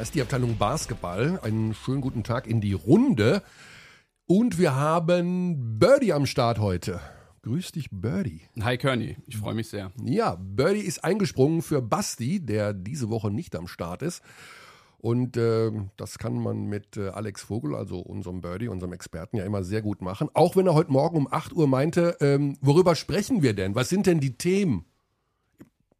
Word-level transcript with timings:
Da 0.00 0.04
ist 0.04 0.14
die 0.14 0.22
Abteilung 0.22 0.56
Basketball. 0.56 1.38
Einen 1.42 1.74
schönen 1.74 2.00
guten 2.00 2.24
Tag 2.24 2.46
in 2.46 2.62
die 2.62 2.72
Runde. 2.72 3.42
Und 4.26 4.56
wir 4.58 4.74
haben 4.74 5.78
Birdie 5.78 6.14
am 6.14 6.24
Start 6.24 6.58
heute. 6.58 7.00
Grüß 7.42 7.72
dich, 7.72 7.90
Birdie. 7.90 8.40
Hi, 8.62 8.78
Kearney. 8.78 9.18
Ich 9.26 9.36
freue 9.36 9.52
mich 9.52 9.68
sehr. 9.68 9.92
Ja, 10.02 10.36
Birdie 10.40 10.80
ist 10.80 11.04
eingesprungen 11.04 11.60
für 11.60 11.82
Basti, 11.82 12.40
der 12.40 12.72
diese 12.72 13.10
Woche 13.10 13.30
nicht 13.30 13.54
am 13.54 13.66
Start 13.68 14.00
ist. 14.00 14.22
Und 14.96 15.36
äh, 15.36 15.70
das 15.98 16.16
kann 16.16 16.32
man 16.32 16.64
mit 16.64 16.96
äh, 16.96 17.08
Alex 17.08 17.42
Vogel, 17.42 17.74
also 17.74 17.98
unserem 17.98 18.40
Birdie, 18.40 18.68
unserem 18.68 18.94
Experten, 18.94 19.36
ja 19.36 19.44
immer 19.44 19.64
sehr 19.64 19.82
gut 19.82 20.00
machen. 20.00 20.30
Auch 20.32 20.56
wenn 20.56 20.66
er 20.66 20.72
heute 20.72 20.92
Morgen 20.92 21.18
um 21.18 21.28
8 21.30 21.52
Uhr 21.52 21.66
meinte, 21.66 22.16
ähm, 22.20 22.56
worüber 22.62 22.94
sprechen 22.94 23.42
wir 23.42 23.52
denn? 23.52 23.74
Was 23.74 23.90
sind 23.90 24.06
denn 24.06 24.20
die 24.20 24.38
Themen? 24.38 24.86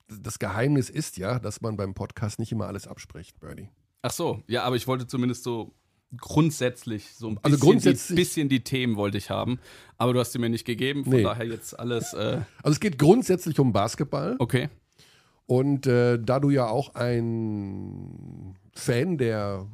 Das 0.08 0.38
Geheimnis 0.38 0.88
ist 0.88 1.18
ja, 1.18 1.38
dass 1.38 1.60
man 1.60 1.76
beim 1.76 1.92
Podcast 1.92 2.38
nicht 2.38 2.50
immer 2.50 2.66
alles 2.66 2.86
abspricht, 2.86 3.38
Birdie. 3.40 3.68
Ach 4.02 4.10
so, 4.10 4.42
ja, 4.46 4.62
aber 4.64 4.76
ich 4.76 4.86
wollte 4.86 5.06
zumindest 5.06 5.42
so 5.44 5.74
grundsätzlich 6.16 7.12
so 7.14 7.28
ein 7.28 7.38
Also 7.42 7.56
bisschen, 7.56 7.60
grundsätzlich- 7.70 8.08
die, 8.08 8.14
bisschen 8.14 8.48
die 8.48 8.64
Themen 8.64 8.96
wollte 8.96 9.18
ich 9.18 9.30
haben. 9.30 9.58
Aber 9.98 10.12
du 10.12 10.20
hast 10.20 10.32
sie 10.32 10.38
mir 10.38 10.48
nicht 10.48 10.64
gegeben, 10.64 11.04
von 11.04 11.12
Nee. 11.12 11.22
daher 11.22 11.46
jetzt 11.46 11.78
alles 11.78 12.12
äh, 12.14 12.40
Also 12.62 12.72
es 12.72 12.80
geht 12.80 12.98
grundsätzlich 12.98 13.58
um 13.60 13.72
Basketball. 13.72 14.36
okay. 14.38 14.68
Und 15.46 15.86
äh, 15.88 16.18
da 16.20 16.38
du 16.40 16.50
ja 16.50 16.68
auch 16.68 16.94
ein 16.94 18.56
Fan 18.72 19.18
der 19.18 19.66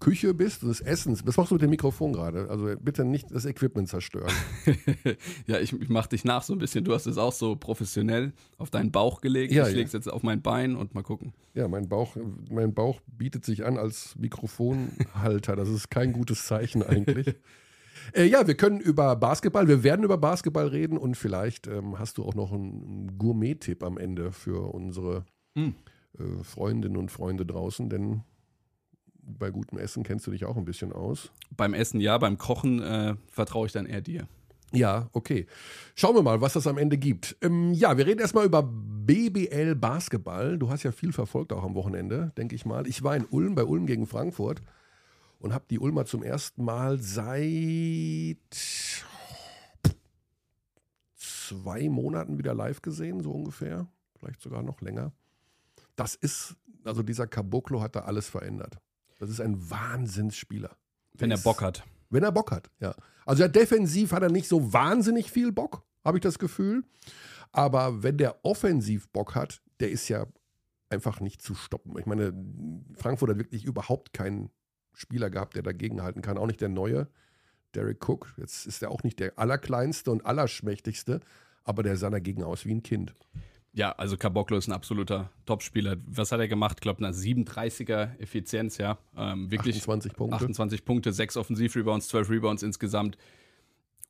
Küche 0.00 0.32
bist, 0.34 0.62
des 0.62 0.80
Essens, 0.80 1.26
was 1.26 1.36
machst 1.36 1.50
du 1.50 1.54
mit 1.54 1.62
dem 1.62 1.70
Mikrofon 1.70 2.12
gerade? 2.12 2.48
Also 2.48 2.74
bitte 2.80 3.04
nicht 3.04 3.30
das 3.30 3.44
Equipment 3.44 3.88
zerstören. 3.88 4.32
ja, 5.46 5.60
ich, 5.60 5.72
ich 5.72 5.88
mach 5.88 6.06
dich 6.06 6.24
nach 6.24 6.42
so 6.42 6.54
ein 6.54 6.58
bisschen. 6.58 6.84
Du 6.84 6.94
hast 6.94 7.06
es 7.06 7.18
auch 7.18 7.32
so 7.32 7.54
professionell 7.54 8.32
auf 8.58 8.70
deinen 8.70 8.90
Bauch 8.90 9.20
gelegt. 9.20 9.52
Ja, 9.52 9.64
ich 9.64 9.72
ja. 9.72 9.78
leg's 9.78 9.92
jetzt 9.92 10.10
auf 10.10 10.22
mein 10.22 10.42
Bein 10.42 10.74
und 10.74 10.94
mal 10.94 11.02
gucken. 11.02 11.34
Ja, 11.54 11.68
mein 11.68 11.88
Bauch, 11.88 12.16
mein 12.50 12.74
Bauch 12.74 13.00
bietet 13.06 13.44
sich 13.44 13.64
an 13.64 13.76
als 13.76 14.16
Mikrofonhalter. 14.18 15.54
Das 15.54 15.68
ist 15.68 15.90
kein 15.90 16.12
gutes 16.12 16.46
Zeichen 16.46 16.82
eigentlich. 16.82 17.34
Äh, 18.14 18.24
ja, 18.24 18.46
wir 18.46 18.56
können 18.56 18.80
über 18.80 19.14
Basketball, 19.14 19.68
wir 19.68 19.84
werden 19.84 20.04
über 20.04 20.16
Basketball 20.16 20.66
reden 20.66 20.96
und 20.96 21.16
vielleicht 21.16 21.66
ähm, 21.66 21.98
hast 21.98 22.18
du 22.18 22.24
auch 22.24 22.34
noch 22.34 22.50
einen 22.50 23.18
Gourmet-Tipp 23.18 23.84
am 23.84 23.98
Ende 23.98 24.32
für 24.32 24.72
unsere 24.74 25.26
Hm. 25.54 25.74
äh, 26.18 26.42
Freundinnen 26.42 26.96
und 26.96 27.10
Freunde 27.10 27.44
draußen, 27.44 27.90
denn 27.90 28.22
bei 29.22 29.50
gutem 29.50 29.78
Essen 29.78 30.02
kennst 30.02 30.26
du 30.26 30.30
dich 30.30 30.44
auch 30.44 30.56
ein 30.56 30.64
bisschen 30.64 30.92
aus. 30.92 31.30
Beim 31.56 31.74
Essen 31.74 32.00
ja, 32.00 32.18
beim 32.18 32.38
Kochen 32.38 32.82
äh, 32.82 33.14
vertraue 33.28 33.66
ich 33.66 33.72
dann 33.72 33.86
eher 33.86 34.00
dir. 34.00 34.28
Ja, 34.72 35.08
okay. 35.12 35.46
Schauen 35.96 36.14
wir 36.14 36.22
mal, 36.22 36.40
was 36.40 36.52
das 36.52 36.66
am 36.66 36.78
Ende 36.78 36.96
gibt. 36.96 37.36
Ähm, 37.40 37.72
ja, 37.72 37.96
wir 37.96 38.06
reden 38.06 38.20
erstmal 38.20 38.46
über 38.46 38.62
BBL 38.62 39.74
Basketball. 39.74 40.58
Du 40.58 40.70
hast 40.70 40.84
ja 40.84 40.92
viel 40.92 41.12
verfolgt 41.12 41.52
auch 41.52 41.64
am 41.64 41.74
Wochenende, 41.74 42.32
denke 42.36 42.54
ich 42.54 42.64
mal. 42.64 42.86
Ich 42.86 43.02
war 43.02 43.16
in 43.16 43.26
Ulm, 43.26 43.56
bei 43.56 43.64
Ulm 43.64 43.86
gegen 43.86 44.06
Frankfurt 44.06 44.62
und 45.40 45.52
habe 45.52 45.64
die 45.68 45.80
Ulmer 45.80 46.04
zum 46.04 46.22
ersten 46.22 46.64
Mal 46.64 46.98
seit 46.98 48.38
zwei 51.16 51.88
Monaten 51.88 52.38
wieder 52.38 52.54
live 52.54 52.80
gesehen, 52.80 53.20
so 53.20 53.32
ungefähr. 53.32 53.88
Vielleicht 54.18 54.40
sogar 54.40 54.62
noch 54.62 54.80
länger. 54.82 55.12
Das 55.96 56.14
ist, 56.14 56.56
also 56.84 57.02
dieser 57.02 57.26
Caboclo 57.26 57.80
hat 57.80 57.96
da 57.96 58.00
alles 58.00 58.28
verändert. 58.28 58.78
Das 59.20 59.28
ist 59.28 59.40
ein 59.40 59.70
Wahnsinnsspieler. 59.70 60.76
Wenn 61.12 61.30
er 61.30 61.38
Bock 61.38 61.60
hat. 61.60 61.84
wenn 62.08 62.22
er 62.22 62.32
Bock 62.32 62.50
hat, 62.50 62.70
ja. 62.80 62.94
Also 63.26 63.42
ja, 63.42 63.48
defensiv 63.48 64.12
hat 64.12 64.22
er 64.22 64.30
nicht 64.30 64.48
so 64.48 64.72
wahnsinnig 64.72 65.30
viel 65.30 65.52
Bock, 65.52 65.84
habe 66.04 66.16
ich 66.16 66.22
das 66.22 66.38
Gefühl. 66.38 66.82
Aber 67.52 68.02
wenn 68.02 68.16
der 68.16 68.44
offensiv 68.44 69.08
Bock 69.10 69.34
hat, 69.34 69.60
der 69.78 69.90
ist 69.90 70.08
ja 70.08 70.26
einfach 70.88 71.20
nicht 71.20 71.42
zu 71.42 71.54
stoppen. 71.54 71.98
Ich 71.98 72.06
meine, 72.06 72.32
Frankfurt 72.96 73.30
hat 73.30 73.38
wirklich 73.38 73.64
überhaupt 73.64 74.14
keinen 74.14 74.50
Spieler 74.94 75.28
gehabt, 75.28 75.54
der 75.54 75.62
dagegenhalten 75.62 76.22
kann. 76.22 76.38
Auch 76.38 76.46
nicht 76.46 76.62
der 76.62 76.70
neue, 76.70 77.08
Derek 77.74 78.08
Cook. 78.08 78.32
Jetzt 78.38 78.66
ist 78.66 78.82
er 78.82 78.90
auch 78.90 79.02
nicht 79.02 79.20
der 79.20 79.38
allerkleinste 79.38 80.10
und 80.10 80.24
allerschmächtigste, 80.24 81.20
aber 81.62 81.82
der 81.82 81.96
sah 81.98 82.08
dagegen 82.08 82.42
aus 82.42 82.64
wie 82.64 82.74
ein 82.74 82.82
Kind. 82.82 83.14
Ja, 83.72 83.92
also 83.92 84.16
Caboclo 84.16 84.56
ist 84.56 84.68
ein 84.68 84.72
absoluter 84.72 85.30
Topspieler. 85.46 85.96
Was 86.06 86.32
hat 86.32 86.40
er 86.40 86.48
gemacht? 86.48 86.78
Ich 86.78 86.80
glaube, 86.80 87.04
eine 87.04 87.14
37er 87.14 88.18
Effizienz, 88.18 88.78
ja. 88.78 88.98
Ähm, 89.16 89.50
wirklich 89.50 89.76
28 89.76 90.14
Punkte. 90.14 90.36
28 90.36 90.84
Punkte, 90.84 91.12
6 91.12 91.36
Offensivrebounds, 91.36 92.08
12 92.08 92.30
Rebounds 92.30 92.62
insgesamt. 92.64 93.16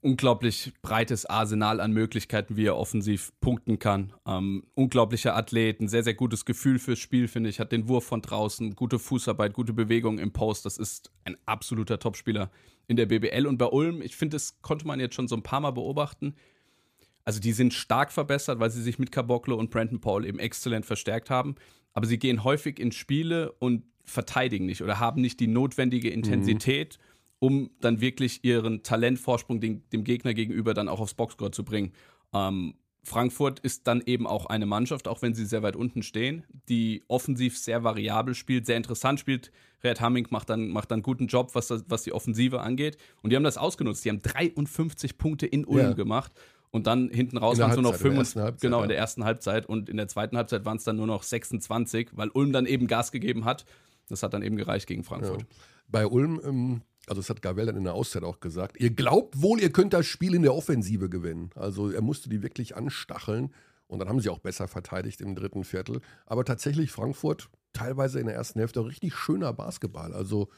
Unglaublich 0.02 0.72
breites 0.80 1.26
Arsenal 1.26 1.78
an 1.78 1.92
Möglichkeiten, 1.92 2.56
wie 2.56 2.64
er 2.64 2.78
offensiv 2.78 3.32
punkten 3.42 3.78
kann. 3.78 4.14
Ähm, 4.26 4.64
unglaublicher 4.74 5.36
Athlet, 5.36 5.78
ein 5.80 5.88
sehr, 5.88 6.04
sehr 6.04 6.14
gutes 6.14 6.46
Gefühl 6.46 6.78
fürs 6.78 6.98
Spiel, 6.98 7.28
finde 7.28 7.50
ich. 7.50 7.60
Hat 7.60 7.70
den 7.70 7.86
Wurf 7.86 8.06
von 8.06 8.22
draußen, 8.22 8.74
gute 8.74 8.98
Fußarbeit, 8.98 9.52
gute 9.52 9.74
Bewegung 9.74 10.18
im 10.18 10.32
Post. 10.32 10.64
Das 10.64 10.78
ist 10.78 11.12
ein 11.24 11.36
absoluter 11.44 11.98
Topspieler 11.98 12.50
in 12.88 12.96
der 12.96 13.04
BBL. 13.04 13.46
Und 13.46 13.58
bei 13.58 13.66
Ulm, 13.66 14.00
ich 14.00 14.16
finde, 14.16 14.36
das 14.36 14.62
konnte 14.62 14.86
man 14.86 15.00
jetzt 15.00 15.14
schon 15.14 15.28
so 15.28 15.36
ein 15.36 15.42
paar 15.42 15.60
Mal 15.60 15.72
beobachten. 15.72 16.34
Also 17.24 17.40
die 17.40 17.52
sind 17.52 17.74
stark 17.74 18.12
verbessert, 18.12 18.60
weil 18.60 18.70
sie 18.70 18.82
sich 18.82 18.98
mit 18.98 19.12
Caboclo 19.12 19.56
und 19.56 19.70
Brandon 19.70 20.00
Paul 20.00 20.24
eben 20.24 20.38
exzellent 20.38 20.86
verstärkt 20.86 21.30
haben. 21.30 21.54
Aber 21.92 22.06
sie 22.06 22.18
gehen 22.18 22.44
häufig 22.44 22.78
in 22.78 22.92
Spiele 22.92 23.52
und 23.52 23.82
verteidigen 24.04 24.66
nicht 24.66 24.82
oder 24.82 24.98
haben 24.98 25.20
nicht 25.20 25.38
die 25.40 25.46
notwendige 25.46 26.10
Intensität, 26.10 26.98
um 27.38 27.70
dann 27.80 28.00
wirklich 28.00 28.44
ihren 28.44 28.82
Talentvorsprung 28.82 29.60
dem, 29.60 29.88
dem 29.90 30.04
Gegner 30.04 30.34
gegenüber 30.34 30.74
dann 30.74 30.88
auch 30.88 31.00
aufs 31.00 31.14
Boxscore 31.14 31.50
zu 31.52 31.64
bringen. 31.64 31.92
Ähm, 32.32 32.74
Frankfurt 33.02 33.60
ist 33.60 33.86
dann 33.86 34.02
eben 34.04 34.26
auch 34.26 34.46
eine 34.46 34.66
Mannschaft, 34.66 35.08
auch 35.08 35.22
wenn 35.22 35.34
sie 35.34 35.46
sehr 35.46 35.62
weit 35.62 35.74
unten 35.76 36.02
stehen, 36.02 36.44
die 36.68 37.02
offensiv 37.08 37.56
sehr 37.56 37.82
variabel 37.82 38.34
spielt, 38.34 38.66
sehr 38.66 38.76
interessant 38.76 39.18
spielt. 39.20 39.50
Red 39.82 40.00
Hamming 40.00 40.26
macht 40.30 40.50
dann, 40.50 40.68
macht 40.68 40.90
dann 40.90 40.96
einen 40.96 41.02
guten 41.02 41.26
Job, 41.26 41.54
was, 41.54 41.70
was 41.88 42.02
die 42.02 42.12
Offensive 42.12 42.60
angeht. 42.60 42.98
Und 43.22 43.30
die 43.30 43.36
haben 43.36 43.44
das 43.44 43.56
ausgenutzt. 43.56 44.04
Die 44.04 44.10
haben 44.10 44.20
53 44.20 45.16
Punkte 45.16 45.46
in 45.46 45.64
Ulm 45.64 45.82
Ja. 45.86 45.92
gemacht. 45.94 46.32
Und 46.70 46.86
dann 46.86 47.10
hinten 47.10 47.36
raus 47.36 47.58
waren 47.58 47.70
es 47.70 47.76
nur 47.76 47.82
noch 47.82 47.92
Halbzeit, 47.92 48.06
in 48.06 48.14
der 48.14 48.22
25. 48.22 48.36
ersten 48.36 48.42
Halbzeit, 48.42 48.60
Genau, 48.60 48.78
ja. 48.78 48.82
in 48.84 48.88
der 48.88 48.98
ersten 48.98 49.24
Halbzeit. 49.24 49.66
Und 49.66 49.88
in 49.88 49.96
der 49.96 50.08
zweiten 50.08 50.36
Halbzeit 50.36 50.64
waren 50.64 50.76
es 50.76 50.84
dann 50.84 50.96
nur 50.96 51.06
noch 51.06 51.22
26, 51.22 52.10
weil 52.12 52.28
Ulm 52.28 52.52
dann 52.52 52.66
eben 52.66 52.86
Gas 52.86 53.10
gegeben 53.10 53.44
hat. 53.44 53.64
Das 54.08 54.22
hat 54.22 54.34
dann 54.34 54.42
eben 54.42 54.56
gereicht 54.56 54.86
gegen 54.86 55.04
Frankfurt. 55.04 55.44
Bei 55.88 56.06
Ulm, 56.06 56.40
ähm, 56.44 56.82
also 57.06 57.20
das 57.20 57.30
hat 57.30 57.42
Gavel 57.42 57.66
dann 57.66 57.76
in 57.76 57.84
der 57.84 57.94
Auszeit 57.94 58.22
auch 58.22 58.40
gesagt, 58.40 58.78
ihr 58.78 58.90
glaubt 58.90 59.42
wohl, 59.42 59.60
ihr 59.60 59.72
könnt 59.72 59.92
das 59.92 60.06
Spiel 60.06 60.34
in 60.34 60.42
der 60.42 60.54
Offensive 60.54 61.08
gewinnen. 61.08 61.50
Also 61.56 61.90
er 61.90 62.02
musste 62.02 62.28
die 62.28 62.42
wirklich 62.42 62.76
anstacheln 62.76 63.52
und 63.88 63.98
dann 63.98 64.08
haben 64.08 64.20
sie 64.20 64.28
auch 64.28 64.38
besser 64.38 64.68
verteidigt 64.68 65.20
im 65.20 65.34
dritten 65.34 65.64
Viertel. 65.64 66.00
Aber 66.26 66.44
tatsächlich 66.44 66.92
Frankfurt 66.92 67.48
teilweise 67.72 68.20
in 68.20 68.26
der 68.26 68.36
ersten 68.36 68.60
Hälfte 68.60 68.84
richtig 68.84 69.14
schöner 69.14 69.52
Basketball. 69.52 70.12
Also 70.12 70.48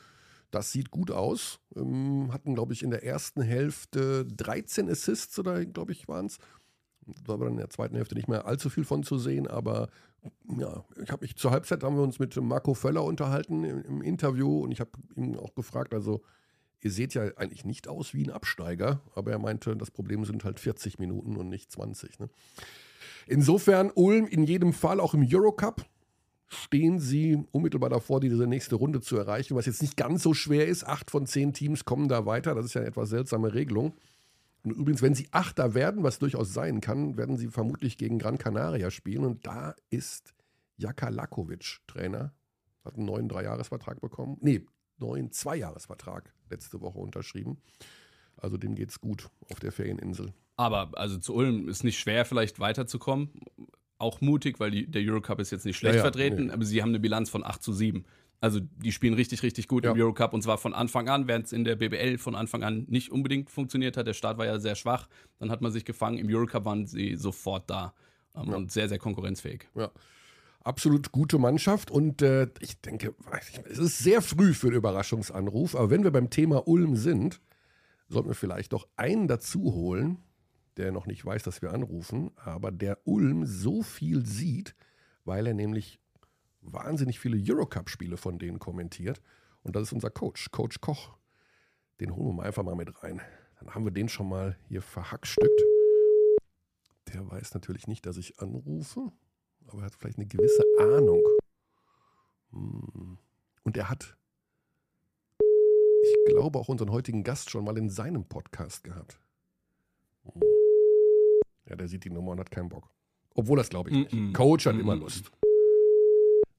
das 0.52 0.70
sieht 0.70 0.90
gut 0.90 1.10
aus. 1.10 1.58
Ähm, 1.74 2.30
hatten, 2.32 2.54
glaube 2.54 2.72
ich, 2.72 2.82
in 2.82 2.90
der 2.90 3.04
ersten 3.04 3.42
Hälfte 3.42 4.24
13 4.24 4.88
Assists 4.88 5.38
oder, 5.38 5.64
glaube 5.64 5.92
ich, 5.92 6.06
waren 6.06 6.26
es. 6.26 6.38
Da 7.24 7.32
war 7.32 7.46
dann 7.46 7.54
in 7.54 7.58
der 7.58 7.70
zweiten 7.70 7.96
Hälfte 7.96 8.14
nicht 8.14 8.28
mehr 8.28 8.46
allzu 8.46 8.70
viel 8.70 8.84
von 8.84 9.02
zu 9.02 9.18
sehen, 9.18 9.48
aber 9.48 9.88
ja, 10.56 10.84
ich 11.02 11.10
habe 11.10 11.24
mich 11.24 11.34
zur 11.36 11.50
Halbzeit 11.50 11.82
haben 11.82 11.96
wir 11.96 12.02
uns 12.04 12.20
mit 12.20 12.36
Marco 12.36 12.74
Völler 12.74 13.02
unterhalten 13.02 13.64
im, 13.64 13.82
im 13.82 14.02
Interview 14.02 14.60
und 14.60 14.70
ich 14.70 14.78
habe 14.78 14.90
ihn 15.16 15.36
auch 15.36 15.54
gefragt, 15.56 15.94
also 15.94 16.22
ihr 16.80 16.92
seht 16.92 17.14
ja 17.14 17.24
eigentlich 17.36 17.64
nicht 17.64 17.88
aus 17.88 18.14
wie 18.14 18.24
ein 18.24 18.30
Absteiger, 18.30 19.00
aber 19.16 19.32
er 19.32 19.40
meinte, 19.40 19.76
das 19.76 19.90
Problem 19.90 20.24
sind 20.24 20.44
halt 20.44 20.60
40 20.60 21.00
Minuten 21.00 21.36
und 21.36 21.48
nicht 21.48 21.72
20. 21.72 22.20
Ne? 22.20 22.28
Insofern 23.26 23.90
Ulm 23.94 24.26
in 24.26 24.44
jedem 24.44 24.72
Fall 24.72 25.00
auch 25.00 25.14
im 25.14 25.26
Eurocup 25.28 25.84
stehen 26.52 26.98
sie 26.98 27.44
unmittelbar 27.50 27.90
davor, 27.90 28.20
diese 28.20 28.46
nächste 28.46 28.76
Runde 28.76 29.00
zu 29.00 29.16
erreichen, 29.16 29.56
was 29.56 29.66
jetzt 29.66 29.82
nicht 29.82 29.96
ganz 29.96 30.22
so 30.22 30.34
schwer 30.34 30.66
ist. 30.66 30.86
Acht 30.86 31.10
von 31.10 31.26
zehn 31.26 31.52
Teams 31.52 31.84
kommen 31.84 32.08
da 32.08 32.26
weiter. 32.26 32.54
Das 32.54 32.66
ist 32.66 32.74
ja 32.74 32.80
eine 32.80 32.90
etwas 32.90 33.10
seltsame 33.10 33.54
Regelung. 33.54 33.94
Und 34.64 34.72
übrigens, 34.72 35.02
wenn 35.02 35.14
sie 35.14 35.28
Achter 35.32 35.74
werden, 35.74 36.02
was 36.02 36.18
durchaus 36.18 36.52
sein 36.52 36.80
kann, 36.80 37.16
werden 37.16 37.36
sie 37.36 37.48
vermutlich 37.48 37.98
gegen 37.98 38.18
Gran 38.18 38.38
Canaria 38.38 38.90
spielen. 38.90 39.24
Und 39.24 39.46
da 39.46 39.74
ist 39.90 40.34
Jaka 40.76 41.08
Lakovic 41.08 41.80
Trainer. 41.86 42.32
Hat 42.84 42.96
einen 42.96 43.06
neuen 43.06 43.28
Dreijahresvertrag 43.28 44.00
bekommen. 44.00 44.36
Nee, 44.40 44.64
neuen 44.98 45.32
Zweijahresvertrag 45.32 46.32
letzte 46.50 46.80
Woche 46.80 46.98
unterschrieben. 46.98 47.58
Also 48.36 48.56
dem 48.56 48.74
geht's 48.74 49.00
gut 49.00 49.30
auf 49.50 49.60
der 49.60 49.72
Ferieninsel. 49.72 50.32
Aber 50.56 50.90
also 50.94 51.18
zu 51.18 51.34
Ulm 51.34 51.68
ist 51.68 51.82
nicht 51.84 51.98
schwer, 51.98 52.24
vielleicht 52.24 52.60
weiterzukommen. 52.60 53.30
Auch 54.02 54.20
mutig, 54.20 54.58
weil 54.60 54.70
die, 54.72 54.86
der 54.86 55.02
Eurocup 55.02 55.38
ist 55.38 55.50
jetzt 55.52 55.64
nicht 55.64 55.76
schlecht 55.76 55.94
Ja, 55.94 55.98
ja, 55.98 56.02
vertreten, 56.02 56.46
nee. 56.46 56.52
aber 56.52 56.64
sie 56.64 56.82
haben 56.82 56.88
eine 56.90 57.00
Bilanz 57.00 57.30
von 57.30 57.44
8 57.44 57.62
zu 57.62 57.72
7. 57.72 58.04
Also 58.40 58.58
die 58.60 58.90
spielen 58.90 59.14
richtig, 59.14 59.44
richtig 59.44 59.68
gut 59.68 59.84
Ja. 59.84 59.92
im 59.92 60.00
Eurocup 60.00 60.32
und 60.34 60.42
zwar 60.42 60.58
von 60.58 60.74
Anfang 60.74 61.08
an, 61.08 61.28
während 61.28 61.46
es 61.46 61.52
in 61.52 61.62
der 61.64 61.76
BBL 61.76 62.18
von 62.18 62.34
Anfang 62.34 62.64
an 62.64 62.84
nicht 62.88 63.12
unbedingt 63.12 63.48
funktioniert 63.50 63.96
hat. 63.96 64.08
Der 64.08 64.14
Start 64.14 64.36
war 64.38 64.46
ja 64.46 64.58
sehr 64.58 64.74
schwach. 64.74 65.08
Dann 65.38 65.50
hat 65.52 65.60
man 65.60 65.70
sich 65.70 65.84
gefangen. 65.84 66.18
Im 66.18 66.26
Eurocup 66.28 66.64
waren 66.64 66.86
sie 66.86 67.14
sofort 67.14 67.70
da 67.70 67.94
ähm, 68.34 68.50
Ja. 68.50 68.56
und 68.56 68.72
sehr, 68.72 68.88
sehr 68.88 68.98
konkurrenzfähig. 68.98 69.68
Ja. 69.76 69.90
Absolut 70.64 71.12
gute 71.12 71.38
Mannschaft 71.38 71.90
und 71.90 72.22
äh, 72.22 72.48
ich 72.60 72.80
denke, 72.80 73.14
es 73.68 73.78
ist 73.78 73.98
sehr 73.98 74.22
früh 74.22 74.54
für 74.54 74.68
den 74.70 74.76
Überraschungsanruf, 74.76 75.74
aber 75.74 75.90
wenn 75.90 76.04
wir 76.04 76.12
beim 76.12 76.30
Thema 76.30 76.66
Ulm 76.68 76.94
sind, 76.96 77.40
sollten 78.08 78.28
wir 78.28 78.34
vielleicht 78.36 78.72
doch 78.72 78.86
einen 78.96 79.26
dazu 79.26 79.72
holen, 79.74 80.18
der 80.76 80.92
noch 80.92 81.06
nicht 81.06 81.24
weiß, 81.24 81.42
dass 81.42 81.62
wir 81.62 81.72
anrufen, 81.72 82.30
aber 82.36 82.70
der 82.70 82.98
Ulm 83.04 83.46
so 83.46 83.82
viel 83.82 84.24
sieht, 84.24 84.74
weil 85.24 85.46
er 85.46 85.54
nämlich 85.54 86.00
wahnsinnig 86.62 87.18
viele 87.18 87.38
Eurocup-Spiele 87.38 88.16
von 88.16 88.38
denen 88.38 88.58
kommentiert. 88.58 89.20
Und 89.62 89.76
das 89.76 89.84
ist 89.84 89.92
unser 89.92 90.10
Coach, 90.10 90.50
Coach 90.50 90.80
Koch. 90.80 91.16
Den 92.00 92.14
holen 92.16 92.28
wir 92.28 92.32
mal 92.34 92.46
einfach 92.46 92.62
mal 92.62 92.74
mit 92.74 93.02
rein. 93.02 93.20
Dann 93.58 93.74
haben 93.74 93.84
wir 93.84 93.92
den 93.92 94.08
schon 94.08 94.28
mal 94.28 94.56
hier 94.68 94.82
verhackstückt. 94.82 95.62
Der 97.12 97.28
weiß 97.30 97.54
natürlich 97.54 97.86
nicht, 97.86 98.06
dass 98.06 98.16
ich 98.16 98.40
anrufe, 98.40 99.12
aber 99.66 99.82
er 99.82 99.86
hat 99.86 99.94
vielleicht 99.94 100.18
eine 100.18 100.26
gewisse 100.26 100.64
Ahnung. 100.78 101.22
Hm. 102.50 103.18
Und 103.64 103.76
er 103.76 103.88
hat, 103.88 104.16
ich 105.38 106.16
glaube, 106.26 106.58
auch 106.58 106.68
unseren 106.68 106.90
heutigen 106.90 107.22
Gast 107.22 107.50
schon 107.50 107.64
mal 107.64 107.76
in 107.78 107.90
seinem 107.90 108.24
Podcast 108.24 108.82
gehabt. 108.82 109.20
Ja, 111.68 111.76
der 111.76 111.88
sieht 111.88 112.04
die 112.04 112.10
Nummer 112.10 112.32
und 112.32 112.40
hat 112.40 112.50
keinen 112.50 112.68
Bock. 112.68 112.90
Obwohl 113.34 113.56
das 113.56 113.68
glaube 113.68 113.90
ich 113.90 113.96
nicht. 113.96 114.12
Mm 114.12 114.16
-mm. 114.16 114.32
Coach 114.32 114.66
hat 114.66 114.74
mm 114.74 114.80
immer 114.80 114.96
Lust. 114.96 115.30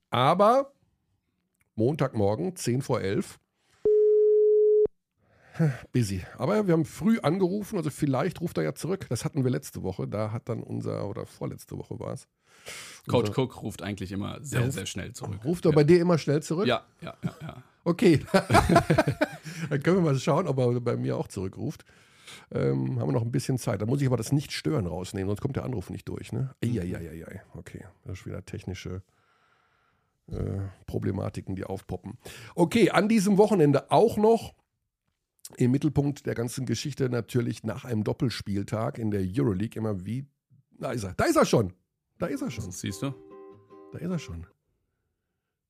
Aber 0.10 0.74
Montagmorgen, 1.76 2.56
10 2.56 2.82
vor 2.82 3.02
11. 3.02 3.40
Busy. 5.92 6.24
Aber 6.38 6.66
wir 6.68 6.74
haben 6.74 6.86
früh 6.86 7.20
angerufen, 7.20 7.78
also 7.78 7.90
vielleicht 7.90 8.42
ruft 8.42 8.58
er 8.58 8.64
ja 8.64 8.74
zurück. 8.74 9.06
Das 9.10 9.24
hatten 9.24 9.44
wir 9.44 9.52
letzte 9.52 9.84
Woche. 9.84 10.08
Da 10.08 10.32
hat 10.32 10.50
dann 10.50 10.64
unser, 10.64 11.08
oder 11.08 11.26
vorletzte 11.26 11.78
Woche 11.78 12.00
war 12.00 12.14
es. 12.14 12.28
Coach 13.08 13.30
unser, 13.30 13.42
Cook 13.42 13.62
ruft 13.62 13.82
eigentlich 13.82 14.12
immer 14.12 14.40
sehr, 14.42 14.62
ruft, 14.62 14.74
sehr 14.74 14.86
schnell 14.86 15.14
zurück. 15.14 15.40
Ruft 15.44 15.66
er 15.66 15.72
ja. 15.72 15.76
bei 15.76 15.84
dir 15.84 16.00
immer 16.00 16.18
schnell 16.18 16.42
zurück? 16.42 16.66
Ja, 16.66 16.86
ja, 17.02 17.16
ja. 17.24 17.36
ja. 17.42 17.64
Okay. 17.84 18.26
dann 19.70 19.84
können 19.84 19.98
wir 19.98 20.02
mal 20.02 20.18
schauen, 20.18 20.48
ob 20.48 20.58
er 20.58 20.80
bei 20.80 20.96
mir 20.96 21.18
auch 21.18 21.28
zurückruft. 21.28 21.86
Ähm, 22.52 23.00
haben 23.00 23.08
wir 23.08 23.14
noch 23.14 23.22
ein 23.22 23.32
bisschen 23.32 23.58
Zeit. 23.58 23.82
Da 23.82 23.86
muss 23.86 24.02
ich 24.02 24.08
aber 24.08 24.18
das 24.18 24.32
Nicht-Stören 24.32 24.88
rausnehmen, 24.88 25.28
sonst 25.28 25.42
kommt 25.42 25.56
der 25.56 25.66
Anruf 25.66 25.90
nicht 25.90 26.08
durch. 26.08 26.32
Ne? 26.32 26.54
Eieieiei. 26.64 27.42
Okay, 27.54 27.86
das 28.06 28.20
ist 28.20 28.26
wieder 28.26 28.46
technische 28.46 29.02
äh, 30.32 30.60
Problematiken, 30.86 31.56
die 31.56 31.66
aufpoppen. 31.66 32.18
Okay, 32.56 32.92
an 32.92 33.10
diesem 33.10 33.38
Wochenende 33.38 33.92
auch 33.92 34.18
noch 34.18 34.54
im 35.58 35.72
Mittelpunkt 35.72 36.26
der 36.26 36.36
ganzen 36.36 36.66
Geschichte 36.66 37.10
natürlich 37.10 37.64
nach 37.64 37.86
einem 37.86 38.04
Doppelspieltag 38.04 38.98
in 38.98 39.12
der 39.12 39.22
Euroleague 39.22 39.78
immer 39.78 40.06
wie. 40.06 40.26
Da 40.80 40.92
ist 40.92 41.04
er, 41.04 41.14
da 41.14 41.26
ist 41.26 41.36
er 41.36 41.46
schon. 41.46 41.74
Da 42.18 42.28
ist 42.28 42.42
er 42.42 42.52
schon. 42.52 42.72
siehst 42.72 43.02
du? 43.02 43.14
Da 43.92 44.00
ist 44.00 44.10
er 44.10 44.20
schon. 44.20 44.48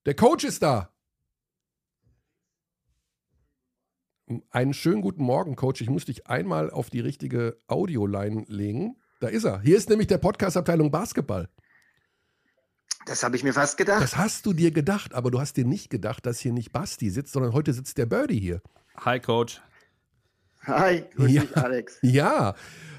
Der 0.05 0.15
Coach 0.15 0.43
ist 0.43 0.61
da. 0.61 0.93
Einen 4.49 4.73
schönen 4.73 5.01
guten 5.01 5.23
Morgen, 5.23 5.55
Coach. 5.55 5.81
Ich 5.81 5.89
muss 5.89 6.05
dich 6.05 6.27
einmal 6.27 6.71
auf 6.71 6.89
die 6.89 7.01
richtige 7.01 7.57
Audioline 7.67 8.45
legen. 8.47 8.95
Da 9.19 9.27
ist 9.27 9.43
er. 9.43 9.61
Hier 9.61 9.77
ist 9.77 9.89
nämlich 9.89 10.07
der 10.07 10.17
Podcast-Abteilung 10.17 10.89
Basketball. 10.89 11.49
Das 13.05 13.23
habe 13.23 13.35
ich 13.35 13.43
mir 13.43 13.53
fast 13.53 13.77
gedacht. 13.77 14.01
Das 14.01 14.17
hast 14.17 14.45
du 14.45 14.53
dir 14.53 14.71
gedacht, 14.71 15.13
aber 15.13 15.29
du 15.29 15.39
hast 15.39 15.57
dir 15.57 15.65
nicht 15.65 15.89
gedacht, 15.89 16.25
dass 16.25 16.39
hier 16.39 16.53
nicht 16.53 16.71
Basti 16.71 17.09
sitzt, 17.09 17.33
sondern 17.33 17.53
heute 17.53 17.73
sitzt 17.73 17.97
der 17.97 18.05
Birdie 18.05 18.39
hier. 18.39 18.61
Hi, 18.97 19.19
Coach. 19.19 19.61
Hi, 20.65 21.03
grüß 21.15 21.31
ja, 21.31 21.41
dich, 21.41 21.57
Alex. 21.57 21.99
Ja, 22.01 22.55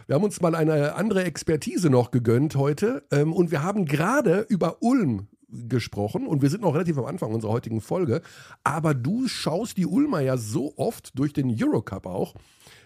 wir 0.07 0.15
haben 0.17 0.25
uns 0.25 0.41
mal 0.43 0.55
eine 0.55 0.95
andere 0.97 1.25
Expertise 1.25 1.89
noch 1.89 2.11
gegönnt 2.11 2.57
heute 2.57 3.07
ähm, 3.11 3.33
und 3.33 3.51
wir 3.51 3.63
haben 3.63 3.87
gerade 3.87 4.41
über 4.49 4.83
Ulm 4.83 5.29
gesprochen 5.69 6.27
und 6.27 6.43
wir 6.43 6.51
sind 6.51 6.63
noch 6.63 6.75
relativ 6.75 6.99
am 6.99 7.07
Anfang 7.07 7.33
unserer 7.33 7.53
heutigen 7.53 7.81
Folge. 7.81 8.23
Aber 8.63 8.95
du 8.95 9.29
schaust 9.29 9.77
die 9.77 9.87
Ulmer 9.87 10.21
ja 10.21 10.37
so 10.37 10.75
oft 10.77 11.19
durch 11.19 11.33
den 11.33 11.55
Eurocup 11.57 12.07
auch, 12.07 12.35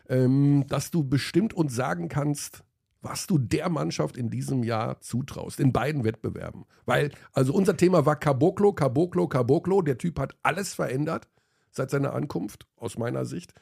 ähm, 0.08 0.64
dass 0.68 0.90
du 0.90 1.04
bestimmt 1.04 1.54
uns 1.54 1.74
sagen 1.74 2.08
kannst, 2.08 2.64
was 3.00 3.26
du 3.26 3.38
der 3.38 3.68
Mannschaft 3.68 4.16
in 4.16 4.30
diesem 4.30 4.64
Jahr 4.64 5.00
zutraust, 5.00 5.60
in 5.60 5.72
beiden 5.72 6.04
Wettbewerben. 6.04 6.64
Weil, 6.84 7.12
also 7.32 7.52
unser 7.54 7.76
Thema 7.76 8.06
war 8.06 8.16
Caboclo, 8.16 8.72
Caboclo, 8.72 9.28
Caboclo. 9.28 9.82
Der 9.82 9.98
Typ 9.98 10.18
hat 10.18 10.36
alles 10.42 10.74
verändert 10.74 11.28
seit 11.70 11.90
seiner 11.90 12.12
Ankunft, 12.14 12.66
aus 12.76 12.98
meiner 12.98 13.24
Sicht. 13.24 13.54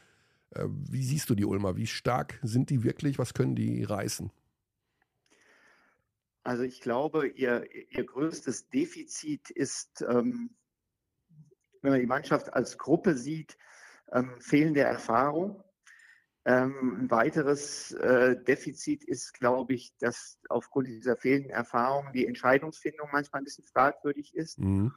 Äh, 0.51 0.65
wie 0.69 1.03
siehst 1.03 1.29
du 1.29 1.35
die 1.35 1.45
Ulmer? 1.45 1.77
Wie 1.77 1.87
stark 1.87 2.39
sind 2.43 2.71
die 2.71 2.83
wirklich? 2.83 3.19
Was 3.19 3.35
können 3.35 3.55
die 3.55 3.83
reißen? 3.83 4.31
Also 6.47 6.63
ich 6.63 6.81
glaube, 6.81 7.27
ihr, 7.27 7.67
ihr 7.91 8.05
größtes 8.05 8.69
Defizit 8.69 9.51
ist, 9.51 10.05
ähm, 10.09 10.51
wenn 11.83 11.91
man 11.91 12.01
die 12.01 12.07
Mannschaft 12.07 12.55
als 12.55 12.79
Gruppe 12.79 13.17
sieht, 13.17 13.59
ähm, 14.13 14.31
fehlende 14.39 14.83
Erfahrung. 14.83 15.65
Ähm, 16.45 17.01
ein 17.01 17.11
weiteres 17.11 17.91
äh, 17.95 18.37
Defizit 18.45 19.03
ist, 19.03 19.35
glaube 19.35 19.75
ich, 19.75 19.97
dass 19.99 20.39
aufgrund 20.49 20.87
dieser 20.87 21.17
fehlenden 21.17 21.51
Erfahrung 21.51 22.13
die 22.13 22.27
Entscheidungsfindung 22.27 23.09
manchmal 23.11 23.41
ein 23.41 23.45
bisschen 23.45 23.65
fragwürdig 23.65 24.33
ist. 24.37 24.61
Mhm. 24.61 24.95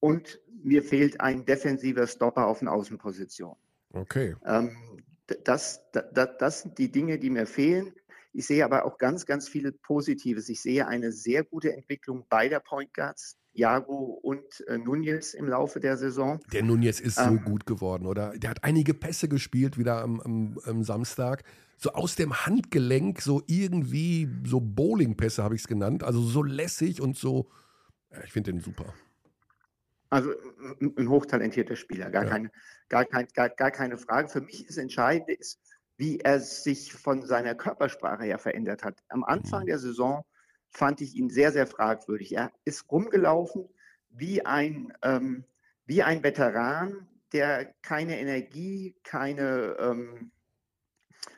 Und 0.00 0.38
mir 0.62 0.82
fehlt 0.82 1.22
ein 1.22 1.46
defensiver 1.46 2.06
Stopper 2.06 2.46
auf 2.46 2.58
den 2.58 2.68
Außenpositionen. 2.68 3.56
Okay. 3.94 4.36
Ähm, 4.44 5.02
das, 5.44 5.80
das, 5.92 6.36
das 6.38 6.60
sind 6.60 6.76
die 6.76 6.92
Dinge, 6.92 7.18
die 7.18 7.30
mir 7.30 7.46
fehlen. 7.46 7.94
Ich 8.32 8.46
sehe 8.46 8.64
aber 8.64 8.84
auch 8.84 8.98
ganz, 8.98 9.26
ganz 9.26 9.48
viele 9.48 9.72
Positives. 9.72 10.48
Ich 10.48 10.62
sehe 10.62 10.86
eine 10.86 11.12
sehr 11.12 11.44
gute 11.44 11.72
Entwicklung 11.72 12.26
beider 12.28 12.60
Point 12.60 12.94
Guards, 12.94 13.36
Jago 13.52 14.20
und 14.22 14.44
äh, 14.68 14.78
Nunez 14.78 15.34
im 15.34 15.48
Laufe 15.48 15.80
der 15.80 15.96
Saison. 15.96 16.38
Der 16.52 16.62
Nunez 16.62 17.00
ist 17.00 17.18
ähm, 17.18 17.40
so 17.44 17.50
gut 17.50 17.66
geworden, 17.66 18.06
oder? 18.06 18.32
Der 18.38 18.50
hat 18.50 18.62
einige 18.62 18.94
Pässe 18.94 19.28
gespielt 19.28 19.78
wieder 19.78 20.02
am, 20.02 20.20
am, 20.20 20.58
am 20.64 20.84
Samstag. 20.84 21.42
So 21.76 21.92
aus 21.92 22.14
dem 22.14 22.46
Handgelenk, 22.46 23.20
so 23.20 23.42
irgendwie, 23.46 24.28
so 24.44 24.60
Bowling-Pässe 24.60 25.42
habe 25.42 25.56
ich 25.56 25.62
es 25.62 25.68
genannt. 25.68 26.04
Also 26.04 26.20
so 26.20 26.42
lässig 26.42 27.00
und 27.00 27.16
so. 27.16 27.50
Ja, 28.12 28.22
ich 28.24 28.32
finde 28.32 28.52
den 28.52 28.60
super. 28.60 28.94
Also 30.10 30.30
ein 30.80 31.08
hochtalentierter 31.08 31.76
Spieler, 31.76 32.10
gar, 32.10 32.24
ja. 32.24 32.30
keine, 32.30 32.50
gar, 32.88 33.04
kein, 33.04 33.28
gar, 33.32 33.48
gar 33.48 33.70
keine 33.70 33.96
Frage. 33.96 34.28
Für 34.28 34.40
mich 34.40 34.68
ist 34.68 34.76
entscheidend, 34.76 35.30
ist, 35.30 35.60
wie 36.00 36.18
er 36.18 36.40
sich 36.40 36.94
von 36.94 37.26
seiner 37.26 37.54
Körpersprache 37.54 38.24
her 38.24 38.38
verändert 38.38 38.84
hat. 38.84 39.04
Am 39.10 39.22
Anfang 39.22 39.64
mhm. 39.64 39.66
der 39.66 39.78
Saison 39.78 40.24
fand 40.70 41.02
ich 41.02 41.14
ihn 41.14 41.28
sehr, 41.28 41.52
sehr 41.52 41.66
fragwürdig. 41.66 42.34
Er 42.34 42.52
ist 42.64 42.90
rumgelaufen 42.90 43.68
wie 44.08 44.46
ein, 44.46 44.94
ähm, 45.02 45.44
wie 45.84 46.02
ein 46.02 46.22
Veteran, 46.22 47.06
der 47.34 47.74
keine 47.82 48.18
Energie, 48.18 48.96
keine, 49.04 49.76
ähm, 49.78 50.32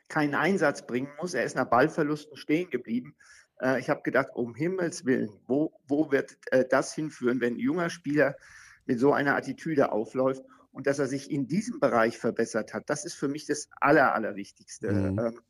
keinen 0.09 0.37
Einsatz 0.37 0.87
bringen 0.87 1.11
muss. 1.21 1.35
Er 1.35 1.43
ist 1.43 1.57
nach 1.57 1.69
Ballverlusten 1.69 2.37
stehen 2.37 2.71
geblieben. 2.71 3.17
Äh, 3.61 3.81
ich 3.81 3.91
habe 3.91 4.03
gedacht, 4.03 4.29
um 4.33 4.55
Himmels 4.55 5.05
Willen, 5.05 5.41
wo, 5.49 5.73
wo 5.89 6.13
wird 6.13 6.39
äh, 6.53 6.65
das 6.71 6.95
hinführen, 6.95 7.41
wenn 7.41 7.55
ein 7.55 7.59
junger 7.59 7.91
Spieler 7.91 8.37
mit 8.87 9.01
so 9.01 9.13
einer 9.13 9.35
Attitüde 9.35 9.91
aufläuft? 9.91 10.45
Und 10.73 10.87
dass 10.87 10.99
er 10.99 11.07
sich 11.07 11.31
in 11.31 11.47
diesem 11.47 11.79
Bereich 11.81 12.19
verbessert 12.19 12.75
hat, 12.75 12.89
das 12.89 13.05
ist 13.05 13.15
für 13.15 13.29
mich 13.29 13.47
das 13.47 13.69
Aller, 13.81 14.15
Allerwichtigste, 14.15 14.91
mhm. 14.93 15.19
ähm, 15.19 15.41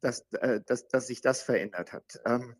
dass, 0.00 0.26
äh, 0.32 0.60
dass, 0.66 0.88
dass 0.88 1.06
sich 1.06 1.20
das 1.22 1.42
verändert 1.42 1.92
hat. 1.92 2.20
Ähm, 2.26 2.56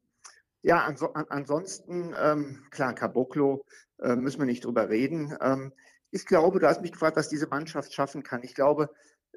ja, 0.63 0.85
anso 0.85 1.13
ansonsten, 1.13 2.15
ähm, 2.17 2.65
klar, 2.71 2.95
Caboclo 2.95 3.67
äh, 3.99 4.15
müssen 4.15 4.39
wir 4.39 4.47
nicht 4.47 4.65
drüber 4.65 4.89
reden. 4.89 5.37
Ähm, 5.41 5.73
ich 6.13 6.25
glaube, 6.25 6.61
du 6.61 6.69
hast 6.69 6.83
mich 6.83 6.93
gefragt, 6.93 7.17
was 7.17 7.29
diese 7.29 7.49
Mannschaft 7.49 7.93
schaffen 7.93 8.23
kann. 8.23 8.45
Ich 8.45 8.55
glaube, 8.55 8.89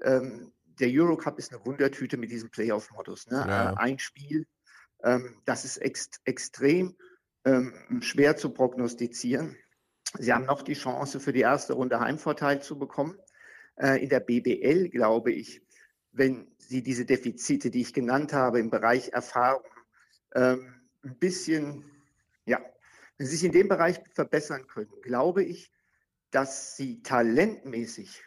ähm, 0.01 0.53
der 0.79 0.89
Eurocup 0.91 1.39
ist 1.39 1.51
eine 1.51 1.65
Wundertüte 1.65 2.17
mit 2.17 2.29
diesem 2.29 2.51
Playoff-Modus. 2.51 3.27
Ne? 3.27 3.43
Ja. 3.47 3.71
Äh, 3.71 3.75
ein 3.77 3.97
Spiel, 3.97 4.45
ähm, 5.03 5.41
das 5.45 5.65
ist 5.65 5.77
ext 5.77 6.21
extrem 6.25 6.95
schwer 7.99 8.35
zu 8.37 8.49
prognostizieren. 8.49 9.55
Sie 10.19 10.33
haben 10.33 10.45
noch 10.45 10.61
die 10.61 10.73
Chance, 10.73 11.19
für 11.19 11.33
die 11.33 11.41
erste 11.41 11.73
Runde 11.73 11.99
Heimvorteil 11.99 12.61
zu 12.61 12.77
bekommen. 12.77 13.17
Äh, 13.75 14.01
in 14.03 14.09
der 14.09 14.19
BBL 14.19 14.89
glaube 14.89 15.31
ich, 15.31 15.61
wenn 16.11 16.47
Sie 16.57 16.81
diese 16.81 17.05
Defizite, 17.05 17.69
die 17.69 17.81
ich 17.81 17.93
genannt 17.93 18.33
habe, 18.33 18.59
im 18.59 18.69
Bereich 18.69 19.09
Erfahrung 19.09 19.63
ähm, 20.33 20.73
ein 21.03 21.17
bisschen, 21.17 21.83
ja, 22.45 22.59
wenn 23.17 23.27
Sie 23.27 23.35
sich 23.35 23.45
in 23.45 23.51
dem 23.51 23.67
Bereich 23.67 23.99
verbessern 24.13 24.67
können, 24.67 24.91
glaube 25.01 25.43
ich, 25.43 25.71
dass 26.31 26.75
Sie 26.75 27.01
talentmäßig 27.03 28.23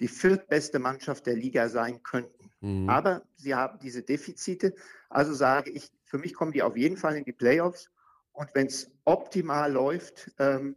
die 0.00 0.08
viertbeste 0.08 0.78
Mannschaft 0.78 1.26
der 1.26 1.34
Liga 1.34 1.68
sein 1.68 2.02
könnten. 2.02 2.50
Mhm. 2.60 2.88
Aber 2.88 3.22
sie 3.36 3.54
haben 3.54 3.78
diese 3.78 4.02
Defizite. 4.02 4.74
Also 5.08 5.34
sage 5.34 5.70
ich, 5.70 5.90
für 6.04 6.18
mich 6.18 6.34
kommen 6.34 6.52
die 6.52 6.62
auf 6.62 6.76
jeden 6.76 6.96
Fall 6.96 7.16
in 7.16 7.24
die 7.24 7.32
Playoffs. 7.32 7.90
Und 8.32 8.50
wenn 8.54 8.66
es 8.66 8.90
optimal 9.04 9.72
läuft, 9.72 10.30
ähm, 10.38 10.76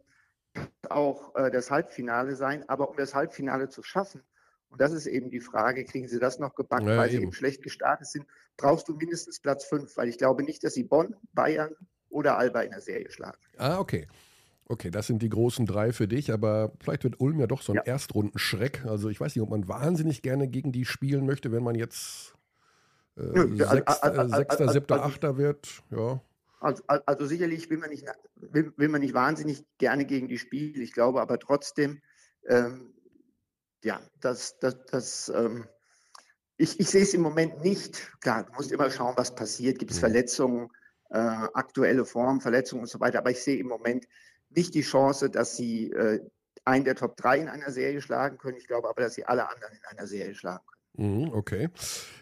auch 0.88 1.34
äh, 1.34 1.50
das 1.50 1.70
Halbfinale 1.70 2.36
sein. 2.36 2.68
Aber 2.68 2.90
um 2.90 2.96
das 2.96 3.14
Halbfinale 3.14 3.68
zu 3.68 3.82
schaffen, 3.82 4.22
und 4.70 4.80
das 4.80 4.92
ist 4.92 5.06
eben 5.06 5.30
die 5.30 5.40
Frage, 5.40 5.84
kriegen 5.84 6.08
sie 6.08 6.20
das 6.20 6.38
noch 6.38 6.54
gebacken, 6.54 6.88
ja, 6.88 6.96
weil 6.96 7.08
eben. 7.08 7.16
sie 7.16 7.22
eben 7.24 7.32
schlecht 7.32 7.62
gestartet 7.62 8.06
sind, 8.06 8.26
brauchst 8.56 8.88
du 8.88 8.94
mindestens 8.94 9.40
Platz 9.40 9.64
5, 9.64 9.96
weil 9.96 10.08
ich 10.08 10.18
glaube 10.18 10.42
nicht, 10.44 10.62
dass 10.62 10.74
sie 10.74 10.84
Bonn, 10.84 11.16
Bayern 11.32 11.74
oder 12.08 12.38
Alba 12.38 12.62
in 12.62 12.70
der 12.70 12.80
Serie 12.80 13.10
schlagen. 13.10 13.38
Ah, 13.56 13.78
okay. 13.78 14.06
Okay, 14.66 14.92
das 14.92 15.08
sind 15.08 15.20
die 15.20 15.28
großen 15.28 15.66
drei 15.66 15.92
für 15.92 16.06
dich, 16.06 16.32
aber 16.32 16.72
vielleicht 16.80 17.02
wird 17.02 17.18
Ulm 17.18 17.40
ja 17.40 17.48
doch 17.48 17.60
so 17.60 17.72
ein 17.72 17.76
ja. 17.76 17.82
Erstrundenschreck. 17.82 18.84
Also 18.86 19.08
ich 19.08 19.20
weiß 19.20 19.34
nicht, 19.34 19.42
ob 19.42 19.50
man 19.50 19.66
wahnsinnig 19.66 20.22
gerne 20.22 20.46
gegen 20.46 20.70
die 20.70 20.84
spielen 20.84 21.26
möchte, 21.26 21.50
wenn 21.50 21.64
man 21.64 21.74
jetzt 21.74 22.36
äh, 23.16 23.56
Sechster, 23.56 24.28
Sechster, 24.28 24.68
Siebter, 24.68 25.04
Achter 25.04 25.36
wird. 25.36 25.82
Ja. 25.90 26.20
Also, 26.60 26.82
also, 26.86 27.26
sicherlich 27.26 27.70
will 27.70 27.78
man, 27.78 27.90
nicht, 27.90 28.06
will, 28.36 28.72
will, 28.76 28.88
man 28.88 29.00
nicht 29.00 29.14
wahnsinnig 29.14 29.64
gerne 29.78 30.04
gegen 30.04 30.28
die 30.28 30.38
spielen. 30.38 30.82
Ich 30.82 30.92
glaube 30.92 31.20
aber 31.20 31.38
trotzdem, 31.38 32.02
ähm, 32.46 32.94
ja, 33.82 34.00
dass 34.20 34.58
das, 34.58 34.76
das 34.86 35.32
ähm, 35.34 35.66
ich, 36.60 36.78
ich 36.78 36.90
sehe 36.90 37.02
es 37.02 37.14
im 37.14 37.22
Moment 37.22 37.62
nicht. 37.62 38.12
Klar, 38.20 38.44
du 38.44 38.52
musst 38.52 38.70
immer 38.70 38.90
schauen, 38.90 39.16
was 39.16 39.34
passiert. 39.34 39.78
Gibt 39.78 39.92
es 39.92 39.96
mhm. 39.96 40.00
Verletzungen, 40.00 40.68
äh, 41.08 41.18
aktuelle 41.18 42.04
Formen, 42.04 42.42
Verletzungen 42.42 42.82
und 42.82 42.88
so 42.88 43.00
weiter. 43.00 43.20
Aber 43.20 43.30
ich 43.30 43.42
sehe 43.42 43.58
im 43.58 43.68
Moment 43.68 44.06
nicht 44.50 44.74
die 44.74 44.82
Chance, 44.82 45.30
dass 45.30 45.56
sie 45.56 45.90
äh, 45.92 46.20
einen 46.66 46.84
der 46.84 46.96
Top 46.96 47.16
3 47.16 47.38
in 47.38 47.48
einer 47.48 47.70
Serie 47.70 48.02
schlagen 48.02 48.36
können. 48.36 48.58
Ich 48.58 48.66
glaube 48.66 48.90
aber, 48.90 49.00
dass 49.00 49.14
sie 49.14 49.24
alle 49.24 49.48
anderen 49.48 49.72
in 49.72 49.84
einer 49.86 50.06
Serie 50.06 50.34
schlagen 50.34 50.64
können. 50.66 50.79
Mhm, 50.96 51.30
okay. 51.32 51.68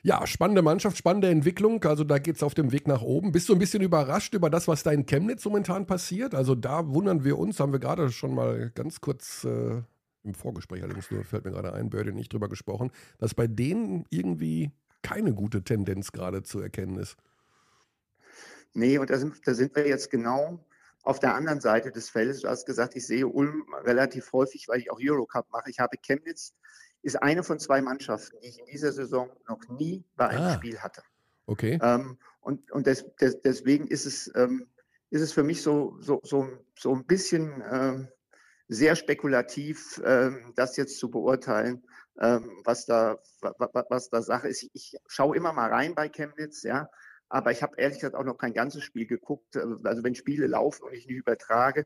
Ja, 0.03 0.27
spannende 0.27 0.63
Mannschaft, 0.63 0.97
spannende 0.97 1.29
Entwicklung. 1.29 1.83
Also 1.85 2.05
da 2.05 2.19
geht 2.19 2.37
es 2.37 2.43
auf 2.43 2.55
dem 2.55 2.71
Weg 2.71 2.87
nach 2.87 3.03
oben. 3.03 3.33
Bist 3.33 3.49
du 3.49 3.55
ein 3.55 3.59
bisschen 3.59 3.83
überrascht 3.83 4.35
über 4.35 4.51
das, 4.51 4.69
was 4.69 4.83
da 4.83 4.93
in 4.93 5.07
Chemnitz 5.07 5.45
momentan 5.45 5.87
passiert? 5.87 6.35
Also 6.35 6.55
da 6.55 6.87
wundern 6.89 7.25
wir 7.25 7.39
uns, 7.39 7.61
haben 7.61 7.73
wir 7.73 7.81
gerade 7.81 8.11
schon 8.11 8.35
mal 8.35 8.71
ganz 8.75 9.01
kurz 9.01 9.45
äh, 9.45 9.83
im 10.23 10.35
Vorgespräch 10.35 10.83
allerdings 10.83 11.11
nur, 11.11 11.25
fällt 11.25 11.45
mir 11.45 11.53
gerade 11.53 11.73
ein, 11.73 11.91
Birdie 11.91 12.13
nicht 12.13 12.33
drüber 12.33 12.49
gesprochen, 12.49 12.91
dass 13.19 13.35
bei 13.35 13.47
denen 13.47 14.05
irgendwie 14.11 14.71
keine 15.03 15.33
gute 15.33 15.65
Tendenz 15.65 16.13
gerade 16.13 16.43
zu 16.43 16.61
erkennen 16.61 16.99
ist. 16.99 17.17
Nee, 18.75 18.99
und 18.99 19.11
da 19.11 19.19
sind, 19.19 19.35
da 19.47 19.55
sind 19.55 19.75
wir 19.75 19.89
jetzt 19.89 20.11
genau 20.11 20.65
auf 21.03 21.21
der 21.21 21.35
anderen 21.35 21.61
Seite 21.61 21.91
des 21.91 22.11
Feldes. 22.11 22.43
Du 22.43 22.49
hast 22.49 22.67
gesagt, 22.67 22.95
ich 22.95 23.07
sehe 23.07 23.27
Ulm 23.27 23.65
relativ 23.85 24.33
häufig, 24.33 24.69
weil 24.69 24.81
ich 24.81 24.91
auch 24.91 24.99
Eurocup 25.01 25.51
mache. 25.51 25.71
Ich 25.71 25.79
habe 25.79 25.97
Chemnitz 25.97 26.53
ist 27.09 27.17
eine 27.17 27.43
von 27.43 27.59
zwei 27.59 27.81
Mannschaften, 27.83 28.39
die 28.41 28.49
ich 28.49 28.59
in 28.61 28.67
dieser 28.67 28.93
Saison 28.93 29.31
noch 29.49 29.61
nie 29.69 30.05
bei 30.17 30.29
einem 30.29 30.45
ah, 30.45 30.55
Spiel 30.55 30.79
hatte. 30.79 31.03
Okay. 31.47 31.79
Ähm, 31.83 32.19
und 32.41 32.71
und 32.71 32.87
des, 32.87 33.05
des, 33.17 33.41
deswegen 33.41 33.89
ist 33.89 34.07
es, 34.07 34.31
ähm, 34.35 34.69
ist 35.11 35.23
es 35.23 35.33
für 35.33 35.43
mich 35.43 35.63
so, 35.63 35.97
so, 36.01 36.21
so, 36.23 36.47
so 36.79 36.95
ein 36.95 37.05
bisschen 37.07 37.63
ähm, 37.71 38.09
sehr 38.69 38.95
spekulativ, 38.95 40.01
ähm, 40.05 40.53
das 40.55 40.77
jetzt 40.77 40.99
zu 40.99 41.11
beurteilen, 41.11 41.83
ähm, 42.21 42.51
was, 42.65 42.85
da, 42.87 43.19
was 43.41 44.11
da 44.11 44.23
Sache 44.23 44.49
ist. 44.49 44.69
Ich 44.75 44.97
schaue 45.07 45.37
immer 45.37 45.53
mal 45.53 45.71
rein 45.71 45.95
bei 45.95 46.09
Chemnitz, 46.09 46.63
ja. 46.63 46.91
Aber 47.31 47.51
ich 47.53 47.63
habe 47.63 47.77
ehrlich 47.77 47.99
gesagt 47.99 48.15
auch 48.15 48.25
noch 48.25 48.39
kein 48.39 48.55
ganzes 48.55 48.83
Spiel 48.85 49.07
geguckt. 49.07 49.57
Also 49.57 50.03
wenn 50.03 50.15
Spiele 50.15 50.47
laufen 50.47 50.85
und 50.85 50.95
ich 50.95 51.07
nicht 51.07 51.19
übertrage, 51.19 51.85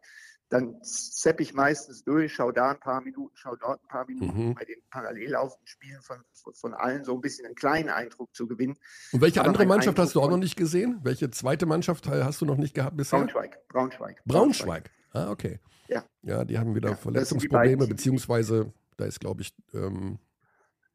dann 0.53 0.83
zepp 0.83 1.41
ich 1.41 1.55
meistens 1.55 2.05
durch, 2.05 2.35
schau 2.35 2.53
da 2.53 2.73
ein 2.73 2.79
paar 2.79 3.01
Minuten, 3.01 3.35
schau 3.37 3.57
dort 3.57 3.83
ein 3.83 3.89
paar 3.89 4.07
Minuten, 4.07 4.49
mhm. 4.49 4.55
bei 4.55 4.67
den 4.67 4.77
parallel 4.91 5.31
laufenden 5.31 5.67
Spielen 5.67 6.03
von, 6.03 6.19
von 6.53 6.75
allen 6.75 7.05
so 7.05 7.15
ein 7.15 7.23
bisschen 7.23 7.47
einen 7.47 7.55
kleinen 7.55 7.89
Eindruck 7.89 8.35
zu 8.35 8.47
gewinnen. 8.47 8.77
Und 9.13 9.23
welche 9.23 9.41
Aber 9.41 9.49
andere 9.49 9.65
Mannschaft 9.65 9.99
Eindruck 9.99 10.05
hast 10.05 10.15
du 10.15 10.21
auch 10.21 10.29
noch 10.29 10.37
nicht 10.37 10.57
gesehen? 10.57 11.01
Welche 11.05 11.31
zweite 11.31 11.65
Mannschaft 11.65 12.07
hast 12.07 12.43
du 12.43 12.45
noch 12.45 12.59
nicht 12.59 12.75
gehabt 12.75 12.99
bisher? 12.99 13.21
Braunschweig. 13.21 13.67
Braunschweig. 13.69 14.23
Braunschweig. 14.27 14.91
Ah, 15.13 15.31
okay. 15.31 15.59
Ja. 15.89 16.05
Ja, 16.21 16.45
die 16.45 16.59
haben 16.59 16.75
wieder 16.75 16.91
ja, 16.91 16.97
Verletzungsprobleme, 16.97 17.87
beziehungsweise 17.87 18.75
da 18.99 19.07
ist, 19.07 19.21
glaube 19.21 19.41
ich, 19.41 19.55
ähm, 19.73 20.19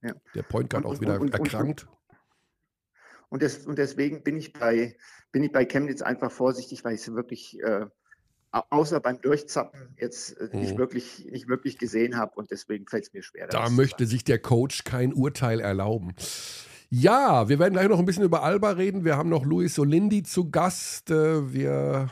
ja. 0.03 0.13
der 0.35 0.43
Point 0.43 0.69
Guard 0.69 0.85
auch 0.85 1.01
wieder 1.01 1.15
und, 1.15 1.33
und, 1.33 1.33
erkrankt. 1.33 1.87
Und, 3.29 3.41
des, 3.41 3.65
und, 3.65 3.79
deswegen 3.79 4.21
bin 4.21 4.37
ich 4.37 4.53
bei, 4.53 4.95
bin 5.31 5.41
ich 5.41 5.51
bei 5.51 5.65
Chemnitz 5.65 6.03
einfach 6.03 6.31
vorsichtig, 6.31 6.83
weil 6.85 6.93
ich 6.93 7.01
es 7.01 7.13
wirklich 7.15 7.59
äh, 7.61 7.87
außer 8.69 8.99
beim 8.99 9.21
Durchzappen 9.21 9.95
jetzt 9.97 10.39
äh, 10.39 10.55
nicht, 10.55 10.73
mhm. 10.73 10.77
wirklich, 10.77 11.27
nicht 11.31 11.47
wirklich 11.47 11.77
gesehen 11.77 12.17
habe 12.17 12.33
und 12.35 12.51
deswegen 12.51 12.87
fällt 12.87 13.05
es 13.05 13.13
mir 13.13 13.23
schwer. 13.23 13.47
Da 13.47 13.69
möchte 13.69 14.05
sich 14.05 14.23
der 14.23 14.39
Coach 14.39 14.83
kein 14.83 15.13
Urteil 15.13 15.59
erlauben. 15.59 16.13
Ja, 16.89 17.49
wir 17.49 17.59
werden 17.59 17.73
gleich 17.73 17.89
noch 17.89 17.99
ein 17.99 18.05
bisschen 18.05 18.23
über 18.23 18.43
Alba 18.43 18.71
reden. 18.71 19.03
Wir 19.03 19.17
haben 19.17 19.29
noch 19.29 19.45
Luis 19.45 19.77
Olindi 19.77 20.23
zu 20.23 20.49
Gast. 20.49 21.11
Äh, 21.11 21.53
wir 21.53 22.09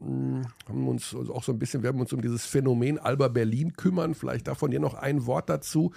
hm, 0.00 0.42
haben 0.68 0.88
uns 0.88 1.14
also 1.14 1.34
auch 1.34 1.44
so 1.44 1.52
ein 1.52 1.58
bisschen, 1.58 1.82
wir 1.82 1.90
haben 1.90 2.00
uns 2.00 2.12
um 2.12 2.20
dieses 2.20 2.44
Phänomen 2.44 2.98
Alba 2.98 3.28
Berlin 3.28 3.74
kümmern. 3.74 4.14
Vielleicht 4.14 4.48
davon 4.48 4.70
hier 4.70 4.80
noch 4.80 4.94
ein 4.94 5.26
Wort 5.26 5.48
dazu. 5.48 5.92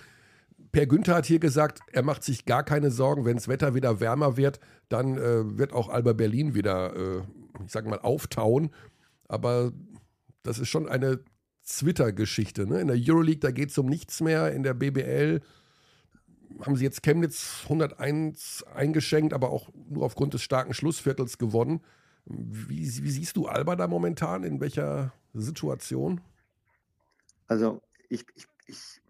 Per 0.71 0.85
Günther 0.87 1.15
hat 1.15 1.25
hier 1.25 1.39
gesagt, 1.39 1.79
er 1.91 2.03
macht 2.03 2.23
sich 2.23 2.45
gar 2.45 2.63
keine 2.63 2.91
Sorgen, 2.91 3.25
wenn 3.25 3.35
das 3.35 3.47
Wetter 3.47 3.75
wieder 3.75 3.99
wärmer 3.99 4.37
wird, 4.37 4.59
dann 4.89 5.17
äh, 5.17 5.57
wird 5.57 5.71
auch 5.71 5.89
Alba 5.89 6.13
Berlin 6.13 6.55
wieder, 6.55 6.95
äh, 6.95 7.21
ich 7.63 7.71
sage 7.71 7.89
mal, 7.89 7.99
auftauen. 7.99 8.71
Aber 9.33 9.73
das 10.43 10.59
ist 10.59 10.69
schon 10.69 10.87
eine 10.87 11.19
Twitter-Geschichte. 11.65 12.67
Ne? 12.67 12.81
In 12.81 12.87
der 12.87 12.97
Euroleague, 12.99 13.39
da 13.39 13.51
geht 13.51 13.71
es 13.71 13.77
um 13.77 13.87
nichts 13.87 14.21
mehr. 14.21 14.51
In 14.51 14.61
der 14.61 14.75
BBL 14.75 15.41
haben 16.61 16.75
sie 16.75 16.83
jetzt 16.83 17.01
Chemnitz 17.01 17.61
101 17.63 18.63
eingeschenkt, 18.75 19.33
aber 19.33 19.49
auch 19.49 19.69
nur 19.89 20.05
aufgrund 20.05 20.35
des 20.35 20.43
starken 20.43 20.73
Schlussviertels 20.73 21.39
gewonnen. 21.39 21.81
Wie, 22.25 22.79
wie 23.03 23.11
siehst 23.11 23.35
du 23.37 23.47
Alba 23.47 23.75
da 23.75 23.87
momentan? 23.87 24.43
In 24.43 24.61
welcher 24.61 25.13
Situation? 25.33 26.21
Also 27.47 27.81
ich, 28.09 28.23
ich, 28.35 28.45
ich 28.67 29.01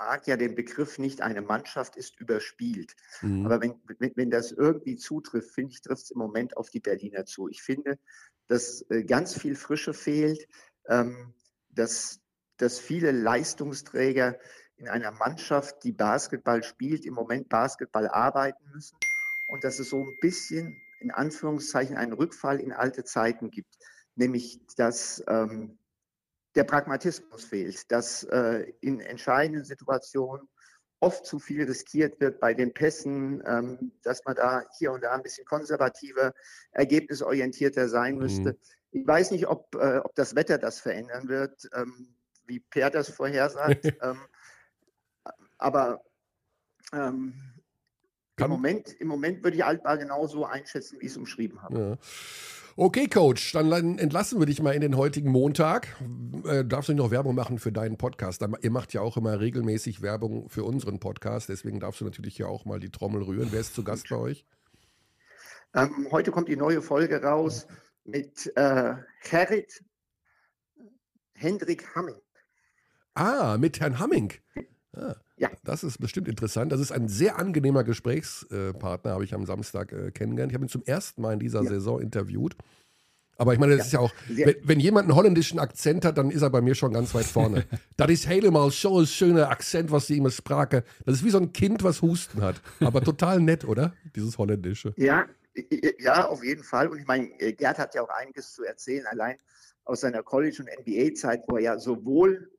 mag 0.00 0.26
ja 0.26 0.38
den 0.38 0.54
Begriff 0.54 0.98
nicht, 0.98 1.20
eine 1.20 1.42
Mannschaft 1.42 1.94
ist 1.94 2.18
überspielt. 2.18 2.96
Mhm. 3.20 3.44
Aber 3.44 3.60
wenn, 3.60 3.74
wenn, 3.98 4.12
wenn, 4.16 4.30
das 4.30 4.50
irgendwie 4.50 4.96
zutrifft, 4.96 5.50
finde 5.50 5.72
ich, 5.72 5.82
trifft 5.82 6.04
es 6.04 6.10
im 6.10 6.18
Moment 6.18 6.56
auf 6.56 6.70
die 6.70 6.80
Berliner 6.80 7.26
zu. 7.26 7.48
Ich 7.48 7.62
finde, 7.62 7.98
dass 8.48 8.80
äh, 8.90 9.04
ganz 9.04 9.38
viel 9.38 9.54
Frische 9.54 9.92
fehlt, 9.92 10.48
ähm, 10.88 11.34
dass, 11.68 12.20
dass 12.56 12.78
viele 12.78 13.12
Leistungsträger 13.12 14.38
in 14.78 14.88
einer 14.88 15.10
Mannschaft, 15.10 15.84
die 15.84 15.92
Basketball 15.92 16.62
spielt, 16.62 17.04
im 17.04 17.12
Moment 17.12 17.50
Basketball 17.50 18.08
arbeiten 18.08 18.70
müssen 18.72 18.96
und 19.48 19.64
dass 19.64 19.78
es 19.78 19.90
so 19.90 20.02
ein 20.02 20.16
bisschen 20.22 20.80
in 21.00 21.10
Anführungszeichen 21.10 21.98
einen 21.98 22.14
Rückfall 22.14 22.58
in 22.58 22.72
alte 22.72 23.04
Zeiten 23.04 23.50
gibt, 23.50 23.76
nämlich 24.14 24.60
dass 24.76 25.22
ähm, 25.28 25.78
der 26.54 26.64
Pragmatismus 26.64 27.44
fehlt, 27.44 27.90
dass 27.90 28.24
äh, 28.24 28.72
in 28.80 29.00
entscheidenden 29.00 29.64
Situationen 29.64 30.48
oft 31.00 31.24
zu 31.24 31.38
viel 31.38 31.64
riskiert 31.64 32.20
wird 32.20 32.40
bei 32.40 32.52
den 32.52 32.74
Pässen, 32.74 33.42
ähm, 33.46 33.92
dass 34.02 34.24
man 34.24 34.36
da 34.36 34.64
hier 34.78 34.92
und 34.92 35.02
da 35.02 35.12
ein 35.12 35.22
bisschen 35.22 35.46
konservativer, 35.46 36.34
ergebnisorientierter 36.72 37.88
sein 37.88 38.14
mhm. 38.14 38.20
müsste. 38.20 38.52
Mhm. 38.52 38.58
Ich 38.92 39.06
weiß 39.06 39.30
nicht, 39.30 39.46
ob, 39.46 39.74
äh, 39.76 39.98
ob 39.98 40.14
das 40.14 40.34
Wetter 40.34 40.58
das 40.58 40.80
verändern 40.80 41.28
wird, 41.28 41.68
ähm, 41.74 42.14
wie 42.44 42.60
Per 42.60 42.90
das 42.90 43.08
vorhersagt. 43.08 43.84
ähm, 44.02 44.20
aber 45.58 46.04
ähm, 46.92 47.34
im, 48.36 48.48
Moment, 48.48 48.92
im 49.00 49.08
Moment 49.08 49.44
würde 49.44 49.56
ich 49.56 49.64
Altball 49.64 49.98
genauso 49.98 50.44
einschätzen, 50.44 51.00
wie 51.00 51.06
ich 51.06 51.12
es 51.12 51.16
umschrieben 51.16 51.62
habe. 51.62 51.80
Ja. 51.80 51.98
Okay, 52.82 53.08
Coach, 53.08 53.52
dann 53.52 53.98
entlassen 53.98 54.38
wir 54.38 54.46
dich 54.46 54.62
mal 54.62 54.74
in 54.74 54.80
den 54.80 54.96
heutigen 54.96 55.30
Montag. 55.30 56.00
Äh, 56.46 56.64
darfst 56.64 56.88
du 56.88 56.94
noch 56.94 57.10
Werbung 57.10 57.34
machen 57.34 57.58
für 57.58 57.72
deinen 57.72 57.98
Podcast? 57.98 58.42
Ihr 58.62 58.70
macht 58.70 58.94
ja 58.94 59.02
auch 59.02 59.18
immer 59.18 59.38
regelmäßig 59.38 60.00
Werbung 60.00 60.48
für 60.48 60.64
unseren 60.64 60.98
Podcast, 60.98 61.50
deswegen 61.50 61.78
darfst 61.78 62.00
du 62.00 62.06
natürlich 62.06 62.38
ja 62.38 62.46
auch 62.46 62.64
mal 62.64 62.80
die 62.80 62.88
Trommel 62.88 63.22
rühren. 63.22 63.48
Wer 63.52 63.60
ist 63.60 63.74
zu 63.74 63.84
Gast 63.84 64.08
bei 64.08 64.16
euch? 64.16 64.46
Ähm, 65.74 66.08
heute 66.10 66.30
kommt 66.30 66.48
die 66.48 66.56
neue 66.56 66.80
Folge 66.80 67.22
raus 67.22 67.66
mit 68.04 68.50
äh, 68.56 68.94
Gerrit 69.28 69.84
Hendrik 71.34 71.94
Hamming. 71.94 72.22
Ah, 73.12 73.58
mit 73.58 73.78
Herrn 73.78 73.98
Hamming. 73.98 74.32
Ah, 74.94 75.16
ja. 75.40 75.50
Das 75.64 75.82
ist 75.82 75.98
bestimmt 75.98 76.28
interessant. 76.28 76.70
Das 76.70 76.80
ist 76.80 76.92
ein 76.92 77.08
sehr 77.08 77.38
angenehmer 77.38 77.82
Gesprächspartner, 77.82 79.12
habe 79.12 79.24
ich 79.24 79.32
am 79.32 79.46
Samstag 79.46 79.90
äh, 79.90 80.10
kennengelernt. 80.10 80.52
Ich 80.52 80.54
habe 80.54 80.66
ihn 80.66 80.68
zum 80.68 80.84
ersten 80.84 81.22
Mal 81.22 81.32
in 81.32 81.38
dieser 81.38 81.62
ja. 81.62 81.70
Saison 81.70 81.98
interviewt. 81.98 82.56
Aber 83.38 83.54
ich 83.54 83.58
meine, 83.58 83.74
das 83.74 83.78
ja. 83.78 83.86
ist 83.86 83.92
ja 83.94 84.00
auch, 84.00 84.12
wenn, 84.28 84.54
wenn, 84.64 84.80
jemand 84.80 85.08
einen 85.08 85.16
holländischen 85.16 85.58
Akzent 85.58 86.04
hat, 86.04 86.18
dann 86.18 86.30
ist 86.30 86.42
er 86.42 86.50
bei 86.50 86.60
mir 86.60 86.74
schon 86.74 86.92
ganz 86.92 87.14
weit 87.14 87.24
vorne. 87.24 87.64
das 87.96 88.10
ist 88.10 88.28
helemaal 88.28 88.70
so 88.70 89.00
ein 89.00 89.06
schöner 89.06 89.48
Akzent, 89.48 89.90
was 89.90 90.08
sie 90.08 90.18
immer 90.18 90.30
sprache. 90.30 90.84
Das 91.06 91.14
ist 91.14 91.24
wie 91.24 91.30
so 91.30 91.38
ein 91.38 91.54
Kind, 91.54 91.82
was 91.82 92.02
Husten 92.02 92.42
hat. 92.42 92.60
Aber 92.80 93.02
total 93.02 93.40
nett, 93.40 93.64
oder? 93.64 93.94
Dieses 94.14 94.36
Holländische. 94.36 94.92
Ja, 94.98 95.24
ja, 96.00 96.28
auf 96.28 96.44
jeden 96.44 96.62
Fall. 96.62 96.88
Und 96.88 96.98
ich 96.98 97.06
meine, 97.06 97.28
Gerd 97.30 97.78
hat 97.78 97.94
ja 97.94 98.02
auch 98.02 98.10
einiges 98.10 98.52
zu 98.52 98.62
erzählen, 98.62 99.06
allein 99.06 99.36
aus 99.84 100.02
seiner 100.02 100.22
College- 100.22 100.62
und 100.62 100.68
NBA-Zeit, 100.68 101.44
wo 101.48 101.56
er 101.56 101.62
ja 101.62 101.78
sowohl 101.78 102.50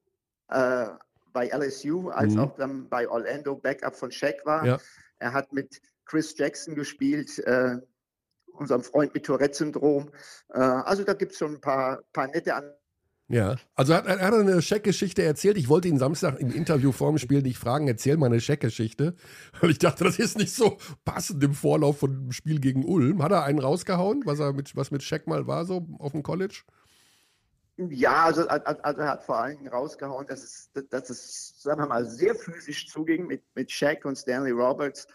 äh, 0.50 0.88
bei 1.34 1.50
LSU 1.50 2.10
als 2.10 2.34
mhm. 2.34 2.40
auch 2.40 2.56
dann 2.56 2.90
bei 2.90 3.08
Orlando 3.08 3.56
Backup 3.56 3.96
von 3.96 4.12
Shaq 4.12 4.46
war. 4.46 4.66
Ja. 4.66 4.80
Er 5.20 5.34
hat 5.34 5.54
mit 5.54 5.82
Chris 6.06 6.36
Jackson 6.38 6.76
gespielt, 6.76 7.40
äh, 7.40 7.78
unserem 8.54 8.84
Freund 8.84 9.14
mit 9.14 9.26
Tourette-Syndrom. 9.26 10.12
Äh, 10.50 10.60
also 10.60 11.04
da 11.04 11.14
gibt 11.14 11.34
es 11.34 11.38
schon 11.38 11.56
ein 11.56 11.62
paar, 11.62 12.02
paar 12.12 12.28
nette 12.28 12.56
An 12.56 12.74
ja, 13.32 13.56
also 13.76 13.94
hat, 13.94 14.08
er 14.08 14.20
hat 14.20 14.34
eine 14.34 14.62
Scheck-Geschichte 14.62 15.24
erzählt. 15.24 15.56
Ich 15.56 15.70
wollte 15.70 15.88
ihn 15.88 15.98
Samstag 15.98 16.38
im 16.42 16.52
Interview 16.52 16.92
vor 16.92 17.10
dem 17.12 17.18
Spiel 17.18 17.42
nicht 17.42 17.58
fragen, 17.58 17.88
erzähl 17.88 18.18
mal 18.18 18.26
eine 18.26 18.42
Scheck-Geschichte. 18.42 19.16
Und 19.62 19.70
ich 19.70 19.80
dachte, 19.80 20.04
das 20.04 20.20
ist 20.20 20.38
nicht 20.38 20.54
so 20.54 20.78
passend 21.06 21.42
im 21.42 21.54
Vorlauf 21.54 22.00
von 22.00 22.12
dem 22.12 22.32
Spiel 22.34 22.60
gegen 22.60 22.84
Ulm. 22.84 23.24
Hat 23.24 23.32
er 23.32 23.46
einen 23.46 23.60
rausgehauen, 23.60 24.24
was, 24.26 24.40
er 24.40 24.52
mit, 24.52 24.76
was 24.76 24.92
mit 24.92 25.02
Scheck 25.02 25.28
mal 25.28 25.48
war, 25.48 25.64
so 25.64 25.88
auf 26.00 26.12
dem 26.12 26.24
College? 26.24 26.64
Ja, 27.90 28.26
also, 28.26 28.48
also 28.48 29.02
er 29.02 29.08
hat 29.08 29.24
vor 29.24 29.40
allen 29.40 29.58
Dingen 29.58 29.70
rausgehauen, 29.70 30.28
dass 30.28 30.44
es, 30.44 30.70
dass 30.90 31.10
es, 31.10 31.62
sagen 31.62 31.82
wir 31.82 31.88
mal, 31.88 32.06
sehr 32.06 32.36
physisch 32.36 32.88
zuging 32.90 33.28
mit, 33.28 33.44
mit 33.56 33.72
Shaq 33.72 34.06
und 34.06 34.18
Stanley 34.18 34.52
Roberts. 34.52 35.08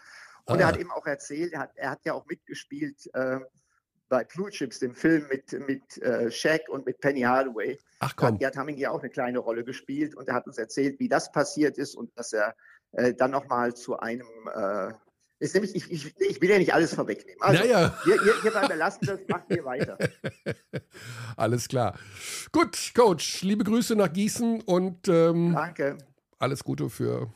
Und 0.45 0.57
ah. 0.57 0.61
er 0.61 0.67
hat 0.67 0.77
eben 0.77 0.91
auch 0.91 1.05
erzählt, 1.05 1.53
er 1.53 1.59
hat, 1.61 1.71
er 1.75 1.91
hat 1.91 1.99
ja 2.05 2.13
auch 2.13 2.25
mitgespielt 2.25 3.09
äh, 3.13 3.39
bei 4.09 4.23
Blue 4.23 4.49
Chips, 4.49 4.79
dem 4.79 4.95
Film 4.95 5.27
mit, 5.29 5.51
mit 5.67 6.01
äh, 6.01 6.31
Shaq 6.31 6.69
und 6.69 6.85
mit 6.85 6.99
Penny 6.99 7.21
Hardaway. 7.21 7.77
Ach 7.99 8.15
komm. 8.15 8.39
Da 8.39 8.47
hat 8.47 8.57
Hamming 8.57 8.77
ja 8.77 8.91
auch 8.91 9.01
eine 9.01 9.09
kleine 9.09 9.39
Rolle 9.39 9.63
gespielt 9.63 10.15
und 10.15 10.27
er 10.27 10.35
hat 10.35 10.47
uns 10.47 10.57
erzählt, 10.57 10.99
wie 10.99 11.09
das 11.09 11.31
passiert 11.31 11.77
ist 11.77 11.95
und 11.95 12.17
dass 12.17 12.33
er 12.33 12.55
äh, 12.93 13.13
dann 13.13 13.31
nochmal 13.31 13.73
zu 13.75 13.99
einem 13.99 14.27
äh, 14.53 14.93
ist 15.39 15.53
nämlich, 15.53 15.75
ich, 15.75 15.91
ich, 15.91 16.15
ich, 16.19 16.41
will 16.41 16.49
ja 16.49 16.57
nicht 16.57 16.73
alles 16.73 16.95
vorwegnehmen. 16.95 17.39
Also, 17.41 17.63
naja. 17.63 17.97
hier, 18.03 18.21
hier, 18.23 18.41
hier 18.41 18.51
beim 18.51 18.67
Belassen 18.67 19.05
das, 19.05 19.19
macht 19.27 19.49
ihr 19.49 19.63
weiter. 19.63 19.97
alles 21.37 21.67
klar. 21.67 21.97
Gut, 22.51 22.91
Coach, 22.95 23.43
liebe 23.43 23.63
Grüße 23.63 23.95
nach 23.95 24.11
Gießen 24.11 24.61
und 24.61 25.07
ähm, 25.07 25.53
Danke. 25.53 25.97
alles 26.39 26.63
Gute 26.63 26.89
für, 26.89 27.31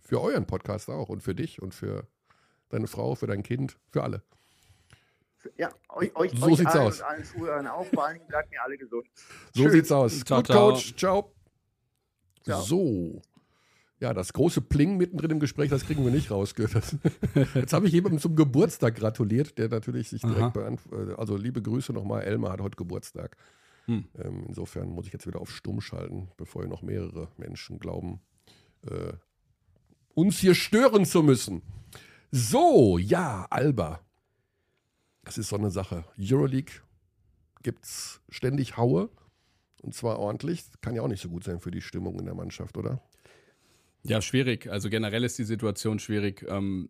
für 0.00 0.20
euren 0.20 0.46
Podcast 0.46 0.90
auch 0.90 1.08
und 1.08 1.22
für 1.22 1.34
dich 1.34 1.62
und 1.62 1.74
für 1.74 2.06
deine 2.68 2.86
Frau, 2.86 3.14
für 3.14 3.26
dein 3.26 3.42
Kind, 3.42 3.78
für 3.90 4.02
alle. 4.02 4.22
Ja, 5.56 5.70
euch, 5.90 6.14
euch, 6.16 6.32
so 6.32 6.46
euch 6.46 6.56
sieht's 6.56 6.74
allen 6.74 6.86
aus. 6.86 7.00
und 7.00 7.06
allen 7.06 7.24
Zuhörern 7.24 7.66
auch. 7.66 7.86
Vor 7.86 8.06
allem 8.06 8.20
bleibt 8.26 8.50
mir 8.50 8.62
alle 8.62 8.76
gesund. 8.76 9.06
So 9.54 9.62
Tschüss. 9.62 9.72
sieht's 9.72 9.92
aus. 9.92 10.20
Ciao, 10.24 10.38
Gut, 10.38 10.46
ciao. 10.46 10.70
Coach. 10.70 10.96
Ciao. 10.96 11.32
Ciao. 12.44 12.60
So. 12.62 13.22
Ja, 13.98 14.12
das 14.12 14.34
große 14.34 14.60
Pling 14.60 14.98
mittendrin 14.98 15.30
im 15.30 15.40
Gespräch, 15.40 15.70
das 15.70 15.86
kriegen 15.86 16.04
wir 16.04 16.10
nicht 16.10 16.30
rausgehört. 16.30 16.96
Jetzt 17.54 17.72
habe 17.72 17.86
ich 17.86 17.92
jemandem 17.92 18.20
zum 18.20 18.36
Geburtstag 18.36 18.96
gratuliert, 18.96 19.56
der 19.56 19.68
natürlich 19.68 20.10
sich 20.10 20.20
direkt 20.20 20.52
beantwortet. 20.52 21.18
Also 21.18 21.36
liebe 21.36 21.62
Grüße 21.62 21.94
nochmal. 21.94 22.22
Elmar 22.22 22.52
hat 22.52 22.60
heute 22.60 22.76
Geburtstag. 22.76 23.38
Hm. 23.86 24.04
Ähm, 24.18 24.44
insofern 24.48 24.90
muss 24.90 25.06
ich 25.06 25.12
jetzt 25.12 25.26
wieder 25.26 25.40
auf 25.40 25.50
Stumm 25.50 25.80
schalten, 25.80 26.28
bevor 26.36 26.62
hier 26.62 26.68
noch 26.68 26.82
mehrere 26.82 27.28
Menschen 27.36 27.78
glauben, 27.78 28.20
äh, 28.82 29.12
uns 30.14 30.38
hier 30.38 30.54
stören 30.54 31.06
zu 31.06 31.22
müssen. 31.22 31.62
So, 32.30 32.98
ja, 32.98 33.46
Alba. 33.48 34.00
Das 35.24 35.38
ist 35.38 35.48
so 35.48 35.56
eine 35.56 35.70
Sache. 35.70 36.04
Euroleague 36.18 36.82
gibt's 37.62 38.20
ständig 38.28 38.76
Haue. 38.76 39.08
Und 39.82 39.94
zwar 39.94 40.18
ordentlich. 40.18 40.64
Kann 40.80 40.94
ja 40.94 41.02
auch 41.02 41.08
nicht 41.08 41.22
so 41.22 41.28
gut 41.28 41.44
sein 41.44 41.60
für 41.60 41.70
die 41.70 41.80
Stimmung 41.80 42.18
in 42.18 42.26
der 42.26 42.34
Mannschaft, 42.34 42.76
oder? 42.76 43.00
Ja, 44.08 44.20
schwierig. 44.22 44.70
Also 44.70 44.88
generell 44.90 45.24
ist 45.24 45.38
die 45.38 45.44
Situation 45.44 45.98
schwierig. 45.98 46.44
Ähm, 46.48 46.88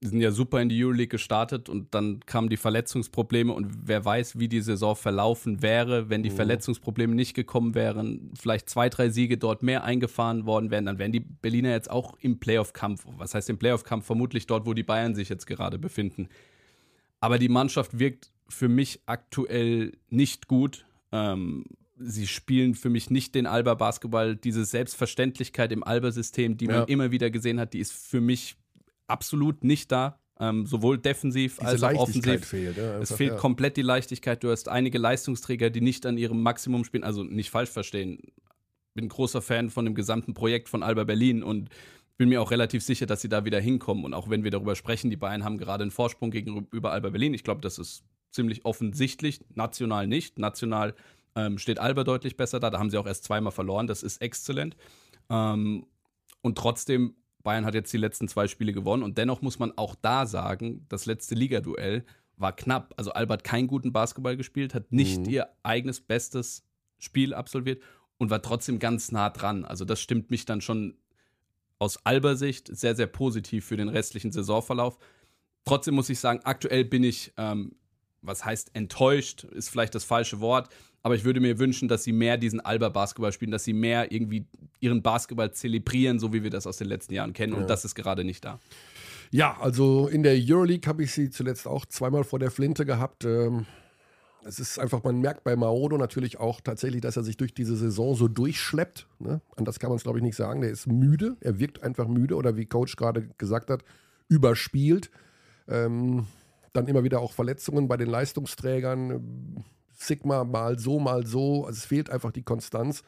wir 0.00 0.10
sind 0.10 0.20
ja 0.20 0.30
super 0.30 0.62
in 0.62 0.68
die 0.68 0.84
Euroleague 0.84 1.08
gestartet 1.08 1.68
und 1.68 1.92
dann 1.92 2.20
kamen 2.20 2.48
die 2.48 2.56
Verletzungsprobleme 2.56 3.52
und 3.52 3.88
wer 3.88 4.04
weiß, 4.04 4.38
wie 4.38 4.46
die 4.48 4.60
Saison 4.60 4.94
verlaufen 4.94 5.60
wäre, 5.60 6.08
wenn 6.08 6.22
die 6.22 6.30
Mhm. 6.30 6.36
Verletzungsprobleme 6.36 7.14
nicht 7.16 7.34
gekommen 7.34 7.74
wären, 7.74 8.30
vielleicht 8.38 8.70
zwei, 8.70 8.88
drei 8.90 9.08
Siege 9.08 9.38
dort 9.38 9.64
mehr 9.64 9.82
eingefahren 9.82 10.46
worden 10.46 10.70
wären, 10.70 10.86
dann 10.86 10.98
wären 10.98 11.10
die 11.10 11.18
Berliner 11.20 11.70
jetzt 11.70 11.90
auch 11.90 12.16
im 12.20 12.38
Playoff-Kampf. 12.38 13.06
Was 13.16 13.34
heißt 13.34 13.50
im 13.50 13.58
Playoff-Kampf? 13.58 14.06
Vermutlich 14.06 14.46
dort, 14.46 14.66
wo 14.66 14.72
die 14.74 14.84
Bayern 14.84 15.16
sich 15.16 15.28
jetzt 15.28 15.46
gerade 15.46 15.80
befinden. 15.80 16.28
Aber 17.18 17.38
die 17.40 17.48
Mannschaft 17.48 17.98
wirkt 17.98 18.30
für 18.48 18.68
mich 18.68 19.00
aktuell 19.06 19.92
nicht 20.10 20.46
gut. 20.46 20.86
Ähm, 21.10 21.64
sie 22.00 22.26
spielen 22.26 22.74
für 22.74 22.90
mich 22.90 23.10
nicht 23.10 23.34
den 23.34 23.46
Alba-Basketball. 23.46 24.36
Diese 24.36 24.64
Selbstverständlichkeit 24.64 25.72
im 25.72 25.82
Alba-System, 25.84 26.56
die 26.56 26.66
man 26.66 26.76
Ja. 26.76 26.84
immer 26.84 27.10
wieder 27.10 27.30
gesehen 27.30 27.58
hat, 27.60 27.74
die 27.74 27.80
ist 27.80 27.92
für 27.92 28.20
mich 28.20 28.56
absolut 29.06 29.64
nicht 29.64 29.90
da. 29.92 30.18
Ähm, 30.40 30.66
sowohl 30.66 30.98
defensiv 30.98 31.56
Diese 31.56 31.66
als 31.68 31.82
auch 31.82 31.94
offensiv. 31.94 32.44
fehlt. 32.44 32.76
Ja, 32.76 32.94
Es 32.94 33.00
einfach, 33.10 33.16
fehlt 33.16 33.30
ja. 33.32 33.36
komplett 33.38 33.76
die 33.76 33.82
Leichtigkeit. 33.82 34.42
Du 34.44 34.50
hast 34.50 34.68
einige 34.68 34.96
Leistungsträger, 34.98 35.68
die 35.70 35.80
nicht 35.80 36.06
an 36.06 36.16
ihrem 36.16 36.42
Maximum 36.42 36.84
spielen. 36.84 37.02
Also 37.02 37.24
nicht 37.24 37.50
falsch 37.50 37.70
verstehen. 37.70 38.20
Bin 38.94 39.08
großer 39.08 39.42
Fan 39.42 39.68
von 39.70 39.84
dem 39.84 39.94
gesamten 39.96 40.34
Projekt 40.34 40.68
von 40.68 40.84
Alba 40.84 41.02
Berlin 41.04 41.42
und 41.42 41.70
bin 42.18 42.28
mir 42.28 42.40
auch 42.40 42.52
relativ 42.52 42.84
sicher, 42.84 43.06
dass 43.06 43.20
sie 43.20 43.28
da 43.28 43.44
wieder 43.44 43.60
hinkommen. 43.60 44.04
Und 44.04 44.14
auch 44.14 44.30
wenn 44.30 44.44
wir 44.44 44.50
darüber 44.52 44.76
sprechen, 44.76 45.10
die 45.10 45.16
Bayern 45.16 45.42
haben 45.42 45.58
gerade 45.58 45.82
einen 45.82 45.90
Vorsprung 45.90 46.30
gegenüber 46.30 46.92
Alba 46.92 47.10
Berlin. 47.10 47.34
Ich 47.34 47.42
glaube, 47.42 47.60
das 47.60 47.78
ist 47.78 48.04
ziemlich 48.30 48.64
offensichtlich. 48.64 49.40
National 49.54 50.06
nicht. 50.06 50.38
National 50.38 50.94
ähm, 51.38 51.58
steht 51.58 51.78
Alba 51.78 52.02
deutlich 52.04 52.36
besser 52.36 52.58
da. 52.58 52.70
Da 52.70 52.78
haben 52.78 52.90
sie 52.90 52.98
auch 52.98 53.06
erst 53.06 53.24
zweimal 53.24 53.52
verloren. 53.52 53.86
Das 53.86 54.02
ist 54.02 54.20
exzellent. 54.20 54.76
Ähm, 55.30 55.86
und 56.42 56.58
trotzdem, 56.58 57.14
Bayern 57.42 57.64
hat 57.64 57.74
jetzt 57.74 57.92
die 57.92 57.98
letzten 57.98 58.26
zwei 58.28 58.48
Spiele 58.48 58.72
gewonnen. 58.72 59.02
Und 59.02 59.18
dennoch 59.18 59.40
muss 59.42 59.58
man 59.58 59.72
auch 59.76 59.94
da 59.94 60.26
sagen, 60.26 60.84
das 60.88 61.06
letzte 61.06 61.34
Ligaduell 61.34 62.04
war 62.36 62.52
knapp. 62.54 62.94
Also 62.96 63.12
Alba 63.12 63.34
hat 63.34 63.44
keinen 63.44 63.68
guten 63.68 63.92
Basketball 63.92 64.36
gespielt, 64.36 64.74
hat 64.74 64.90
nicht 64.92 65.20
Mhm. 65.20 65.30
ihr 65.30 65.48
eigenes 65.62 66.00
bestes 66.00 66.64
Spiel 66.98 67.34
absolviert 67.34 67.82
und 68.18 68.30
war 68.30 68.42
trotzdem 68.42 68.78
ganz 68.78 69.12
nah 69.12 69.30
dran. 69.30 69.64
Also 69.64 69.84
das 69.84 70.00
stimmt 70.00 70.30
mich 70.30 70.44
dann 70.44 70.60
schon 70.60 70.96
aus 71.78 72.04
Alba-Sicht 72.04 72.76
sehr, 72.76 72.96
sehr 72.96 73.06
positiv 73.06 73.64
für 73.64 73.76
den 73.76 73.88
restlichen 73.88 74.32
Saisonverlauf. 74.32 74.98
Trotzdem 75.64 75.94
muss 75.94 76.10
ich 76.10 76.18
sagen, 76.18 76.40
aktuell 76.44 76.84
bin 76.84 77.04
ich, 77.04 77.32
ähm, 77.36 77.76
was 78.22 78.44
heißt 78.44 78.74
enttäuscht, 78.74 79.44
ist 79.44 79.68
vielleicht 79.70 79.94
das 79.94 80.04
falsche 80.04 80.40
Wort, 80.40 80.68
aber 81.08 81.14
ich 81.14 81.24
würde 81.24 81.40
mir 81.40 81.58
wünschen, 81.58 81.88
dass 81.88 82.04
sie 82.04 82.12
mehr 82.12 82.36
diesen 82.36 82.60
Alba-Basketball 82.60 83.32
spielen, 83.32 83.50
dass 83.50 83.64
sie 83.64 83.72
mehr 83.72 84.12
irgendwie 84.12 84.44
ihren 84.78 85.00
Basketball 85.00 85.50
zelebrieren, 85.50 86.18
so 86.18 86.34
wie 86.34 86.42
wir 86.42 86.50
das 86.50 86.66
aus 86.66 86.76
den 86.76 86.86
letzten 86.86 87.14
Jahren 87.14 87.32
kennen. 87.32 87.54
Ja. 87.54 87.60
Und 87.60 87.70
das 87.70 87.86
ist 87.86 87.94
gerade 87.94 88.24
nicht 88.24 88.44
da. 88.44 88.60
Ja, 89.30 89.56
also 89.58 90.06
in 90.06 90.22
der 90.22 90.34
Euroleague 90.38 90.86
habe 90.86 91.02
ich 91.02 91.12
sie 91.12 91.30
zuletzt 91.30 91.66
auch 91.66 91.86
zweimal 91.86 92.24
vor 92.24 92.38
der 92.38 92.50
Flinte 92.50 92.84
gehabt. 92.84 93.24
Ähm, 93.24 93.64
es 94.44 94.58
ist 94.58 94.78
einfach, 94.78 95.02
man 95.02 95.18
merkt 95.22 95.44
bei 95.44 95.56
Maodo 95.56 95.96
natürlich 95.96 96.38
auch 96.40 96.60
tatsächlich, 96.60 97.00
dass 97.00 97.16
er 97.16 97.22
sich 97.22 97.38
durch 97.38 97.54
diese 97.54 97.78
Saison 97.78 98.14
so 98.14 98.28
durchschleppt. 98.28 99.06
Ne? 99.18 99.40
Anders 99.56 99.78
kann 99.78 99.88
man 99.88 99.96
es, 99.96 100.02
glaube 100.02 100.18
ich, 100.18 100.22
nicht 100.22 100.36
sagen. 100.36 100.60
Der 100.60 100.68
ist 100.68 100.86
müde, 100.86 101.38
er 101.40 101.58
wirkt 101.58 101.82
einfach 101.82 102.06
müde 102.06 102.36
oder 102.36 102.58
wie 102.58 102.66
Coach 102.66 102.96
gerade 102.96 103.30
gesagt 103.38 103.70
hat, 103.70 103.82
überspielt. 104.28 105.10
Ähm, 105.68 106.26
dann 106.74 106.86
immer 106.86 107.02
wieder 107.02 107.20
auch 107.20 107.32
Verletzungen 107.32 107.88
bei 107.88 107.96
den 107.96 108.10
Leistungsträgern. 108.10 109.64
Sigma 109.98 110.44
mal 110.44 110.78
so, 110.78 110.98
mal 110.98 111.26
so. 111.26 111.66
Also 111.66 111.78
es 111.78 111.84
fehlt 111.84 112.08
einfach 112.10 112.32
die 112.32 112.42
Konstanz. 112.42 113.02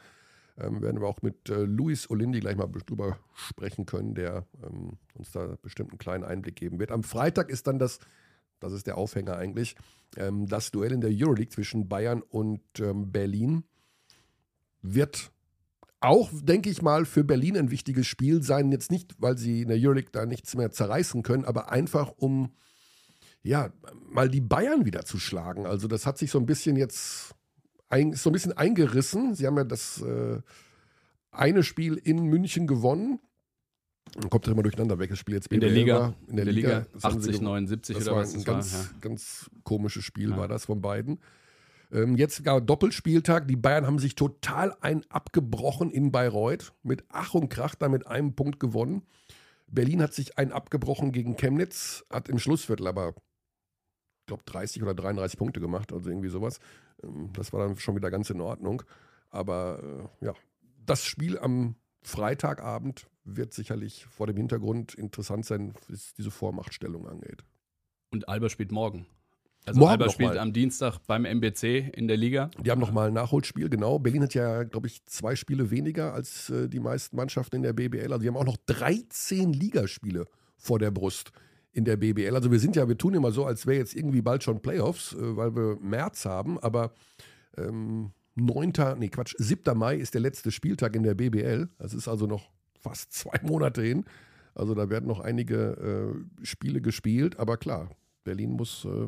Ähm, 0.58 0.82
werden 0.82 1.00
wir 1.00 1.06
auch 1.06 1.22
mit 1.22 1.48
äh, 1.48 1.62
Luis 1.62 2.10
Olindi 2.10 2.40
gleich 2.40 2.56
mal 2.56 2.68
drüber 2.86 3.18
sprechen 3.34 3.86
können, 3.86 4.14
der 4.14 4.46
ähm, 4.62 4.98
uns 5.14 5.32
da 5.32 5.56
bestimmt 5.62 5.90
einen 5.90 5.98
kleinen 5.98 6.24
Einblick 6.24 6.56
geben 6.56 6.78
wird. 6.78 6.90
Am 6.90 7.02
Freitag 7.02 7.48
ist 7.48 7.66
dann 7.66 7.78
das, 7.78 8.00
das 8.58 8.72
ist 8.72 8.86
der 8.86 8.98
Aufhänger 8.98 9.36
eigentlich, 9.36 9.76
ähm, 10.16 10.46
das 10.46 10.70
Duell 10.70 10.92
in 10.92 11.00
der 11.00 11.10
Euroleague 11.12 11.50
zwischen 11.50 11.88
Bayern 11.88 12.22
und 12.22 12.60
ähm, 12.80 13.10
Berlin. 13.10 13.64
Wird 14.82 15.30
auch, 16.00 16.30
denke 16.42 16.68
ich 16.68 16.82
mal, 16.82 17.04
für 17.04 17.24
Berlin 17.24 17.56
ein 17.56 17.70
wichtiges 17.70 18.06
Spiel 18.06 18.42
sein. 18.42 18.72
Jetzt 18.72 18.90
nicht, 18.90 19.14
weil 19.18 19.38
sie 19.38 19.62
in 19.62 19.68
der 19.68 19.78
Euroleague 19.78 20.10
da 20.12 20.26
nichts 20.26 20.56
mehr 20.56 20.70
zerreißen 20.70 21.22
können, 21.22 21.44
aber 21.44 21.70
einfach 21.70 22.12
um 22.16 22.50
ja, 23.42 23.72
mal 24.10 24.28
die 24.28 24.40
Bayern 24.40 24.84
wieder 24.84 25.04
zu 25.04 25.18
schlagen. 25.18 25.66
Also 25.66 25.88
das 25.88 26.06
hat 26.06 26.18
sich 26.18 26.30
so 26.30 26.38
ein 26.38 26.46
bisschen 26.46 26.76
jetzt 26.76 27.34
ein, 27.88 28.12
so 28.12 28.30
ein 28.30 28.32
bisschen 28.32 28.52
eingerissen. 28.56 29.34
Sie 29.34 29.46
haben 29.46 29.56
ja 29.56 29.64
das 29.64 30.02
äh, 30.02 30.40
eine 31.32 31.62
Spiel 31.62 31.94
in 31.96 32.24
München 32.24 32.66
gewonnen. 32.66 33.18
Dann 34.14 34.28
kommt 34.28 34.46
ja 34.46 34.52
immer 34.52 34.62
durcheinander, 34.62 34.98
welches 34.98 35.18
Spiel 35.18 35.34
jetzt 35.36 35.46
In 35.48 35.60
der 35.60 35.70
Liga. 35.70 36.00
war. 36.00 36.14
In 36.26 36.36
der 36.36 36.44
Liga. 36.44 36.86
Das 36.92 37.04
haben 37.04 37.14
sie 37.20 37.28
80, 37.30 37.32
gewonnen. 37.40 37.44
79 37.46 37.96
Das 37.96 38.06
oder 38.06 38.16
war 38.16 38.22
was 38.22 38.30
ein 38.32 38.36
das 38.40 38.44
ganz, 38.44 38.72
war. 38.74 38.80
Ja. 38.80 38.88
ganz 39.00 39.50
komisches 39.62 40.04
Spiel, 40.04 40.30
Ja. 40.30 40.36
war 40.36 40.48
das 40.48 40.64
von 40.66 40.80
beiden. 40.82 41.20
Ähm, 41.92 42.16
jetzt 42.16 42.42
gar 42.44 42.60
Doppelspieltag. 42.60 43.46
Die 43.48 43.56
Bayern 43.56 43.86
haben 43.86 43.98
sich 43.98 44.14
total 44.16 44.74
ein 44.80 45.04
abgebrochen 45.10 45.90
in 45.90 46.10
Bayreuth. 46.12 46.72
Mit 46.82 47.04
Ach 47.08 47.34
und 47.34 47.48
Krach 47.50 47.74
da 47.76 47.88
mit 47.88 48.06
einem 48.06 48.34
Punkt 48.34 48.60
gewonnen. 48.60 49.02
Berlin 49.68 50.02
hat 50.02 50.12
sich 50.14 50.36
ein 50.38 50.50
abgebrochen 50.52 51.12
gegen 51.12 51.36
Chemnitz, 51.36 52.04
hat 52.10 52.28
im 52.28 52.40
Schlussviertel 52.40 52.88
aber, 52.88 53.14
glaube, 54.30 54.44
30 54.46 54.82
oder 54.82 54.94
33 54.94 55.38
Punkte 55.38 55.60
gemacht, 55.60 55.92
also 55.92 56.08
irgendwie 56.08 56.28
sowas. 56.28 56.58
Ähm, 57.02 57.30
Das 57.34 57.52
war 57.52 57.66
dann 57.66 57.76
schon 57.76 57.96
wieder 57.96 58.10
ganz 58.10 58.30
in 58.30 58.40
Ordnung. 58.40 58.82
Aber 59.30 60.08
äh, 60.22 60.26
ja, 60.26 60.34
das 60.86 61.04
Spiel 61.04 61.38
am 61.38 61.76
Freitagabend 62.02 63.06
wird 63.24 63.52
sicherlich 63.52 64.06
vor 64.06 64.26
dem 64.26 64.36
Hintergrund 64.36 64.94
interessant 64.94 65.44
sein, 65.44 65.74
was 65.88 66.14
diese 66.14 66.30
Vormachtstellung 66.30 67.06
angeht. 67.06 67.44
Und 68.10 68.28
Alba 68.28 68.48
spielt 68.48 68.72
morgen. 68.72 69.06
Also 69.66 69.78
Morgen 69.78 69.92
Alba 69.92 70.08
spielt 70.08 70.30
mal. 70.30 70.38
am 70.38 70.52
Dienstag 70.52 70.98
beim 71.06 71.24
MBC 71.26 71.90
in 71.94 72.08
der 72.08 72.16
Liga. 72.16 72.50
Die 72.64 72.70
haben 72.70 72.80
nochmal 72.80 73.08
ein 73.08 73.14
Nachholspiel, 73.14 73.68
genau. 73.68 73.98
Berlin 73.98 74.22
hat 74.22 74.34
ja, 74.34 74.64
glaube 74.64 74.86
ich, 74.86 75.04
zwei 75.04 75.36
Spiele 75.36 75.70
weniger 75.70 76.14
als 76.14 76.48
äh, 76.50 76.68
die 76.68 76.80
meisten 76.80 77.14
Mannschaften 77.16 77.56
in 77.56 77.62
der 77.62 77.74
BBL. 77.74 78.10
Also 78.12 78.18
die 78.22 78.28
haben 78.28 78.38
auch 78.38 78.44
noch 78.46 78.56
13 78.66 79.52
Ligaspiele 79.52 80.26
vor 80.56 80.78
der 80.78 80.90
Brust 80.90 81.30
in 81.72 81.84
der 81.84 81.96
BBL. 81.96 82.34
Also 82.34 82.50
wir 82.50 82.58
sind 82.58 82.76
ja, 82.76 82.88
wir 82.88 82.98
tun 82.98 83.14
immer 83.14 83.32
so, 83.32 83.44
als 83.44 83.66
wäre 83.66 83.78
jetzt 83.78 83.94
irgendwie 83.94 84.22
bald 84.22 84.42
schon 84.42 84.60
Playoffs, 84.60 85.12
äh, 85.14 85.36
weil 85.36 85.54
wir 85.54 85.78
März 85.80 86.24
haben, 86.24 86.58
aber 86.58 86.92
ähm, 87.56 88.12
9., 88.34 88.72
nee 88.98 89.08
Quatsch, 89.08 89.34
7. 89.38 89.76
Mai 89.76 89.96
ist 89.96 90.14
der 90.14 90.20
letzte 90.20 90.50
Spieltag 90.50 90.96
in 90.96 91.02
der 91.02 91.14
BBL. 91.14 91.68
Das 91.78 91.94
ist 91.94 92.08
also 92.08 92.26
noch 92.26 92.50
fast 92.78 93.12
zwei 93.12 93.38
Monate 93.42 93.82
hin. 93.82 94.04
Also 94.54 94.74
da 94.74 94.90
werden 94.90 95.06
noch 95.06 95.20
einige 95.20 96.24
äh, 96.40 96.44
Spiele 96.44 96.80
gespielt, 96.80 97.38
aber 97.38 97.56
klar, 97.56 97.90
Berlin 98.24 98.52
muss 98.52 98.84
äh, 98.84 99.06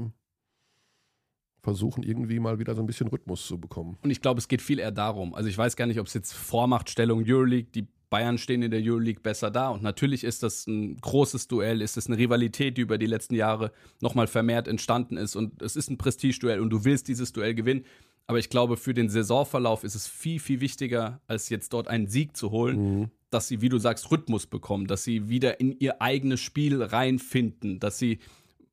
versuchen, 1.62 2.02
irgendwie 2.02 2.38
mal 2.38 2.58
wieder 2.58 2.74
so 2.74 2.82
ein 2.82 2.86
bisschen 2.86 3.08
Rhythmus 3.08 3.46
zu 3.46 3.58
bekommen. 3.58 3.98
Und 4.02 4.10
ich 4.10 4.20
glaube, 4.20 4.38
es 4.38 4.48
geht 4.48 4.62
viel 4.62 4.78
eher 4.78 4.92
darum. 4.92 5.34
Also 5.34 5.48
ich 5.48 5.58
weiß 5.58 5.76
gar 5.76 5.86
nicht, 5.86 6.00
ob 6.00 6.06
es 6.06 6.14
jetzt 6.14 6.32
Vormachtstellung 6.32 7.24
Euroleague, 7.26 7.70
die 7.72 7.88
Bayern 8.12 8.36
stehen 8.36 8.62
in 8.62 8.70
der 8.70 8.82
Euroleague 8.84 9.22
besser 9.22 9.50
da. 9.50 9.70
Und 9.70 9.82
natürlich 9.82 10.22
ist 10.22 10.42
das 10.42 10.66
ein 10.66 10.98
großes 10.98 11.48
Duell, 11.48 11.80
ist 11.80 11.96
es 11.96 12.08
eine 12.08 12.18
Rivalität, 12.18 12.76
die 12.76 12.82
über 12.82 12.98
die 12.98 13.06
letzten 13.06 13.34
Jahre 13.34 13.72
nochmal 14.02 14.26
vermehrt 14.26 14.68
entstanden 14.68 15.16
ist. 15.16 15.34
Und 15.34 15.62
es 15.62 15.76
ist 15.76 15.88
ein 15.88 15.96
Prestigeduell 15.96 16.60
und 16.60 16.68
du 16.68 16.84
willst 16.84 17.08
dieses 17.08 17.32
Duell 17.32 17.54
gewinnen. 17.54 17.86
Aber 18.26 18.38
ich 18.38 18.50
glaube, 18.50 18.76
für 18.76 18.92
den 18.92 19.08
Saisonverlauf 19.08 19.82
ist 19.82 19.94
es 19.94 20.06
viel, 20.06 20.40
viel 20.40 20.60
wichtiger, 20.60 21.22
als 21.26 21.48
jetzt 21.48 21.72
dort 21.72 21.88
einen 21.88 22.06
Sieg 22.06 22.36
zu 22.36 22.50
holen, 22.50 23.00
mhm. 23.00 23.10
dass 23.30 23.48
sie, 23.48 23.62
wie 23.62 23.70
du 23.70 23.78
sagst, 23.78 24.10
Rhythmus 24.10 24.46
bekommen, 24.46 24.86
dass 24.86 25.04
sie 25.04 25.30
wieder 25.30 25.58
in 25.58 25.72
ihr 25.80 26.02
eigenes 26.02 26.40
Spiel 26.40 26.82
reinfinden, 26.82 27.80
dass 27.80 27.98
sie, 27.98 28.18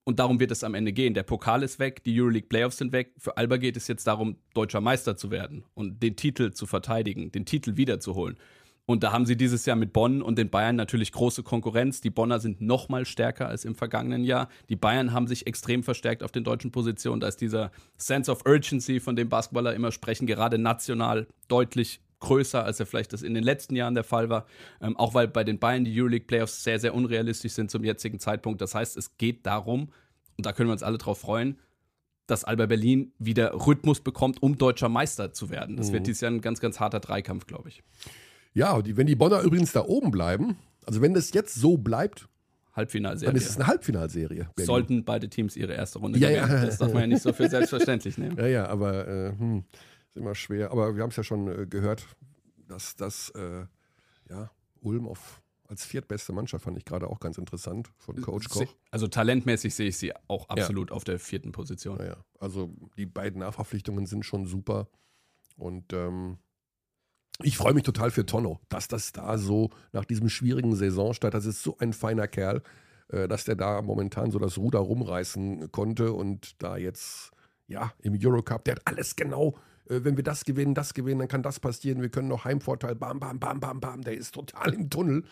und 0.04 0.20
darum 0.20 0.42
wird 0.42 0.52
es 0.52 0.66
am 0.66 0.76
Ende 0.76 0.92
gehen. 0.92 1.14
Der 1.14 1.24
Pokal 1.24 1.64
ist 1.64 1.80
weg, 1.80 2.04
die 2.04 2.20
Euroleague 2.20 2.50
Playoffs 2.50 2.78
sind 2.78 2.92
weg. 2.92 3.14
Für 3.18 3.38
Alba 3.38 3.56
geht 3.56 3.78
es 3.78 3.88
jetzt 3.88 4.06
darum, 4.06 4.36
deutscher 4.54 4.82
Meister 4.82 5.16
zu 5.16 5.32
werden 5.32 5.64
und 5.76 6.04
den 6.04 6.18
Titel 6.18 6.52
zu 6.52 6.66
verteidigen, 6.66 7.32
den 7.32 7.46
Titel 7.46 7.78
wiederzuholen. 7.78 8.36
Und 8.90 9.04
da 9.04 9.12
haben 9.12 9.28
sie 9.28 9.38
dieses 9.38 9.68
Jahr 9.68 9.76
mit 9.76 9.94
Bonn 9.94 10.24
und 10.24 10.40
den 10.40 10.50
Bayern 10.50 10.76
natürlich 10.76 11.12
große 11.12 11.44
Konkurrenz. 11.44 12.02
Die 12.02 12.10
Bonner 12.10 12.40
sind 12.40 12.60
noch 12.60 12.90
mal 12.90 13.06
stärker 13.06 13.48
als 13.48 13.64
im 13.64 13.76
vergangenen 13.76 14.24
Jahr. 14.24 14.50
Die 14.68 14.76
Bayern 14.76 15.14
haben 15.14 15.28
sich 15.28 15.46
extrem 15.46 15.84
verstärkt 15.84 16.24
auf 16.24 16.32
den 16.32 16.44
deutschen 16.44 16.72
Positionen. 16.72 17.22
Da 17.22 17.28
ist 17.28 17.40
dieser 17.40 17.70
Sense 17.98 18.32
of 18.32 18.48
Urgency, 18.48 19.00
von 19.00 19.16
dem 19.16 19.30
Basketballer 19.30 19.76
immer 19.76 19.92
sprechen, 19.92 20.26
gerade 20.26 20.58
national 20.58 21.28
deutlich 21.50 22.02
größer, 22.20 22.64
als 22.66 22.80
er 22.80 22.88
vielleicht 22.88 23.14
das 23.14 23.22
in 23.22 23.36
den 23.36 23.44
letzten 23.44 23.76
Jahren 23.76 23.94
der 23.94 24.04
Fall 24.04 24.32
war. 24.32 24.48
Ähm, 24.82 24.98
auch 24.98 25.14
weil 25.14 25.28
bei 25.28 25.44
den 25.44 25.60
Bayern 25.60 25.86
die 25.86 25.96
Euroleague 25.96 26.26
Playoffs 26.26 26.64
sehr, 26.64 26.80
sehr 26.80 26.96
unrealistisch 26.96 27.52
sind 27.52 27.70
zum 27.70 27.84
jetzigen 27.84 28.20
Zeitpunkt. 28.20 28.60
Das 28.60 28.74
heißt, 28.74 28.98
es 28.98 29.18
geht 29.20 29.46
darum, 29.46 29.90
und 30.36 30.48
da 30.48 30.52
können 30.52 30.68
wir 30.68 30.74
uns 30.74 30.82
alle 30.82 30.98
drauf 30.98 31.20
freuen, 31.20 31.60
dass 32.26 32.44
Alba 32.44 32.66
Berlin 32.66 33.14
wieder 33.20 33.54
Rhythmus 33.54 34.00
bekommt, 34.00 34.42
um 34.42 34.58
deutscher 34.58 34.90
Meister 34.90 35.32
zu 35.32 35.52
werden. 35.52 35.78
Das 35.78 35.90
mhm. 35.90 35.94
wird 35.94 36.08
dieses 36.08 36.22
Jahr 36.22 36.32
ein 36.32 36.42
ganz, 36.42 36.60
ganz 36.60 36.80
harter 36.80 37.00
Dreikampf, 37.00 37.46
glaube 37.46 37.70
ich. 37.70 37.84
Ja, 38.60 38.82
die, 38.82 38.98
wenn 38.98 39.08
die 39.08 39.16
Bonner 39.16 39.42
übrigens 39.42 39.72
da 39.72 39.86
oben 39.86 40.12
bleiben, 40.12 40.58
also 40.86 41.02
wenn 41.02 41.14
das 41.14 41.32
jetzt 41.32 41.56
so 41.56 41.78
bleibt, 41.78 42.28
Halbfinalserie. 42.76 43.32
Dann 43.32 43.42
ist 43.42 43.50
es 43.50 43.56
eine 43.56 43.68
Halbfinalserie. 43.68 44.50
Berlin. 44.56 44.66
Sollten 44.66 45.06
beide 45.06 45.30
Teams 45.30 45.56
ihre 45.56 45.74
erste 45.74 46.00
Runde 46.00 46.20
ja, 46.20 46.30
gewinnen. 46.30 46.60
Ja. 46.60 46.66
Das 46.66 46.78
darf 46.78 46.92
man 46.92 47.02
ja 47.04 47.08
nicht 47.08 47.22
so 47.22 47.32
für 47.32 47.50
selbstverständlich 47.50 48.18
nehmen. 48.18 48.38
Ja, 48.38 48.48
ja, 48.48 48.68
aber 48.68 49.08
äh, 49.08 49.32
hm, 49.32 49.64
ist 50.10 50.18
immer 50.18 50.36
schwer. 50.36 50.72
Aber 50.72 50.94
wir 50.96 51.04
haben 51.04 51.10
es 51.10 51.16
ja 51.16 51.24
schon 51.24 51.48
äh, 51.48 51.68
gehört, 51.68 52.06
dass 52.68 52.96
das 52.96 53.30
äh, 53.30 53.66
ja, 54.30 54.52
Ulm 54.82 55.08
auf, 55.08 55.42
als 55.68 55.86
viertbeste 55.86 56.34
Mannschaft 56.34 56.66
fand 56.66 56.78
ich 56.78 56.86
gerade 56.86 57.08
auch 57.08 57.20
ganz 57.20 57.38
interessant 57.38 57.90
von 57.98 58.22
Coach 58.22 58.50
Koch. 58.50 58.76
Also 58.92 59.08
talentmäßig 59.08 59.74
sehe 59.74 59.88
ich 59.88 59.98
sie 59.98 60.14
auch 60.28 60.50
absolut 60.50 60.90
ja. 60.90 60.96
auf 60.96 61.06
der 61.06 61.18
vierten 61.18 61.54
Position. 61.54 61.98
Ja, 62.00 62.06
ja. 62.06 62.18
Also 62.40 62.74
die 62.98 63.06
beiden 63.06 63.40
Nachverpflichtungen 63.40 64.06
sind 64.06 64.26
schon 64.26 64.46
super. 64.46 64.88
Und 65.58 65.94
ähm, 65.94 66.38
ich 67.44 67.58
freue 67.58 67.74
mich 67.74 67.84
total 67.84 68.12
für 68.12 68.26
Tonno, 68.26 68.60
dass 68.70 68.88
das 68.88 69.12
da 69.12 69.38
so 69.38 69.70
nach 69.94 70.06
diesem 70.06 70.30
schwierigen 70.30 70.76
Saisonstart, 70.76 71.34
das 71.34 71.46
ist 71.46 71.64
so 71.64 71.78
ein 71.80 71.94
feiner 71.94 72.28
Kerl, 72.28 72.62
äh, 73.10 73.28
dass 73.28 73.46
der 73.46 73.56
da 73.56 73.82
momentan 73.82 74.32
so 74.32 74.40
das 74.40 74.58
Ruder 74.58 74.80
rumreißen 74.80 75.72
konnte 75.72 76.12
und 76.12 76.62
da 76.62 76.78
jetzt, 76.78 77.32
ja, 77.68 77.94
im 78.02 78.18
Eurocup, 78.22 78.66
der 78.66 78.76
hat 78.76 78.82
alles 78.86 79.16
genau, 79.16 79.56
äh, 79.90 80.04
wenn 80.04 80.18
wir 80.18 80.24
das 80.24 80.44
gewinnen, 80.44 80.74
das 80.74 80.94
gewinnen, 80.94 81.20
dann 81.20 81.28
kann 81.28 81.44
das 81.44 81.60
passieren, 81.60 82.02
wir 82.02 82.10
können 82.10 82.28
noch 82.28 82.46
Heimvorteil, 82.46 82.96
bam, 82.96 83.20
bam, 83.20 83.40
bam, 83.40 83.60
bam, 83.60 83.80
bam, 83.80 84.02
der 84.02 84.16
ist 84.16 84.34
total 84.34 84.74
im 84.74 84.90
Tunnel. 84.90 85.24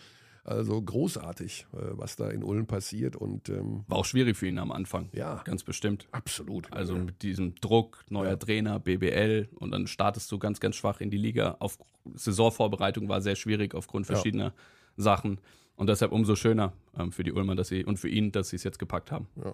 Also 0.48 0.82
großartig, 0.82 1.68
äh, 1.74 1.78
was 1.98 2.16
da 2.16 2.30
in 2.30 2.42
Ulm 2.42 2.68
passiert. 2.68 3.18
Und, 3.18 3.50
ähm, 3.50 3.84
War 3.88 3.98
auch 3.98 4.06
schwierig 4.06 4.38
für 4.38 4.48
ihn 4.48 4.60
am 4.60 4.72
Anfang. 4.72 5.10
Ja. 5.12 5.42
Ganz 5.44 5.64
bestimmt. 5.64 6.08
Absolut. 6.14 6.72
Also 6.72 6.96
ja. 6.96 7.04
mit 7.04 7.22
diesem 7.22 7.56
Druck, 7.56 8.06
neuer 8.10 8.30
ja. 8.30 8.36
Trainer, 8.38 8.80
BBL 8.80 9.50
und 9.56 9.72
dann 9.72 9.88
startest 9.88 10.32
du 10.32 10.40
ganz, 10.40 10.62
ganz 10.62 10.78
schwach 10.78 11.02
in 11.02 11.10
die 11.10 11.18
Liga. 11.18 11.58
Auf 11.60 11.78
Saisonvorbereitung 12.16 13.10
war 13.10 13.20
sehr 13.22 13.36
schwierig 13.36 13.76
aufgrund 13.76 14.06
verschiedener 14.06 14.46
ja. 14.46 14.54
Sachen. 14.96 15.42
Und 15.76 15.90
deshalb 15.90 16.14
umso 16.14 16.38
schöner 16.38 16.72
ähm, 16.98 17.12
für 17.12 17.24
die 17.24 17.34
Ulmer 17.34 17.56
dass 17.56 17.68
sie, 17.68 17.84
und 17.84 17.98
für 17.98 18.08
ihn, 18.08 18.32
dass 18.32 18.48
sie 18.48 18.56
es 18.56 18.64
jetzt 18.64 18.80
gepackt 18.80 19.12
haben. 19.12 19.28
Ja. 19.44 19.54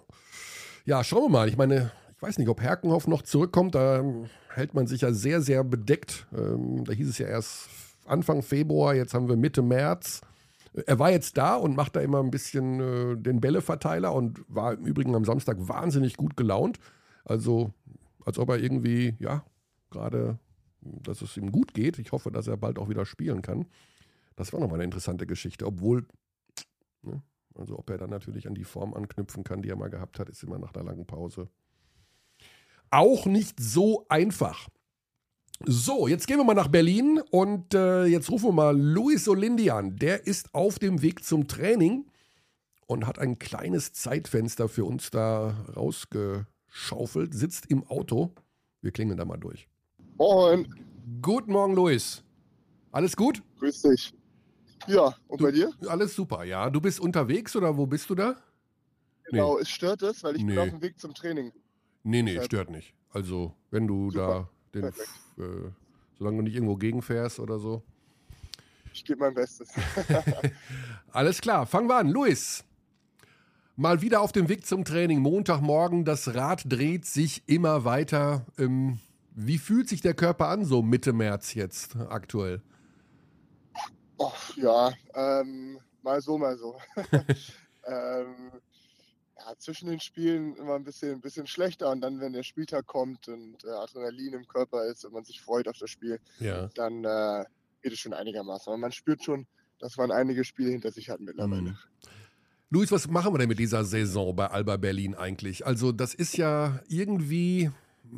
ja, 0.84 1.04
schauen 1.04 1.24
wir 1.24 1.28
mal. 1.28 1.48
Ich 1.48 1.56
meine, 1.56 1.90
ich 2.16 2.22
weiß 2.22 2.38
nicht, 2.38 2.48
ob 2.48 2.60
Herkenhoff 2.60 3.08
noch 3.08 3.22
zurückkommt. 3.22 3.74
Da 3.74 3.98
ähm, 3.98 4.26
hält 4.48 4.74
man 4.74 4.86
sich 4.86 5.00
ja 5.00 5.12
sehr, 5.12 5.40
sehr 5.40 5.64
bedeckt. 5.64 6.28
Ähm, 6.32 6.84
da 6.84 6.92
hieß 6.92 7.08
es 7.08 7.18
ja 7.18 7.26
erst 7.26 7.68
Anfang 8.06 8.42
Februar, 8.42 8.94
jetzt 8.94 9.12
haben 9.12 9.28
wir 9.28 9.34
Mitte 9.34 9.60
März. 9.60 10.20
Er 10.86 10.98
war 10.98 11.10
jetzt 11.10 11.36
da 11.36 11.54
und 11.54 11.76
macht 11.76 11.96
da 11.96 12.00
immer 12.00 12.20
ein 12.20 12.30
bisschen 12.30 12.80
äh, 12.80 13.16
den 13.16 13.40
Bälleverteiler 13.40 14.12
und 14.12 14.44
war 14.48 14.74
im 14.74 14.84
Übrigen 14.86 15.14
am 15.14 15.24
Samstag 15.24 15.56
wahnsinnig 15.60 16.16
gut 16.16 16.36
gelaunt. 16.36 16.78
Also, 17.24 17.72
als 18.24 18.38
ob 18.38 18.48
er 18.50 18.58
irgendwie, 18.58 19.16
ja, 19.20 19.44
gerade, 19.90 20.38
dass 20.80 21.22
es 21.22 21.36
ihm 21.36 21.52
gut 21.52 21.74
geht. 21.74 21.98
Ich 21.98 22.12
hoffe, 22.12 22.30
dass 22.30 22.48
er 22.48 22.56
bald 22.56 22.78
auch 22.78 22.88
wieder 22.88 23.06
spielen 23.06 23.40
kann. 23.40 23.66
Das 24.36 24.52
war 24.52 24.60
nochmal 24.60 24.76
eine 24.76 24.84
interessante 24.84 25.26
Geschichte, 25.26 25.64
obwohl, 25.64 26.06
ne, 27.02 27.22
also 27.54 27.78
ob 27.78 27.88
er 27.90 27.98
dann 27.98 28.10
natürlich 28.10 28.48
an 28.48 28.54
die 28.54 28.64
Form 28.64 28.94
anknüpfen 28.94 29.44
kann, 29.44 29.62
die 29.62 29.70
er 29.70 29.76
mal 29.76 29.90
gehabt 29.90 30.18
hat, 30.18 30.28
ist 30.28 30.42
immer 30.42 30.58
nach 30.58 30.74
einer 30.74 30.84
langen 30.84 31.06
Pause 31.06 31.48
auch 32.94 33.26
nicht 33.26 33.58
so 33.58 34.06
einfach. 34.08 34.68
So, 35.62 36.08
jetzt 36.08 36.26
gehen 36.26 36.38
wir 36.38 36.44
mal 36.44 36.54
nach 36.54 36.68
Berlin 36.68 37.22
und 37.30 37.74
äh, 37.74 38.06
jetzt 38.06 38.30
rufen 38.30 38.48
wir 38.48 38.52
mal 38.52 38.78
Luis 38.78 39.28
Olindi 39.28 39.70
an. 39.70 39.96
Der 39.96 40.26
ist 40.26 40.54
auf 40.54 40.78
dem 40.78 41.00
Weg 41.00 41.24
zum 41.24 41.46
Training 41.46 42.06
und 42.86 43.06
hat 43.06 43.18
ein 43.18 43.38
kleines 43.38 43.92
Zeitfenster 43.92 44.68
für 44.68 44.84
uns 44.84 45.10
da 45.10 45.54
rausgeschaufelt, 45.74 47.34
sitzt 47.34 47.70
im 47.70 47.84
Auto. 47.86 48.32
Wir 48.82 48.90
klingeln 48.90 49.16
da 49.16 49.24
mal 49.24 49.38
durch. 49.38 49.68
Moin. 50.16 50.68
Guten 51.22 51.52
Morgen, 51.52 51.74
Luis. 51.74 52.22
Alles 52.90 53.16
gut? 53.16 53.42
Grüß 53.58 53.82
dich. 53.82 54.14
Ja, 54.86 55.14
und 55.28 55.40
du, 55.40 55.44
bei 55.44 55.52
dir? 55.52 55.72
Alles 55.86 56.14
super, 56.14 56.44
ja. 56.44 56.68
Du 56.68 56.80
bist 56.80 57.00
unterwegs 57.00 57.56
oder 57.56 57.76
wo 57.76 57.86
bist 57.86 58.10
du 58.10 58.14
da? 58.14 58.36
Genau, 59.30 59.54
nee. 59.54 59.62
es 59.62 59.70
stört 59.70 60.02
es, 60.02 60.22
weil 60.22 60.36
ich 60.36 60.42
nee. 60.42 60.52
bin 60.52 60.58
auf 60.58 60.68
dem 60.68 60.82
Weg 60.82 60.98
zum 60.98 61.14
Training. 61.14 61.52
Nee, 62.02 62.22
nee, 62.22 62.42
stört 62.42 62.70
nicht. 62.70 62.92
Also, 63.08 63.54
wenn 63.70 63.86
du 63.86 64.10
super. 64.10 64.50
da 64.74 64.80
den 64.80 64.92
äh, 65.38 65.70
solange 66.18 66.38
du 66.38 66.42
nicht 66.44 66.54
irgendwo 66.54 66.76
gegenfährst 66.76 67.40
oder 67.40 67.58
so. 67.58 67.82
Ich 68.92 69.04
gebe 69.04 69.20
mein 69.20 69.34
Bestes. 69.34 69.68
Alles 71.12 71.40
klar, 71.40 71.66
fangen 71.66 71.88
wir 71.88 71.96
an. 71.96 72.08
Luis, 72.08 72.64
mal 73.76 74.02
wieder 74.02 74.20
auf 74.20 74.32
dem 74.32 74.48
Weg 74.48 74.66
zum 74.66 74.84
Training. 74.84 75.20
Montagmorgen, 75.20 76.04
das 76.04 76.34
Rad 76.34 76.64
dreht 76.66 77.04
sich 77.04 77.42
immer 77.46 77.84
weiter. 77.84 78.46
Ähm, 78.58 79.00
wie 79.34 79.58
fühlt 79.58 79.88
sich 79.88 80.00
der 80.00 80.14
Körper 80.14 80.48
an, 80.48 80.64
so 80.64 80.82
Mitte 80.82 81.12
März 81.12 81.54
jetzt 81.54 81.96
aktuell? 81.96 82.62
Oh, 84.16 84.32
ja, 84.54 84.92
ähm, 85.14 85.80
mal 86.02 86.20
so, 86.20 86.38
mal 86.38 86.56
so. 86.56 86.76
ähm, 87.86 88.52
ja, 89.44 89.54
zwischen 89.58 89.88
den 89.88 90.00
Spielen 90.00 90.56
immer 90.56 90.74
ein 90.74 90.84
bisschen, 90.84 91.12
ein 91.12 91.20
bisschen 91.20 91.46
schlechter 91.46 91.90
und 91.90 92.00
dann, 92.00 92.20
wenn 92.20 92.32
der 92.32 92.42
Spieltag 92.42 92.86
kommt 92.86 93.28
und 93.28 93.64
äh, 93.64 93.70
Adrenalin 93.70 94.32
im 94.34 94.46
Körper 94.46 94.84
ist 94.86 95.04
und 95.04 95.12
man 95.12 95.24
sich 95.24 95.40
freut 95.40 95.68
auf 95.68 95.76
das 95.78 95.90
Spiel, 95.90 96.18
ja. 96.40 96.68
dann 96.74 97.04
äh, 97.04 97.44
geht 97.82 97.92
es 97.92 97.98
schon 97.98 98.14
einigermaßen. 98.14 98.68
Aber 98.68 98.78
man 98.78 98.92
spürt 98.92 99.22
schon, 99.22 99.46
dass 99.78 99.96
man 99.96 100.10
einige 100.10 100.44
Spiele 100.44 100.70
hinter 100.70 100.90
sich 100.90 101.10
hat 101.10 101.20
mittlerweile. 101.20 101.62
Mhm. 101.62 101.78
Luis, 102.70 102.90
was 102.90 103.08
machen 103.08 103.32
wir 103.32 103.38
denn 103.38 103.48
mit 103.48 103.58
dieser 103.58 103.84
Saison 103.84 104.34
bei 104.34 104.46
Alba 104.46 104.76
Berlin 104.76 105.14
eigentlich? 105.14 105.66
Also, 105.66 105.92
das 105.92 106.14
ist 106.14 106.36
ja 106.36 106.80
irgendwie, 106.88 107.70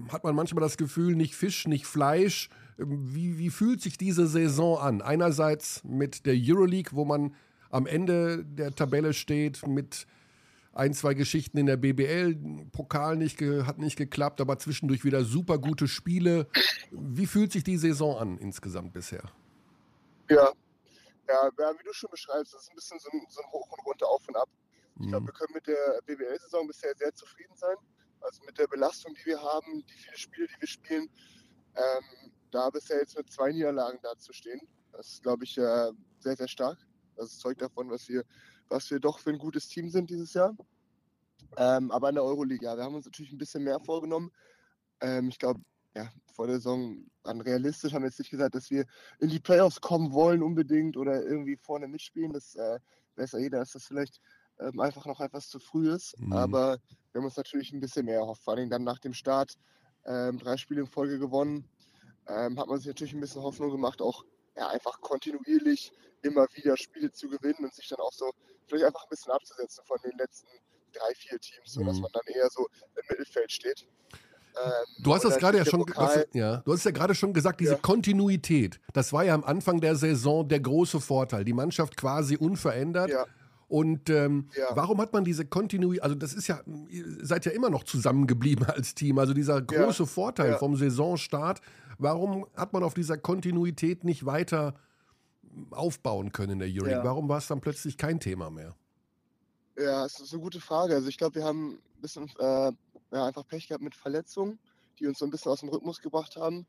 hat 0.08 0.24
man 0.24 0.34
manchmal 0.34 0.62
das 0.62 0.76
Gefühl, 0.76 1.14
nicht 1.14 1.34
Fisch, 1.34 1.66
nicht 1.66 1.86
Fleisch. 1.86 2.48
Wie, 2.78 3.38
wie 3.38 3.50
fühlt 3.50 3.82
sich 3.82 3.98
diese 3.98 4.26
Saison 4.26 4.78
an? 4.78 5.02
Einerseits 5.02 5.82
mit 5.84 6.24
der 6.24 6.34
Euroleague, 6.36 6.92
wo 6.92 7.04
man 7.04 7.34
am 7.70 7.86
Ende 7.86 8.44
der 8.44 8.74
Tabelle 8.74 9.12
steht, 9.12 9.66
mit 9.66 10.06
ein, 10.76 10.94
zwei 10.94 11.14
Geschichten 11.14 11.58
in 11.58 11.66
der 11.66 11.76
BBL. 11.76 12.36
Pokal 12.72 13.16
nicht 13.16 13.40
hat 13.40 13.78
nicht 13.78 13.96
geklappt, 13.96 14.40
aber 14.40 14.58
zwischendurch 14.58 15.04
wieder 15.04 15.24
super 15.24 15.58
gute 15.58 15.88
Spiele. 15.88 16.48
Wie 16.90 17.26
fühlt 17.26 17.52
sich 17.52 17.64
die 17.64 17.76
Saison 17.76 18.18
an 18.18 18.38
insgesamt 18.38 18.92
bisher? 18.92 19.24
Ja, 20.28 20.52
ja, 21.28 21.50
wie 21.78 21.84
du 21.84 21.92
schon 21.92 22.10
beschreibst, 22.10 22.54
das 22.54 22.62
ist 22.62 22.70
ein 22.70 22.76
bisschen 22.76 22.98
so 22.98 23.10
ein, 23.12 23.26
so 23.28 23.40
ein 23.42 23.52
Hoch 23.52 23.68
und 23.72 23.86
Runter, 23.86 24.08
auf 24.08 24.26
und 24.28 24.36
ab. 24.36 24.48
Ich 25.00 25.08
glaube, 25.08 25.22
mhm. 25.22 25.26
wir 25.26 25.32
können 25.34 25.54
mit 25.54 25.66
der 25.66 26.00
BBL-Saison 26.06 26.66
bisher 26.66 26.94
sehr 26.96 27.14
zufrieden 27.14 27.54
sein. 27.56 27.76
Also 28.20 28.42
mit 28.44 28.58
der 28.58 28.66
Belastung, 28.66 29.14
die 29.14 29.26
wir 29.26 29.42
haben, 29.42 29.84
die 29.86 29.94
vielen 29.94 30.16
Spiele, 30.16 30.46
die 30.46 30.60
wir 30.60 30.68
spielen. 30.68 31.08
Ähm, 31.74 32.32
da 32.50 32.70
bisher 32.70 32.98
jetzt 33.00 33.16
mit 33.16 33.30
zwei 33.30 33.52
Niederlagen 33.52 33.98
dazustehen, 34.02 34.60
das 34.92 35.08
ist, 35.08 35.22
glaube 35.22 35.44
ich, 35.44 35.58
äh, 35.58 35.92
sehr, 36.20 36.36
sehr 36.36 36.48
stark. 36.48 36.78
Das 37.16 37.38
zeugt 37.38 37.60
davon, 37.60 37.90
was 37.90 38.08
wir 38.08 38.24
was 38.68 38.90
wir 38.90 39.00
doch 39.00 39.18
für 39.18 39.30
ein 39.30 39.38
gutes 39.38 39.68
Team 39.68 39.88
sind 39.90 40.10
dieses 40.10 40.34
Jahr. 40.34 40.56
Ähm, 41.56 41.90
aber 41.90 42.08
in 42.08 42.16
der 42.16 42.24
Euroliga, 42.24 42.76
wir 42.76 42.84
haben 42.84 42.94
uns 42.94 43.06
natürlich 43.06 43.32
ein 43.32 43.38
bisschen 43.38 43.64
mehr 43.64 43.80
vorgenommen. 43.80 44.30
Ähm, 45.00 45.28
ich 45.28 45.38
glaube, 45.38 45.60
ja, 45.94 46.10
vor 46.32 46.46
der 46.46 46.56
Saison 46.56 46.98
an 47.22 47.40
realistisch 47.40 47.92
haben 47.92 48.02
wir 48.02 48.08
jetzt 48.08 48.18
nicht 48.18 48.30
gesagt, 48.30 48.54
dass 48.54 48.70
wir 48.70 48.84
in 49.18 49.30
die 49.30 49.40
Playoffs 49.40 49.80
kommen 49.80 50.12
wollen 50.12 50.42
unbedingt 50.42 50.96
oder 50.96 51.22
irgendwie 51.22 51.56
vorne 51.56 51.88
mitspielen. 51.88 52.32
Das 52.32 52.54
äh, 52.56 52.78
weiß 53.16 53.32
ja 53.32 53.38
jeder, 53.38 53.58
dass 53.60 53.72
das 53.72 53.86
vielleicht 53.86 54.20
ähm, 54.60 54.78
einfach 54.80 55.06
noch 55.06 55.20
etwas 55.20 55.48
zu 55.48 55.58
früh 55.58 55.90
ist. 55.90 56.18
Mhm. 56.18 56.32
Aber 56.32 56.78
wir 57.12 57.20
haben 57.20 57.24
uns 57.24 57.36
natürlich 57.36 57.72
ein 57.72 57.80
bisschen 57.80 58.04
mehr 58.04 58.18
erhofft. 58.18 58.42
Vor 58.42 58.54
allem 58.54 58.68
dann 58.68 58.84
nach 58.84 58.98
dem 58.98 59.14
Start 59.14 59.56
ähm, 60.04 60.38
drei 60.38 60.56
Spiele 60.56 60.82
in 60.82 60.86
Folge 60.86 61.18
gewonnen. 61.18 61.68
Ähm, 62.28 62.58
hat 62.58 62.68
man 62.68 62.78
sich 62.78 62.88
natürlich 62.88 63.14
ein 63.14 63.20
bisschen 63.20 63.42
Hoffnung 63.42 63.70
gemacht, 63.70 64.02
auch 64.02 64.24
ja, 64.56 64.68
einfach 64.68 65.00
kontinuierlich 65.00 65.92
immer 66.22 66.46
wieder 66.54 66.76
Spiele 66.76 67.12
zu 67.12 67.28
gewinnen 67.28 67.64
und 67.64 67.74
sich 67.74 67.88
dann 67.88 68.00
auch 68.00 68.12
so 68.12 68.32
vielleicht 68.66 68.86
einfach 68.86 69.04
ein 69.04 69.10
bisschen 69.10 69.32
abzusetzen 69.32 69.84
von 69.86 69.98
den 70.02 70.16
letzten 70.18 70.48
drei, 70.92 71.14
vier 71.14 71.38
Teams, 71.38 71.72
sodass 71.72 71.96
mhm. 71.96 72.02
man 72.02 72.10
dann 72.12 72.34
eher 72.34 72.48
so 72.50 72.66
im 72.94 73.02
Mittelfeld 73.08 73.52
steht. 73.52 73.86
Ähm, 74.62 75.02
du 75.02 75.14
hast 75.14 75.24
das 75.24 75.36
gerade 75.38 75.58
ja 75.58 75.64
schon, 75.64 75.84
was, 75.94 76.26
ja, 76.32 76.58
du 76.58 76.72
hast 76.72 76.84
ja 76.84 76.90
gerade 76.90 77.14
schon 77.14 77.32
gesagt, 77.34 77.60
diese 77.60 77.72
ja. 77.72 77.78
Kontinuität, 77.78 78.80
das 78.94 79.12
war 79.12 79.24
ja 79.24 79.34
am 79.34 79.44
Anfang 79.44 79.80
der 79.80 79.96
Saison 79.96 80.48
der 80.48 80.60
große 80.60 81.00
Vorteil. 81.00 81.44
Die 81.44 81.52
Mannschaft 81.52 81.96
quasi 81.96 82.36
unverändert. 82.36 83.10
Ja. 83.10 83.26
Und 83.68 84.08
ähm, 84.10 84.48
ja. 84.56 84.68
warum 84.74 85.00
hat 85.00 85.12
man 85.12 85.24
diese 85.24 85.44
Kontinuität, 85.44 86.02
also 86.02 86.14
das 86.14 86.32
ist 86.32 86.46
ja, 86.46 86.60
ihr 86.88 87.04
seid 87.22 87.44
ja 87.46 87.52
immer 87.52 87.68
noch 87.68 87.82
zusammengeblieben 87.82 88.64
als 88.66 88.94
Team, 88.94 89.18
also 89.18 89.34
dieser 89.34 89.60
große 89.60 90.06
Vorteil 90.06 90.56
vom 90.56 90.76
Saisonstart, 90.76 91.60
warum 91.98 92.46
hat 92.56 92.72
man 92.72 92.82
auf 92.82 92.94
dieser 92.94 93.18
Kontinuität 93.18 94.04
nicht 94.04 94.26
weiter 94.26 94.74
aufbauen 95.70 96.32
können 96.32 96.52
in 96.52 96.58
der 96.58 96.68
Euroleague? 96.68 97.04
Warum 97.04 97.28
war 97.28 97.38
es 97.38 97.46
dann 97.46 97.60
plötzlich 97.60 97.96
kein 97.96 98.20
Thema 98.20 98.50
mehr? 98.50 98.74
Ja, 99.78 100.02
das 100.02 100.20
ist 100.20 100.32
eine 100.32 100.42
gute 100.42 100.60
Frage. 100.60 100.94
Also 100.94 101.08
ich 101.08 101.18
glaube, 101.18 101.36
wir 101.36 101.44
haben 101.44 101.72
ein 101.72 102.00
bisschen 102.00 102.30
äh, 102.38 102.72
ja, 103.12 103.26
einfach 103.26 103.46
Pech 103.46 103.68
gehabt 103.68 103.84
mit 103.84 103.94
Verletzungen, 103.94 104.58
die 104.98 105.06
uns 105.06 105.18
so 105.18 105.24
ein 105.24 105.30
bisschen 105.30 105.52
aus 105.52 105.60
dem 105.60 105.68
Rhythmus 105.68 106.00
gebracht 106.00 106.36
haben. 106.36 106.66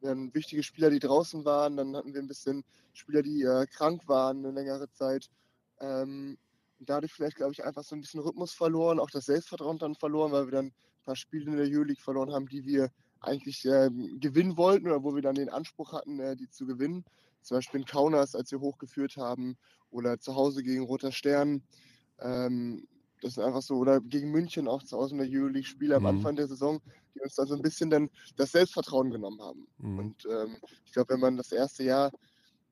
Wir 0.00 0.10
hatten 0.10 0.34
wichtige 0.34 0.62
Spieler, 0.62 0.90
die 0.90 0.98
draußen 0.98 1.44
waren, 1.44 1.76
dann 1.76 1.96
hatten 1.96 2.14
wir 2.14 2.20
ein 2.20 2.28
bisschen 2.28 2.64
Spieler, 2.92 3.22
die 3.22 3.42
äh, 3.42 3.66
krank 3.66 4.08
waren 4.08 4.38
eine 4.38 4.52
längere 4.52 4.90
Zeit. 4.90 5.30
Ähm, 5.80 6.38
dadurch 6.78 7.12
vielleicht, 7.12 7.36
glaube 7.36 7.52
ich, 7.52 7.64
einfach 7.64 7.84
so 7.84 7.94
ein 7.94 8.00
bisschen 8.00 8.20
Rhythmus 8.20 8.52
verloren, 8.52 8.98
auch 8.98 9.10
das 9.10 9.26
Selbstvertrauen 9.26 9.78
dann 9.78 9.94
verloren, 9.94 10.32
weil 10.32 10.46
wir 10.46 10.52
dann 10.52 10.66
ein 10.66 11.04
paar 11.04 11.16
Spiele 11.16 11.50
in 11.50 11.56
der 11.56 11.66
Euroleague 11.66 12.02
verloren 12.02 12.32
haben, 12.32 12.46
die 12.46 12.64
wir 12.64 12.90
eigentlich 13.20 13.64
äh, 13.66 13.90
gewinnen 14.18 14.56
wollten 14.56 14.86
oder 14.86 15.02
wo 15.02 15.14
wir 15.14 15.22
dann 15.22 15.34
den 15.34 15.48
Anspruch 15.48 15.92
hatten, 15.92 16.18
äh, 16.20 16.36
die 16.36 16.48
zu 16.48 16.66
gewinnen. 16.66 17.04
Zum 17.42 17.56
Beispiel 17.56 17.80
in 17.80 17.86
Kaunas, 17.86 18.34
als 18.34 18.50
wir 18.50 18.60
hochgeführt 18.60 19.16
haben, 19.16 19.56
oder 19.90 20.18
zu 20.18 20.34
Hause 20.34 20.62
gegen 20.62 20.84
Roter 20.84 21.12
Stern. 21.12 21.62
Ähm, 22.20 22.86
das 23.22 23.32
ist 23.32 23.38
einfach 23.38 23.62
so, 23.62 23.76
oder 23.76 24.00
gegen 24.00 24.30
München 24.30 24.68
auch 24.68 24.82
zu 24.82 24.96
Hause 24.96 25.14
in 25.14 25.18
der 25.18 25.28
Euroleague 25.30 25.66
Spiele 25.66 25.96
am 25.96 26.02
mhm. 26.02 26.08
Anfang 26.08 26.36
der 26.36 26.48
Saison, 26.48 26.80
die 27.14 27.20
uns 27.20 27.34
dann 27.34 27.46
so 27.46 27.54
ein 27.54 27.62
bisschen 27.62 27.90
dann 27.90 28.08
das 28.36 28.52
Selbstvertrauen 28.52 29.10
genommen 29.10 29.40
haben. 29.42 29.66
Mhm. 29.78 29.98
Und 29.98 30.28
ähm, 30.30 30.56
ich 30.86 30.92
glaube, 30.92 31.14
wenn 31.14 31.20
man 31.20 31.36
das 31.36 31.52
erste 31.52 31.84
Jahr 31.84 32.12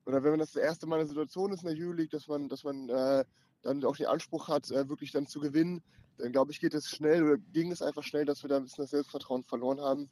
oder 0.07 0.23
wenn 0.23 0.31
man 0.31 0.41
das, 0.41 0.53
das 0.53 0.63
erste 0.63 0.87
Mal 0.87 0.97
in 0.97 1.01
der 1.01 1.09
Situation 1.09 1.53
ist 1.53 1.65
in 1.65 1.69
der 1.69 1.85
Euroleague, 1.85 2.11
dass 2.11 2.29
man, 2.29 2.49
dass 2.49 2.65
man 2.65 2.89
äh, 2.89 3.25
dann 3.63 3.85
auch 3.85 3.97
den 3.97 4.07
Anspruch 4.07 4.49
hat, 4.49 4.71
äh, 4.71 4.89
wirklich 4.89 5.13
dann 5.13 5.27
zu 5.27 5.41
gewinnen, 5.41 5.83
dann 6.17 6.33
glaube 6.33 6.51
ich, 6.51 6.61
geht 6.61 6.75
es 6.75 6.89
schnell 6.89 7.23
oder 7.23 7.37
ging 7.53 7.71
es 7.71 7.83
einfach 7.83 8.03
schnell, 8.03 8.25
dass 8.25 8.43
wir 8.43 8.49
da 8.49 8.57
ein 8.57 8.65
bisschen 8.65 8.85
das 8.85 8.91
Selbstvertrauen 8.91 9.45
verloren 9.45 9.81
haben. 9.81 10.09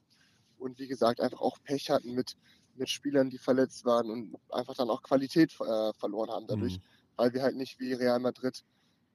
Und 0.59 0.79
wie 0.79 0.89
gesagt, 0.89 1.21
einfach 1.21 1.41
auch 1.41 1.59
Pech 1.63 1.91
hatten 1.91 2.15
mit, 2.15 2.37
mit 2.77 2.89
Spielern, 2.89 3.31
die 3.31 3.39
verletzt 3.39 3.85
waren 3.85 4.11
und 4.11 4.37
einfach 4.51 4.75
dann 4.75 4.91
auch 4.91 5.03
Qualität 5.03 5.53
äh, 5.61 5.93
verloren 5.95 6.31
haben 6.31 6.47
dadurch, 6.47 6.79
mhm. 6.79 6.83
weil 7.17 7.33
wir 7.33 7.43
halt 7.43 7.57
nicht 7.57 7.79
wie 7.79 7.93
Real 7.93 8.19
Madrid 8.19 8.65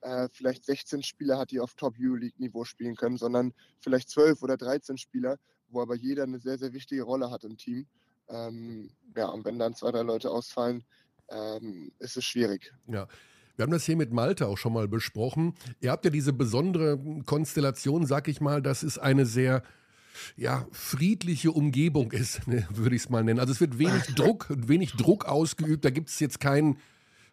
äh, 0.01 0.29
vielleicht 0.31 0.65
16 0.65 1.03
Spieler 1.03 1.37
hat, 1.37 1.51
die 1.51 1.59
auf 1.59 1.75
Top-Euroleague-Niveau 1.75 2.63
spielen 2.65 2.95
können, 2.95 3.17
sondern 3.17 3.53
vielleicht 3.79 4.09
12 4.09 4.41
oder 4.41 4.57
13 4.57 4.97
Spieler, 4.97 5.37
wo 5.69 5.81
aber 5.81 5.95
jeder 5.95 6.23
eine 6.23 6.39
sehr, 6.39 6.57
sehr 6.57 6.73
wichtige 6.73 7.03
Rolle 7.03 7.31
hat 7.31 7.43
im 7.43 7.57
Team. 7.57 7.87
Ähm, 8.29 8.91
ja, 9.15 9.27
und 9.27 9.45
wenn 9.45 9.59
dann 9.59 9.75
zwei, 9.75 9.91
drei 9.91 10.01
Leute 10.01 10.31
ausfallen, 10.31 10.83
ähm, 11.29 11.91
ist 11.99 12.17
es 12.17 12.25
schwierig. 12.25 12.73
Ja. 12.87 13.07
Wir 13.55 13.63
haben 13.63 13.71
das 13.71 13.85
hier 13.85 13.97
mit 13.97 14.11
Malte 14.11 14.47
auch 14.47 14.57
schon 14.57 14.73
mal 14.73 14.87
besprochen. 14.87 15.53
Ihr 15.81 15.91
habt 15.91 16.05
ja 16.05 16.09
diese 16.09 16.33
besondere 16.33 16.97
Konstellation, 17.25 18.07
sag 18.07 18.27
ich 18.27 18.41
mal, 18.41 18.61
dass 18.61 18.81
es 18.81 18.97
eine 18.97 19.25
sehr 19.25 19.61
ja, 20.35 20.67
friedliche 20.71 21.51
Umgebung 21.51 22.11
ist, 22.11 22.47
ne, 22.47 22.67
würde 22.69 22.95
ich 22.95 23.03
es 23.03 23.09
mal 23.09 23.23
nennen. 23.23 23.39
Also 23.39 23.53
es 23.53 23.61
wird 23.61 23.79
wenig 23.79 24.03
Druck, 24.15 24.47
wenig 24.49 24.93
Druck 24.93 25.25
ausgeübt. 25.25 25.85
Da 25.85 25.89
gibt 25.89 26.09
es 26.09 26.19
jetzt 26.19 26.39
keinen 26.39 26.77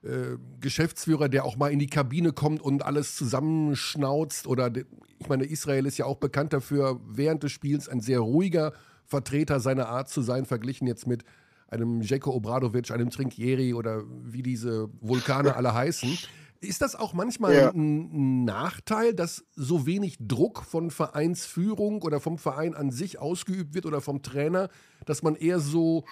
äh, 0.03 0.37
Geschäftsführer, 0.61 1.29
der 1.29 1.45
auch 1.45 1.57
mal 1.57 1.73
in 1.73 1.79
die 1.79 1.88
Kabine 1.88 2.33
kommt 2.33 2.62
und 2.62 2.85
alles 2.85 3.17
zusammenschnauzt. 3.17 4.47
Oder 4.47 4.71
ich 5.19 5.29
meine, 5.29 5.45
Israel 5.45 5.87
ist 5.87 5.99
ja 5.99 6.07
auch 6.07 6.19
bekannt 6.19 6.53
dafür, 6.53 7.01
während 7.07 7.43
des 7.43 7.53
Spiels 7.53 7.88
ein 7.88 8.01
sehr 8.01 8.21
ruhiger 8.21 8.73
Vertreter 9.05 9.59
seiner 9.59 9.88
Art 9.88 10.09
zu 10.09 10.23
sein, 10.23 10.45
verglichen 10.45 10.87
jetzt 10.87 11.07
mit 11.07 11.25
einem 11.69 12.01
Jeko 12.01 12.31
Obradovic, 12.31 12.91
einem 12.91 13.11
Trinkieri 13.11 13.75
oder 13.75 14.03
wie 14.25 14.43
diese 14.43 14.88
Vulkane 15.01 15.57
alle 15.57 15.75
heißen. 15.75 16.17
Ist 16.61 16.83
das 16.83 16.97
auch 16.97 17.12
manchmal 17.12 17.55
ja. 17.55 17.71
ein 17.71 18.44
Nachteil, 18.44 19.14
dass 19.14 19.44
so 19.55 19.87
wenig 19.87 20.16
Druck 20.21 20.64
von 20.64 20.90
Vereinsführung 20.90 22.03
oder 22.03 22.21
vom 22.21 22.38
Verein 22.38 22.75
an 22.75 22.90
sich 22.90 23.18
ausgeübt 23.18 23.75
wird 23.75 23.87
oder 23.87 24.01
vom 24.01 24.23
Trainer, 24.23 24.68
dass 25.07 25.23
man 25.23 25.37
eher 25.37 25.61
so 25.61 26.05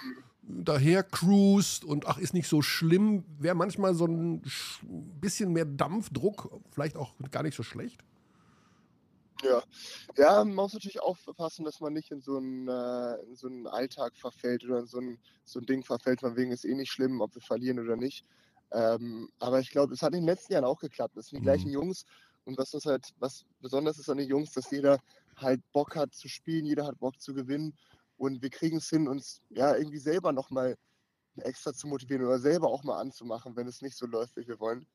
daher 0.42 1.02
cruist 1.02 1.84
und 1.84 2.06
ach, 2.06 2.18
ist 2.18 2.34
nicht 2.34 2.48
so 2.48 2.62
schlimm, 2.62 3.24
wäre 3.38 3.56
manchmal 3.56 3.94
so 3.94 4.06
ein 4.06 4.42
bisschen 5.20 5.52
mehr 5.52 5.64
Dampfdruck 5.64 6.60
vielleicht 6.70 6.96
auch 6.96 7.12
gar 7.30 7.42
nicht 7.42 7.56
so 7.56 7.62
schlecht. 7.62 8.00
Ja, 9.42 9.62
ja 10.16 10.44
man 10.44 10.54
muss 10.54 10.72
natürlich 10.72 11.00
aufpassen, 11.00 11.64
dass 11.64 11.80
man 11.80 11.92
nicht 11.92 12.10
in 12.10 12.20
so 12.20 12.36
einen, 12.36 12.68
äh, 12.68 13.16
in 13.28 13.36
so 13.36 13.48
einen 13.48 13.66
Alltag 13.66 14.16
verfällt 14.16 14.64
oder 14.64 14.80
in 14.80 14.86
so 14.86 14.98
ein, 14.98 15.18
so 15.44 15.60
ein 15.60 15.66
Ding 15.66 15.82
verfällt, 15.82 16.20
von 16.20 16.36
wegen 16.36 16.52
ist 16.52 16.64
eh 16.64 16.74
nicht 16.74 16.90
schlimm, 16.90 17.20
ob 17.20 17.34
wir 17.34 17.42
verlieren 17.42 17.78
oder 17.78 17.96
nicht. 17.96 18.24
Ähm, 18.72 19.30
aber 19.38 19.60
ich 19.60 19.70
glaube, 19.70 19.94
es 19.94 20.02
hat 20.02 20.12
in 20.14 20.20
den 20.20 20.26
letzten 20.26 20.52
Jahren 20.52 20.64
auch 20.64 20.80
geklappt. 20.80 21.16
Das 21.16 21.26
sind 21.26 21.38
die 21.38 21.40
mhm. 21.40 21.44
gleichen 21.44 21.70
Jungs. 21.70 22.04
Und 22.44 22.58
was 22.58 22.74
ist 22.74 22.86
halt, 22.86 23.12
was 23.18 23.44
besonders 23.60 23.98
ist 23.98 24.08
an 24.08 24.18
den 24.18 24.28
Jungs, 24.28 24.52
dass 24.52 24.70
jeder 24.70 25.00
halt 25.36 25.60
Bock 25.72 25.96
hat 25.96 26.14
zu 26.14 26.28
spielen, 26.28 26.64
jeder 26.64 26.86
hat 26.86 26.98
Bock 26.98 27.20
zu 27.20 27.34
gewinnen. 27.34 27.76
Und 28.16 28.42
wir 28.42 28.50
kriegen 28.50 28.78
es 28.78 28.88
hin, 28.88 29.08
uns 29.08 29.42
ja 29.50 29.76
irgendwie 29.76 29.98
selber 29.98 30.32
nochmal 30.32 30.76
extra 31.36 31.72
zu 31.72 31.86
motivieren 31.86 32.24
oder 32.24 32.38
selber 32.38 32.68
auch 32.68 32.82
mal 32.82 32.98
anzumachen, 32.98 33.56
wenn 33.56 33.66
es 33.66 33.82
nicht 33.82 33.96
so 33.96 34.06
läuft, 34.06 34.36
wie 34.36 34.48
wir 34.48 34.58
wollen. 34.58 34.86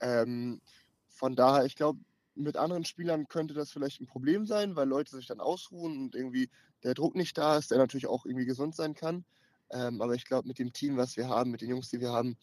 Ähm, 0.00 0.60
von 1.08 1.34
daher, 1.34 1.64
ich 1.64 1.74
glaube, 1.74 1.98
mit 2.34 2.56
anderen 2.56 2.84
Spielern 2.84 3.28
könnte 3.28 3.54
das 3.54 3.72
vielleicht 3.72 4.00
ein 4.00 4.06
Problem 4.06 4.46
sein, 4.46 4.76
weil 4.76 4.88
Leute 4.88 5.16
sich 5.16 5.26
dann 5.26 5.40
ausruhen 5.40 5.98
und 5.98 6.14
irgendwie 6.14 6.48
der 6.84 6.94
Druck 6.94 7.14
nicht 7.14 7.36
da 7.36 7.58
ist, 7.58 7.70
der 7.70 7.78
natürlich 7.78 8.06
auch 8.06 8.24
irgendwie 8.24 8.46
gesund 8.46 8.74
sein 8.74 8.94
kann. 8.94 9.24
Ähm, 9.70 10.00
aber 10.02 10.14
ich 10.14 10.24
glaube, 10.24 10.48
mit 10.48 10.58
dem 10.58 10.72
Team, 10.72 10.96
was 10.96 11.16
wir 11.16 11.28
haben, 11.28 11.50
mit 11.50 11.60
den 11.60 11.70
Jungs, 11.70 11.90
die 11.90 12.00
wir 12.00 12.12
haben, 12.12 12.36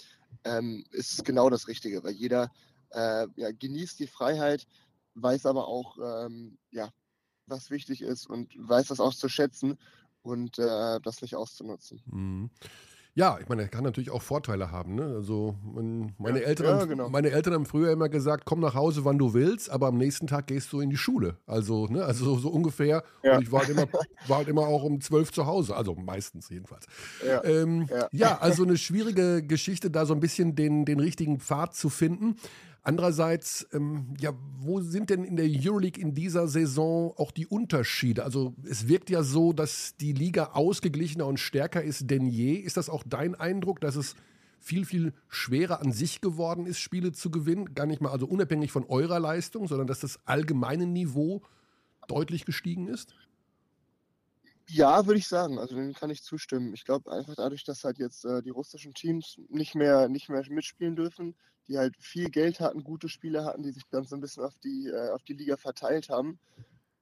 ähm, 0.44 0.84
ist 0.92 1.13
es 1.13 1.24
genau 1.24 1.50
das 1.50 1.68
Richtige, 1.68 2.04
weil 2.04 2.13
jeder 2.13 2.52
äh, 2.92 3.28
ja, 3.36 3.52
genießt 3.52 4.00
die 4.00 4.08
Freiheit, 4.08 4.66
weiß 5.16 5.46
aber 5.46 5.68
auch, 5.68 5.98
ähm, 5.98 6.58
ja, 6.72 6.90
was 7.48 7.70
wichtig 7.70 8.02
ist 8.02 8.28
und 8.28 8.54
weiß 8.58 8.88
das 8.88 9.00
auch 9.00 9.13
zu 9.13 9.30
schätzen 9.30 9.78
und 10.22 10.60
äh, 10.60 11.00
das 11.02 11.22
nicht 11.22 11.36
auszunutzen. 11.36 12.02
Mhm. 12.06 12.50
Ja, 13.18 13.40
ich 13.42 13.50
meine, 13.50 13.64
er 13.64 13.68
kann 13.68 13.84
natürlich 13.84 14.12
auch 14.12 14.22
Vorteile 14.22 14.70
haben. 14.70 14.94
Ne? 14.94 15.02
Also 15.16 15.56
meine, 16.20 16.40
ja, 16.40 16.46
Eltern 16.46 16.68
ja, 16.68 16.80
haben, 16.82 16.88
genau. 16.88 17.10
meine 17.10 17.32
Eltern 17.32 17.56
haben 17.56 17.66
früher 17.66 17.92
immer 17.92 18.10
gesagt, 18.10 18.46
komm 18.46 18.60
nach 18.60 18.76
Hause, 18.76 19.06
wann 19.06 19.18
du 19.18 19.34
willst, 19.34 19.72
aber 19.72 19.88
am 19.88 19.98
nächsten 19.98 20.28
Tag 20.28 20.46
gehst 20.46 20.72
du 20.72 20.82
in 20.82 20.92
die 20.92 20.98
Schule. 20.98 21.36
Also, 21.48 21.88
ne? 21.88 22.06
also 22.06 22.26
so, 22.26 22.38
so 22.38 22.50
ungefähr. 22.50 23.04
Ja. 23.24 23.38
Und 23.38 23.42
ich 23.42 23.52
war 23.52 23.62
halt, 23.62 23.70
immer, 23.70 23.88
war 24.28 24.38
halt 24.38 24.48
immer 24.48 24.68
auch 24.68 24.84
um 24.84 25.02
zwölf 25.02 25.32
zu 25.32 25.48
Hause, 25.48 25.76
also 25.76 25.96
meistens 25.96 26.50
jedenfalls. 26.50 26.86
Ja, 27.26 27.44
ähm, 27.44 27.90
ja. 28.12 28.38
also 28.38 28.62
eine 28.62 28.78
schwierige 28.78 29.42
Geschichte, 29.42 29.90
da 29.90 30.06
so 30.06 30.14
ein 30.14 30.20
bisschen 30.20 30.54
den, 30.54 30.86
den 30.86 31.00
richtigen 31.00 31.40
Pfad 31.40 31.74
zu 31.74 31.90
finden. 31.90 32.36
Andererseits, 32.88 33.67
ähm, 33.73 34.15
ja, 34.17 34.32
wo 34.60 34.80
sind 34.80 35.10
denn 35.10 35.26
in 35.26 35.36
der 35.36 35.45
Euroleague 35.45 36.02
in 36.02 36.13
dieser 36.13 36.47
Saison 36.47 37.13
auch 37.17 37.32
die 37.32 37.45
Unterschiede? 37.45 38.23
Also 38.23 38.54
es 38.63 38.88
wirkt 38.88 39.10
ja 39.10 39.23
so, 39.23 39.52
dass 39.52 39.97
die 39.97 40.13
Liga 40.13 40.52
ausgeglichener 40.54 41.28
und 41.28 41.38
stärker 41.38 41.84
ist 41.84 42.10
denn 42.10 42.28
je. 42.28 42.54
Ist 42.54 42.78
das 42.78 42.89
auch 42.89 43.04
dein 43.06 43.36
Eindruck, 43.36 43.82
dass 43.82 43.97
es 43.97 44.15
viel, 44.62 44.86
viel 44.86 45.13
schwerer 45.28 45.82
an 45.82 45.91
sich 45.91 46.21
geworden 46.21 46.65
ist, 46.65 46.80
Spiele 46.80 47.12
zu 47.12 47.30
gewinnen? 47.30 47.76
Gar 47.76 47.88
nicht 47.88 48.00
mal, 48.00 48.10
also 48.10 48.26
unabhängig 48.26 48.71
von 48.71 48.86
eurer 48.86 49.19
Leistung, 49.19 49.67
sondern 49.67 49.88
dass 49.88 50.00
das 50.00 50.26
allgemeine 50.26 50.88
Niveau 50.88 51.41
deutlich 52.08 52.45
gestiegen 52.45 52.88
ist? 52.88 53.13
Ja, 54.69 55.06
würde 55.06 55.19
ich 55.19 55.28
sagen. 55.28 55.60
Also 55.60 55.76
dem 55.76 55.93
kann 55.93 56.10
ich 56.10 56.23
zustimmen. 56.23 56.73
Ich 56.73 56.86
glaube 56.86 57.12
einfach 57.12 57.36
dadurch, 57.36 57.65
dass 57.65 57.84
halt 57.84 57.97
jetzt 57.97 58.23
äh, 58.23 58.41
die 58.41 58.50
russischen 58.50 58.93
Teams 58.93 59.41
nicht 59.50 59.76
mehr, 59.76 60.08
nicht 60.08 60.30
mehr 60.30 60.41
mitspielen 60.50 60.95
dürfen, 60.95 61.36
die 61.68 61.78
halt 61.78 61.96
viel 62.00 62.30
Geld 62.30 62.60
hatten, 62.60 62.84
gute 62.84 63.10
Spieler 63.10 63.46
hatten, 63.46 63.64
die 63.64 63.72
sich 63.72 63.84
dann 63.90 64.06
so 64.06 64.16
ein 64.16 64.22
bisschen 64.22 64.44
auf 64.44 64.58
die, 64.64 64.88
äh, 64.88 65.10
auf 65.12 65.24
die 65.24 65.34
Liga 65.34 65.58
verteilt 65.58 66.10
haben. 66.10 66.40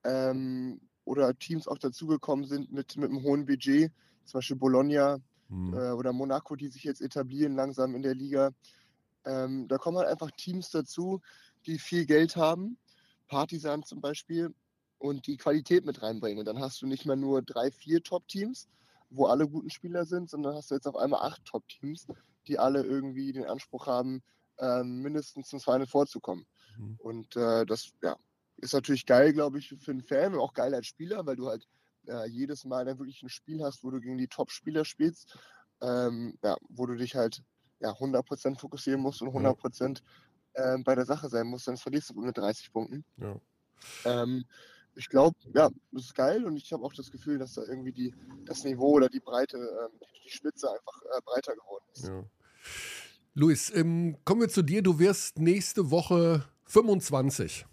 Ähm, 0.04 0.82
oder 1.04 1.38
Teams 1.38 1.68
auch 1.68 1.78
dazugekommen 1.78 2.46
sind 2.46 2.72
mit, 2.72 2.98
mit 2.98 3.10
einem 3.10 3.22
hohen 3.24 3.46
Budget, 3.46 3.92
zum 4.24 4.40
Beispiel 4.40 4.58
Bologna 4.58 5.20
hm. 5.50 5.74
äh, 5.74 5.92
oder 5.92 6.14
Monaco, 6.14 6.56
die 6.56 6.68
sich 6.68 6.84
jetzt 6.84 7.02
etablieren 7.02 7.56
langsam 7.56 7.96
in 7.96 8.02
der 8.02 8.16
Liga. 8.16 8.52
Ähm, 9.26 9.68
da 9.68 9.78
kommen 9.78 9.98
halt 9.98 10.08
einfach 10.08 10.32
Teams 10.32 10.72
dazu, 10.72 11.22
die 11.66 11.78
viel 11.78 12.06
Geld 12.06 12.36
haben. 12.36 12.78
Partisan 13.28 13.84
zum 13.84 14.02
Beispiel, 14.02 14.54
und 15.06 15.28
die 15.28 15.38
Qualität 15.38 15.86
mit 15.86 16.02
reinbringen. 16.02 16.40
Und 16.40 16.46
dann 16.46 16.60
hast 16.60 16.82
du 16.82 16.88
nicht 16.88 17.06
mehr 17.06 17.16
nur 17.16 17.42
drei, 17.42 17.72
vier 17.72 18.04
Top-Teams, 18.04 18.68
wo 19.10 19.26
alle 19.26 19.48
guten 19.48 19.70
Spieler 19.70 20.06
sind, 20.06 20.30
sondern 20.30 20.56
hast 20.56 20.72
du 20.72 20.76
jetzt 20.76 20.88
auf 20.88 20.96
einmal 20.96 21.22
acht 21.22 21.44
Top-Teams, 21.46 22.08
die 22.48 22.60
alle 22.60 22.84
irgendwie 22.84 23.32
den 23.32 23.46
Anspruch 23.46 23.88
haben, 23.88 24.22
ähm, 24.60 25.02
mindestens 25.02 25.50
zum 25.50 25.60
Final 25.60 25.88
vorzukommen. 25.88 26.46
Mhm. 26.78 26.96
Und 27.00 27.36
äh, 27.36 27.66
das 27.66 27.92
ja, 28.02 28.16
ist 28.58 28.74
natürlich 28.74 29.06
geil, 29.06 29.34
glaube 29.34 29.60
ich, 29.60 29.70
für 29.70 29.92
einen 29.92 30.02
Fan 30.02 30.34
und 30.34 30.40
auch 30.40 30.54
geil 30.54 30.74
als 30.74 30.88
Spieler, 30.88 31.26
weil 31.26 31.36
du 31.36 31.48
halt 31.48 31.68
äh, 32.08 32.28
jedes 32.28 32.66
Mal 32.66 32.86
dann 32.86 33.00
wirklich 33.00 33.22
ein 33.24 33.30
Spiel 33.30 33.64
hast, 33.64 33.84
wo 33.84 33.92
du 33.92 34.00
gegen 34.00 34.18
die 34.18 34.28
Top-Spieler 34.28 34.86
spielst, 34.86 35.38
ähm, 35.82 36.38
ja, 36.44 36.58
wo 36.70 36.86
du 36.86 36.96
dich 36.96 37.16
halt 37.16 37.44
ja, 37.80 37.92
100% 37.92 38.58
fokussieren 38.60 39.02
musst 39.02 39.22
und 39.22 39.30
100% 39.30 40.02
äh, 40.54 40.78
bei 40.80 40.96
der 40.96 41.06
Sache 41.06 41.30
sein 41.30 41.48
musst, 41.48 41.68
dann 41.68 41.78
verlierst 41.78 42.12
du 42.12 42.14
mit 42.22 42.38
30 42.38 42.72
Punkten. 42.72 43.04
Ja. 43.18 43.40
Ähm, 44.06 44.46
ich 44.96 45.10
glaube, 45.10 45.38
ja, 45.54 45.70
das 45.92 46.06
ist 46.06 46.16
geil 46.16 46.46
und 46.46 46.56
ich 46.56 46.72
habe 46.72 46.84
auch 46.84 46.94
das 46.94 47.12
Gefühl, 47.12 47.38
dass 47.38 47.54
da 47.56 47.64
irgendwie 47.64 47.92
die, 47.92 48.14
das 48.46 48.64
Niveau 48.64 48.92
oder 48.92 49.10
die 49.10 49.20
Breite, 49.20 49.58
ähm, 49.58 50.00
die 50.24 50.30
Spitze 50.30 50.70
einfach 50.72 51.02
äh, 51.02 51.22
breiter 51.26 51.54
geworden 51.54 51.84
ist. 51.94 52.08
Ja. 52.08 52.24
Luis, 53.38 53.70
ähm, 53.76 54.16
kommen 54.24 54.42
wir 54.42 54.50
zu 54.50 54.62
dir. 54.62 54.82
Du 54.82 54.98
wirst 54.98 55.40
nächste 55.40 55.92
Woche 55.92 56.46
25. 56.68 57.66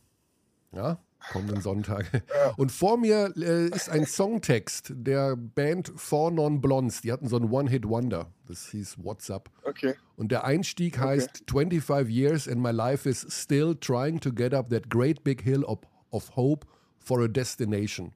Ja, 0.72 0.98
kommenden 1.30 1.60
Sonntag. 1.60 2.24
Und 2.56 2.72
vor 2.72 2.98
mir 2.98 3.32
äh, 3.36 3.68
ist 3.68 3.88
ein 3.88 4.04
Songtext 4.04 4.92
der 4.92 5.36
Band 5.36 5.92
Four 5.94 6.32
Non 6.32 6.60
Blondes. 6.60 7.02
Die 7.02 7.12
hatten 7.12 7.28
so 7.28 7.36
ein 7.36 7.44
One-Hit-Wonder. 7.48 8.32
Das 8.48 8.70
hieß 8.70 8.96
What's 9.04 9.30
Up. 9.30 9.50
Okay. 9.62 9.94
Und 10.16 10.32
der 10.32 10.44
Einstieg 10.44 10.98
heißt 10.98 11.44
25 11.48 12.08
years 12.08 12.48
and 12.48 12.60
my 12.60 12.72
life 12.72 13.08
is 13.08 13.24
still 13.30 13.76
trying 13.76 14.18
to 14.18 14.32
get 14.32 14.52
up 14.52 14.68
that 14.70 14.90
great 14.90 15.22
big 15.22 15.42
hill 15.42 15.62
of, 15.62 15.78
of 16.10 16.34
hope 16.34 16.66
for 16.98 17.22
a 17.22 17.28
destination. 17.28 18.12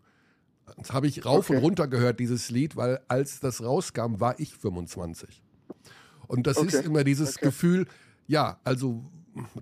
Das 0.77 0.93
habe 0.93 1.07
ich 1.07 1.25
rauf 1.25 1.49
Okay. 1.49 1.59
und 1.59 1.63
runter 1.63 1.87
gehört, 1.87 2.19
dieses 2.19 2.51
Lied, 2.51 2.75
weil 2.75 3.01
als 3.07 3.39
das 3.39 3.63
rauskam, 3.63 4.19
war 4.19 4.41
ich 4.41 4.57
25. 4.57 5.45
Und 6.29 6.47
das 6.47 6.59
ist 6.59 6.75
Okay. 6.75 6.87
immer 6.87 7.05
dieses 7.05 7.37
Okay. 7.37 7.47
Gefühl, 7.47 7.87
ja, 8.27 8.59
also 8.65 9.05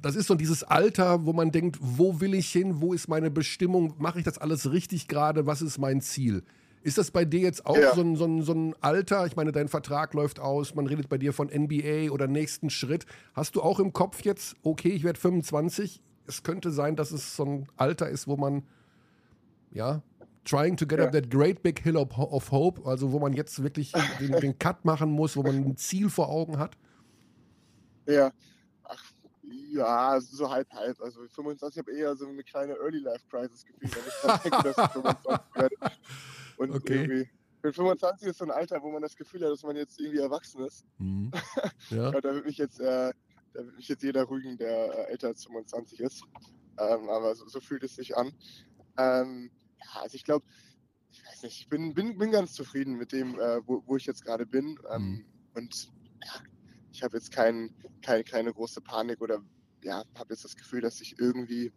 das 0.01 0.15
ist 0.17 0.27
so 0.29 0.35
dieses 0.37 0.63
Alter, 0.63 1.27
wo 1.27 1.33
man 1.33 1.51
denkt, 1.51 1.79
wo 1.81 2.21
will 2.21 2.35
ich 2.35 2.51
hin, 2.51 2.81
wo 2.81 2.93
ist 2.93 3.09
meine 3.09 3.31
Bestimmung, 3.31 3.95
mache 3.99 4.19
ich 4.19 4.25
das 4.25 4.39
alles 4.39 4.71
richtig 4.71 5.09
gerade, 5.09 5.47
was 5.47 5.63
ist 5.63 5.79
mein 5.79 6.01
Ziel? 6.01 6.45
Ist 6.83 6.99
das 6.99 7.11
bei 7.11 7.25
dir 7.25 7.41
jetzt 7.41 7.65
auch 7.67 7.77
Ja. 7.77 7.95
so, 7.95 8.03
ein, 8.03 8.15
so, 8.15 8.25
ein, 8.27 8.43
so 8.43 8.53
ein 8.53 8.75
Alter? 8.81 9.27
Ich 9.27 9.37
meine, 9.37 9.53
dein 9.53 9.69
Vertrag 9.69 10.13
läuft 10.15 10.39
aus, 10.39 10.75
man 10.75 10.87
redet 10.87 11.09
bei 11.09 11.19
dir 11.19 11.33
von 11.33 11.49
NBA 11.49 12.11
oder 12.13 12.27
nächsten 12.29 12.69
Schritt. 12.71 13.07
Hast 13.33 13.57
du 13.57 13.63
auch 13.63 13.81
im 13.81 13.93
Kopf 13.93 14.23
jetzt, 14.23 14.55
okay, 14.63 14.91
ich 14.91 15.03
werde 15.03 15.19
25? 15.19 16.03
Es 16.27 16.43
könnte 16.43 16.71
sein, 16.71 16.95
dass 16.95 17.11
es 17.11 17.37
so 17.37 17.45
ein 17.45 17.67
Alter 17.77 18.09
ist, 18.09 18.29
wo 18.29 18.37
man, 18.37 18.63
ja, 19.73 20.03
trying 20.45 20.77
to 20.77 20.87
get 20.87 20.99
Ja. 20.99 21.07
up 21.07 21.13
that 21.13 21.31
great 21.31 21.63
big 21.63 21.79
hill 21.81 21.97
of, 21.97 22.17
of 22.19 22.51
hope, 22.51 22.87
also 22.87 23.13
wo 23.13 23.19
man 23.19 23.33
jetzt 23.33 23.63
wirklich 23.63 23.93
den, 24.21 24.33
den 24.41 24.59
Cut 24.59 24.85
machen 24.85 25.11
muss, 25.11 25.37
wo 25.37 25.43
man 25.43 25.57
ein 25.57 25.77
Ziel 25.77 26.11
vor 26.11 26.29
Augen 26.29 26.59
hat? 26.59 26.77
Ja. 28.07 28.31
Ach, 28.85 29.03
ja, 29.43 30.21
so 30.21 30.51
halb, 30.51 30.71
halb. 30.73 31.01
Also 31.01 31.27
25, 31.29 31.77
ich 31.77 31.79
habe 31.79 31.97
eher 31.99 32.17
so 32.17 32.27
eine 32.27 32.43
kleine 32.45 32.75
Early 32.75 32.99
Life 32.99 33.25
Crisis 33.31 33.65
gefühlt, 33.65 33.95
wenn 33.97 34.03
ich 34.07 34.15
dran 34.21 34.41
denke, 34.45 34.63
dass 34.63 34.79
ich 34.79 34.93
25 34.93 35.55
werde. 35.55 35.77
Und 36.57 36.71
Okay. 36.71 36.95
irgendwie, 37.03 37.31
für 37.63 37.73
25 37.73 38.29
ist 38.29 38.39
so 38.39 38.45
ein 38.45 38.51
Alter, 38.51 38.83
wo 38.83 38.91
man 38.91 39.03
das 39.03 39.17
Gefühl 39.17 39.43
hat, 39.45 39.51
dass 39.51 39.63
man 39.63 39.77
jetzt 39.77 39.99
irgendwie 39.99 40.21
erwachsen 40.21 40.65
ist. 40.65 40.85
Mhm. 40.99 41.31
Ja. 41.91 42.13
Ja, 42.13 42.21
da 42.21 42.35
wird 42.35 42.47
mich 42.47 42.57
jetzt, 42.59 42.81
äh, 42.81 43.13
da 43.53 43.65
wird 43.65 43.77
mich 43.77 43.89
jetzt 43.89 44.03
jeder 44.03 44.29
rügen, 44.29 44.57
der 44.57 45.09
äh, 45.09 45.13
älter 45.13 45.29
als 45.29 45.45
25 45.45 46.01
ist. 46.01 46.23
Ähm, 46.79 47.09
aber 47.09 47.35
so, 47.35 47.47
so 47.47 47.61
fühlt 47.61 47.85
es 47.85 47.97
sich 47.97 48.17
an. 48.17 48.33
Ähm, 48.97 49.51
ja, 49.85 50.03
also 50.03 50.15
ich 50.15 50.25
glaube, 50.25 50.45
ich 51.11 51.25
weiß 51.25 51.43
nicht, 51.43 51.61
ich 51.61 51.69
bin, 51.69 51.95
bin, 51.95 52.19
bin 52.19 52.31
ganz 52.31 52.55
zufrieden 52.55 52.95
mit 52.97 53.13
dem, 53.13 53.39
äh, 53.39 53.61
wo, 53.67 53.83
wo 53.87 53.97
ich 53.97 54.07
jetzt 54.07 54.25
gerade 54.25 54.47
bin. 54.47 54.79
Ähm, 54.91 55.03
Mhm. 55.03 55.25
Und 55.55 55.93
ja, 56.25 56.43
ich 56.93 57.03
habe 57.03 57.17
jetzt 57.17 57.31
kein, 57.31 57.75
kein, 58.03 58.25
keine 58.25 58.53
große 58.53 58.81
Panik 58.81 59.21
oder 59.21 59.41
ja, 59.83 60.05
habe 60.17 60.35
jetzt 60.35 60.45
das 60.45 60.57
Gefühl, 60.57 60.81
dass 60.81 61.01
ich 61.01 61.19
irgendwie 61.19 61.73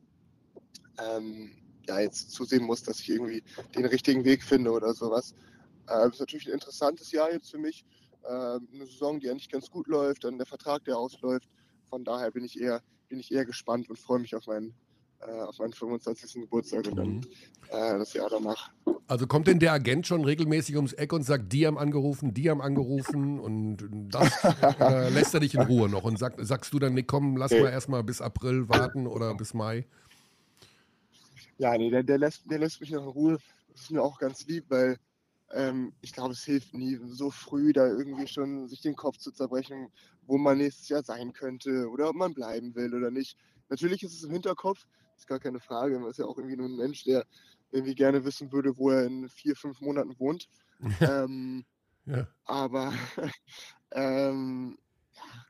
ähm, 0.99 1.51
ja, 1.87 1.99
jetzt 1.99 2.31
zusehen 2.31 2.63
muss, 2.63 2.83
dass 2.83 2.99
ich 2.99 3.09
irgendwie 3.09 3.43
den 3.75 3.85
richtigen 3.85 4.23
Weg 4.25 4.43
finde 4.43 4.71
oder 4.71 4.93
sowas. 4.93 5.35
Äh, 5.87 6.09
ist 6.09 6.19
natürlich 6.19 6.47
ein 6.47 6.53
interessantes 6.53 7.11
Jahr 7.11 7.31
jetzt 7.31 7.51
für 7.51 7.59
mich. 7.59 7.85
Äh, 8.23 8.29
eine 8.29 8.85
Saison, 8.85 9.19
die 9.19 9.29
eigentlich 9.29 9.49
ganz 9.49 9.69
gut 9.69 9.87
läuft, 9.87 10.23
dann 10.23 10.37
der 10.37 10.47
Vertrag, 10.47 10.83
der 10.85 10.97
ausläuft. 10.97 11.49
Von 11.89 12.03
daher 12.03 12.31
bin 12.31 12.43
ich 12.43 12.59
eher, 12.59 12.81
bin 13.07 13.19
ich 13.19 13.31
eher 13.31 13.45
gespannt 13.45 13.89
und 13.89 13.99
freue 13.99 14.19
mich 14.19 14.35
auf 14.35 14.47
meinen, 14.47 14.73
äh, 15.21 15.41
auf 15.41 15.57
meinen 15.59 15.73
25. 15.73 16.41
Geburtstag 16.41 16.85
und 16.87 16.95
dann 16.97 17.07
Mhm. 17.07 17.21
äh, 17.69 17.97
das 17.97 18.13
Jahr 18.13 18.29
danach. 18.29 18.71
Also 19.09 19.25
kommt 19.25 19.47
denn 19.47 19.59
der 19.59 19.71
Agent 19.71 20.05
schon 20.05 20.25
regelmäßig 20.25 20.75
ums 20.75 20.91
Eck 20.91 21.13
und 21.13 21.23
sagt, 21.23 21.53
die 21.53 21.65
haben 21.65 21.77
angerufen, 21.77 22.33
die 22.33 22.49
haben 22.49 22.61
angerufen 22.61 23.39
und 23.39 23.77
das 24.11 24.29
oder 24.81 25.09
lässt 25.09 25.33
er 25.33 25.39
dich 25.39 25.55
in 25.55 25.61
Ruhe 25.61 25.87
noch 25.87 26.03
und 26.03 26.19
sagt, 26.19 26.45
sagst 26.45 26.73
du 26.73 26.79
dann, 26.79 26.93
nee, 26.93 27.03
komm, 27.03 27.37
lass 27.37 27.51
Nee. 27.51 27.61
mal 27.61 27.69
erstmal 27.69 28.03
bis 28.03 28.19
April 28.21 28.67
warten 28.67 29.07
oder 29.07 29.33
bis 29.33 29.53
Mai? 29.53 29.85
Ja, 31.57 31.77
nee, 31.77 31.89
der, 31.89 32.03
der, 32.03 32.17
lässt, 32.17 32.49
der 32.49 32.59
lässt 32.59 32.81
mich 32.81 32.91
noch 32.91 33.03
in 33.03 33.09
Ruhe. 33.09 33.37
Das 33.71 33.81
ist 33.83 33.91
mir 33.91 34.01
auch 34.03 34.19
ganz 34.19 34.45
lieb, 34.45 34.65
weil 34.69 34.97
ähm, 35.53 35.93
ich 36.01 36.11
glaube, 36.13 36.33
es 36.33 36.43
hilft 36.43 36.73
nie, 36.73 36.99
so 37.05 37.31
früh 37.31 37.71
da 37.73 37.87
irgendwie 37.87 38.27
schon 38.27 38.67
sich 38.67 38.81
den 38.81 38.95
Kopf 38.95 39.17
zu 39.17 39.31
zerbrechen, 39.31 39.87
wo 40.23 40.37
man 40.37 40.57
nächstes 40.57 40.89
Jahr 40.89 41.03
sein 41.03 41.31
könnte 41.33 41.89
oder 41.89 42.09
ob 42.09 42.15
man 42.15 42.33
bleiben 42.33 42.75
will 42.75 42.93
oder 42.93 43.11
nicht. 43.11 43.37
Natürlich 43.69 44.03
ist 44.03 44.13
es 44.13 44.23
im 44.23 44.31
Hinterkopf, 44.31 44.85
ist 45.17 45.27
gar 45.27 45.39
keine 45.39 45.59
Frage. 45.59 45.99
Man 45.99 46.09
ist 46.09 46.19
ja 46.19 46.25
auch 46.25 46.37
irgendwie 46.37 46.57
nur 46.57 46.67
ein 46.67 46.77
Mensch, 46.77 47.03
der 47.03 47.25
irgendwie 47.71 47.95
gerne 47.95 48.23
wissen 48.23 48.51
würde, 48.51 48.77
wo 48.77 48.91
er 48.91 49.05
in 49.05 49.27
vier, 49.29 49.55
fünf 49.55 49.81
Monaten 49.81 50.17
wohnt. 50.19 50.47
ähm, 51.01 51.65
Ja. 52.05 52.27
aber 52.45 52.93
ähm, 53.91 54.77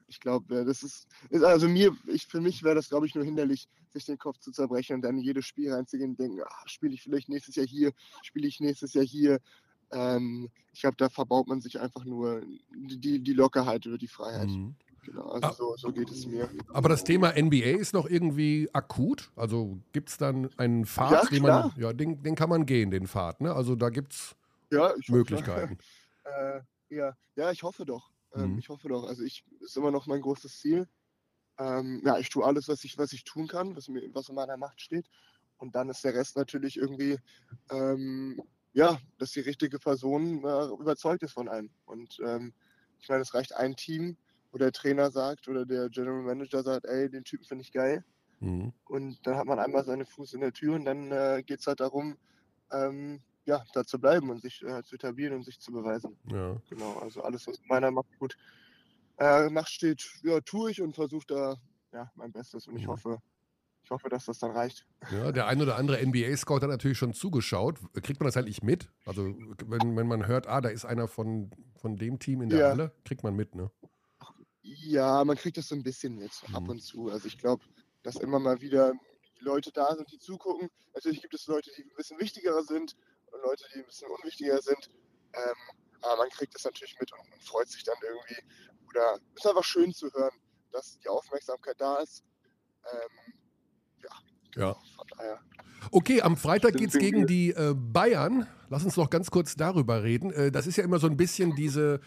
ich 0.08 0.20
glaube, 0.20 0.64
das 0.66 0.84
ist, 0.84 1.08
ist 1.30 1.44
also 1.44 1.68
mir, 1.68 1.96
ich, 2.08 2.26
für 2.26 2.40
mich 2.40 2.64
wäre 2.64 2.76
das, 2.76 2.90
glaube 2.90 3.06
ich, 3.06 3.16
nur 3.16 3.26
hinderlich, 3.26 3.68
sich 3.90 4.06
den 4.06 4.18
Kopf 4.18 4.40
zu 4.40 4.52
zerbrechen 4.52 4.96
und 4.96 5.02
dann 5.02 5.18
in 5.18 5.24
jedes 5.24 5.46
Spiel 5.46 5.74
reinzugehen 5.74 6.12
und 6.12 6.20
denken, 6.20 6.42
ah, 6.42 6.64
spiele 6.66 6.94
ich 6.94 7.02
vielleicht 7.04 7.30
nächstes 7.30 7.56
Jahr 7.56 7.66
hier, 7.66 7.92
spiele 8.22 8.48
ich 8.48 8.60
nächstes 8.60 8.94
Jahr 8.94 9.04
hier. 9.06 9.40
Ähm, 9.92 10.50
ich 10.72 10.82
glaube, 10.82 10.98
da 10.98 11.10
verbaut 11.10 11.48
man 11.48 11.62
sich 11.62 11.80
einfach 11.80 12.06
nur 12.06 12.42
die, 12.74 13.20
die 13.20 13.34
Lockerheit 13.34 13.86
oder 13.86 13.98
die 13.98 14.08
Freiheit. 14.08 14.48
Mhm. 14.48 14.76
Genau, 15.08 15.30
also 15.30 15.48
Ah. 15.48 15.54
so, 15.54 15.76
so 15.78 15.92
geht 15.94 16.12
es 16.12 16.26
mir. 16.26 16.50
Aber 16.74 16.90
das 16.90 17.04
Thema 17.06 17.30
NBA 17.34 17.78
ist 17.80 17.94
noch 17.94 18.10
irgendwie 18.10 18.70
akut. 18.74 19.32
Also 19.38 19.80
gibt 19.94 20.10
es 20.10 20.18
dann 20.18 20.50
einen 20.58 20.86
Pfad, 20.86 21.12
Ja, 21.12 21.30
den 21.30 21.42
man, 21.44 21.72
ja, 21.78 21.94
den, 21.94 22.22
den 22.22 22.36
kann 22.36 22.50
man 22.50 22.66
gehen, 22.66 22.92
den 22.92 23.08
Pfad. 23.08 23.40
Ne? 23.40 23.54
Also 23.54 23.76
da 23.76 23.90
gibt 23.90 24.12
es 24.14 24.36
Ja, 24.70 24.90
ich 24.98 25.08
hoffe. 25.08 25.12
Möglichkeiten. 25.14 25.78
Äh, 26.28 26.60
ja, 26.94 27.16
ja, 27.38 27.52
ich 27.52 27.64
hoffe 27.64 27.86
doch. 27.86 28.12
Ähm, 28.36 28.52
Mhm. 28.52 28.60
Ich 28.60 28.68
hoffe 28.68 28.90
doch. 28.90 29.08
Also 29.08 29.24
ich 29.24 29.46
ist 29.62 29.78
immer 29.78 29.92
noch 29.92 30.08
mein 30.08 30.22
großes 30.22 30.60
Ziel. 30.60 30.86
Ähm, 31.58 32.02
ja, 32.06 32.18
ich 32.20 32.28
tue 32.28 32.44
alles, 32.46 32.68
was 32.68 32.84
ich, 32.84 32.98
was 32.98 33.14
ich 33.14 33.24
tun 33.24 33.48
kann, 33.48 33.78
was 33.78 33.88
mir, 33.88 34.14
was 34.14 34.28
in 34.28 34.36
meiner 34.36 34.58
Macht 34.58 34.82
steht. 34.82 35.10
Und 35.56 35.74
dann 35.74 35.88
ist 35.90 36.04
der 36.04 36.14
Rest 36.16 36.36
natürlich 36.36 36.76
irgendwie, 36.76 37.18
ähm, 37.72 38.42
ja, 38.74 39.00
dass 39.20 39.32
die 39.32 39.40
richtige 39.40 39.80
Person 39.80 40.44
äh, 40.44 40.66
überzeugt 40.82 41.24
ist 41.24 41.32
von 41.32 41.48
einem. 41.48 41.70
Und 41.86 42.20
ähm, 42.26 42.52
ich 43.00 43.08
meine, 43.08 43.22
es 43.22 43.34
reicht 43.34 43.56
ein 43.56 43.78
Team, 43.78 44.18
wo 44.52 44.58
der 44.58 44.72
Trainer 44.72 45.12
sagt 45.12 45.48
oder 45.48 45.66
der 45.66 45.90
General 45.90 46.22
Manager 46.24 46.64
sagt, 46.64 46.86
ey, 46.86 47.10
den 47.10 47.24
Typen 47.24 47.46
finde 47.46 47.64
ich 47.64 47.72
geil. 47.72 48.04
Mhm. 48.40 48.74
Und 48.86 49.26
dann 49.26 49.36
hat 49.38 49.46
man 49.46 49.60
einmal 49.60 49.84
seinen 49.84 50.06
Fuß 50.06 50.34
in 50.34 50.42
der 50.42 50.54
Tür 50.54 50.76
und 50.76 50.86
dann 50.86 51.12
äh, 51.12 51.44
geht 51.46 51.60
es 51.60 51.68
halt 51.68 51.80
darum, 51.80 52.18
ähm, 52.72 53.22
ja, 53.46 53.64
da 53.74 53.84
zu 53.84 54.00
bleiben 54.00 54.30
und 54.30 54.42
sich 54.42 54.62
äh, 54.64 54.84
zu 54.84 54.96
etablieren 54.96 55.34
und 55.36 55.44
sich 55.44 55.60
zu 55.60 55.72
beweisen. 55.72 56.18
Ja. 56.32 56.58
Genau, 56.70 56.94
also 57.00 57.22
alles, 57.24 57.48
was 57.48 57.58
in 57.58 57.68
meiner 57.68 57.92
Macht 57.92 58.08
gut 58.20 58.36
äh, 59.18 59.50
Macht 59.50 59.70
steht, 59.70 60.06
ja, 60.24 60.40
tue 60.42 60.72
ich 60.72 60.82
und 60.82 60.94
versuche 60.96 61.26
da 61.28 61.56
ja, 61.94 62.12
mein 62.16 62.32
Bestes. 62.32 62.68
Und 62.68 62.76
ich 62.78 62.84
Mhm. 62.86 62.92
hoffe, 62.92 63.18
ich 63.84 63.90
hoffe, 63.90 64.10
dass 64.10 64.26
das 64.26 64.40
dann 64.40 64.52
reicht. 64.52 64.86
ja, 65.12 65.32
der 65.32 65.48
ein 65.48 65.62
oder 65.62 65.78
andere 65.78 66.06
NBA-Scout 66.06 66.62
hat 66.62 66.70
natürlich 66.70 66.98
schon 66.98 67.14
zugeschaut. 67.14 67.80
Kriegt 68.04 68.20
man 68.20 68.28
das 68.28 68.38
eigentlich 68.38 68.62
mit? 68.62 68.92
Also 69.06 69.24
wenn, 69.66 69.96
wenn 69.96 70.08
man 70.08 70.28
hört, 70.28 70.48
ah, 70.48 70.62
da 70.62 70.70
ist 70.70 70.86
einer 70.86 71.08
von, 71.08 71.50
von 71.78 71.96
dem 71.96 72.20
Team 72.20 72.42
in 72.42 72.50
der 72.50 72.60
Ja. 72.60 72.70
Halle, 72.70 72.92
kriegt 73.06 73.24
man 73.24 73.34
mit, 73.36 73.56
ne? 73.56 73.72
Ja, 74.76 75.24
man 75.24 75.38
kriegt 75.38 75.58
das 75.58 75.70
so 75.70 75.76
ein 75.76 75.84
bisschen 75.84 76.16
mit, 76.18 76.32
ab 76.54 76.64
Mhm. 76.64 76.70
und 76.72 76.82
zu. 76.82 77.10
Also 77.10 77.28
ich 77.28 77.38
glaube, 77.38 77.64
dass 78.04 78.18
immer 78.18 78.38
mal 78.40 78.60
wieder 78.60 78.94
Leute 79.40 79.72
da 79.72 79.96
sind, 79.96 80.12
die 80.12 80.20
zugucken. 80.20 80.70
Natürlich 80.94 81.22
gibt 81.22 81.34
es 81.34 81.48
Leute, 81.48 81.72
die 81.78 81.84
ein 81.84 81.96
bisschen 81.96 82.20
wichtiger 82.20 82.62
sind 82.64 82.96
und 83.32 83.42
Leute, 83.44 83.64
die 83.74 83.80
ein 83.80 83.86
bisschen 83.86 84.10
unwichtiger 84.10 84.62
sind. 84.62 84.90
Ähm, 85.34 85.56
aber 86.02 86.18
man 86.18 86.30
kriegt 86.30 86.54
das 86.54 86.66
natürlich 86.66 86.96
mit 87.00 87.12
und, 87.14 87.32
und 87.34 87.44
freut 87.44 87.70
sich 87.70 87.84
dann 87.84 87.96
irgendwie. 88.04 88.42
Oder 88.90 89.20
es 89.36 89.44
ist 89.44 89.48
einfach 89.50 89.64
schön 89.64 89.94
zu 89.94 90.12
hören, 90.14 90.34
dass 90.72 91.00
die 91.00 91.08
Aufmerksamkeit 91.08 91.76
da 91.80 91.98
ist. 91.98 92.24
Ähm, 92.92 93.34
ja, 94.04 94.62
Ja. 94.62 94.74
von 94.74 95.08
daher. 95.18 95.42
Okay, 95.92 96.22
am 96.22 96.36
Freitag 96.36 96.74
geht 96.74 96.90
es 96.90 96.98
gegen 97.00 97.26
die 97.26 97.52
äh, 97.52 97.74
Bayern. 97.74 98.48
Lass 98.70 98.84
uns 98.84 98.98
noch 98.98 99.10
ganz 99.10 99.32
kurz 99.32 99.56
darüber 99.56 100.04
reden. 100.04 100.32
Äh, 100.34 100.52
das 100.52 100.68
ist 100.68 100.76
ja 100.76 100.84
immer 100.84 101.00
so 101.00 101.08
ein 101.08 101.16
bisschen 101.16 101.56
diese, 101.56 102.02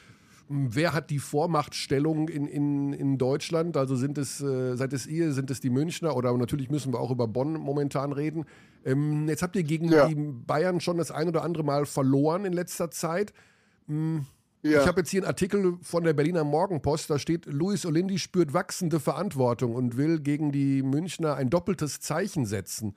wer 0.52 0.92
hat 0.92 1.10
die 1.10 1.20
Vormachtstellung 1.20 2.28
in, 2.28 2.46
in, 2.46 2.92
in 2.92 3.18
Deutschland? 3.18 3.76
Also 3.76 3.94
sind 3.94 4.18
es, 4.18 4.40
äh, 4.40 4.74
seid 4.76 4.92
es 4.92 5.06
ihr, 5.06 5.32
sind 5.32 5.48
es 5.50 5.60
die 5.60 5.70
Münchner 5.70 6.16
oder 6.16 6.36
natürlich 6.36 6.70
müssen 6.70 6.92
wir 6.92 6.98
auch 6.98 7.12
über 7.12 7.28
Bonn 7.28 7.52
momentan 7.52 8.12
reden. 8.12 8.44
Ähm, 8.84 9.28
jetzt 9.28 9.42
habt 9.42 9.54
ihr 9.54 9.62
gegen 9.62 9.88
Ja. 9.92 10.08
die 10.08 10.16
Bayern 10.16 10.80
schon 10.80 10.98
das 10.98 11.12
ein 11.12 11.28
oder 11.28 11.44
andere 11.44 11.62
Mal 11.62 11.86
verloren 11.86 12.44
in 12.44 12.52
letzter 12.52 12.90
Zeit. 12.90 13.32
Mh, 13.86 14.24
Ja. 14.62 14.82
Ich 14.82 14.86
habe 14.88 15.00
jetzt 15.00 15.10
hier 15.10 15.20
einen 15.22 15.28
Artikel 15.28 15.78
von 15.80 16.02
der 16.04 16.12
Berliner 16.14 16.44
Morgenpost, 16.44 17.08
da 17.08 17.18
steht, 17.18 17.46
Luis 17.46 17.86
Olindi 17.86 18.18
spürt 18.18 18.52
wachsende 18.52 19.00
Verantwortung 19.00 19.74
und 19.74 19.96
will 19.96 20.20
gegen 20.20 20.52
die 20.52 20.82
Münchner 20.82 21.36
ein 21.36 21.48
doppeltes 21.48 22.00
Zeichen 22.00 22.44
setzen. 22.44 22.94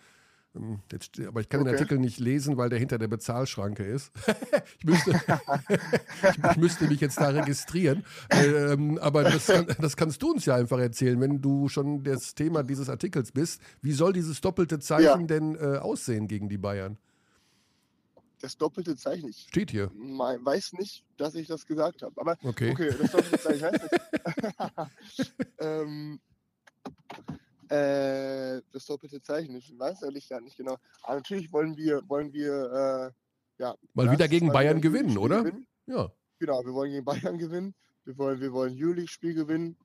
Ähm, 0.55 0.79
aber 1.27 1.41
ich 1.41 1.49
kann 1.49 1.61
okay. 1.61 1.69
den 1.69 1.75
Artikel 1.75 1.97
nicht 1.99 2.19
lesen, 2.19 2.57
weil 2.57 2.69
der 2.69 2.79
hinter 2.79 2.97
der 2.97 3.07
Bezahlschranke 3.07 3.83
ist. 3.83 4.11
ich, 4.79 4.85
müsste, 4.85 5.11
ich, 6.51 6.57
müsste 6.57 6.87
mich 6.87 7.01
jetzt 7.01 7.17
da 7.17 7.29
registrieren. 7.29 8.05
Ähm, 8.29 8.99
aber 8.99 9.23
das, 9.23 9.47
kann, 9.47 9.67
das, 9.79 9.97
kannst 9.97 10.21
du 10.21 10.31
uns 10.31 10.45
ja 10.45 10.55
einfach 10.55 10.79
erzählen, 10.79 11.19
wenn 11.19 11.41
du 11.41 11.69
schon 11.69 12.03
das 12.03 12.35
Thema 12.35 12.63
dieses 12.63 12.89
Artikels 12.89 13.31
bist. 13.31 13.61
Wie 13.81 13.93
soll 13.93 14.13
dieses 14.13 14.41
doppelte 14.41 14.79
Zeichen 14.79 15.21
ja. 15.21 15.27
denn 15.27 15.55
äh, 15.55 15.77
aussehen 15.77 16.27
gegen 16.27 16.49
die 16.49 16.57
Bayern? 16.57 16.97
Das 18.43 18.57
doppelte 18.57 18.97
Zeichen. 18.97 19.29
Ich 19.29 19.45
Steht 19.47 19.71
hier. 19.71 19.89
weiß 19.89 20.73
nicht, 20.73 21.05
dass 21.15 21.33
ich 21.33 21.47
das 21.47 21.65
gesagt 21.65 22.01
habe. 22.01 22.19
Aber 22.19 22.37
okay, 22.43 22.71
okay 22.71 22.93
das 22.99 23.11
doppelte 23.11 23.39
Zeichen 23.39 23.63
heißt 23.63 23.83
nicht. 25.17 25.33
ähm, 25.59 26.19
äh, 27.73 28.61
das 28.71 28.85
doppelte 28.85 29.21
Zeichen. 29.21 29.55
Ich 29.55 29.73
weiß 29.77 30.03
ehrlich 30.03 30.29
gar 30.29 30.41
nicht 30.41 30.57
genau. 30.57 30.77
Aber 31.01 31.15
natürlich 31.15 31.51
wollen 31.51 31.75
wir, 31.75 32.07
wollen 32.07 32.31
wir 32.31 33.11
äh, 33.57 33.61
ja, 33.61 33.75
mal 33.93 34.11
wieder 34.11 34.27
gegen 34.27 34.51
Bayern 34.51 34.81
gewinnen, 34.81 35.17
oder? 35.17 35.43
Gewinnen. 35.43 35.67
Ja. 35.87 36.11
Genau, 36.39 36.63
wir 36.63 36.73
wollen 36.73 36.91
gegen 36.91 37.05
Bayern 37.05 37.37
gewinnen. 37.37 37.73
Wir 38.05 38.17
wollen, 38.17 38.39
wir 38.41 38.53
wollen 38.53 38.75
Juli-Spiel 38.75 39.33
gewinnen. 39.33 39.77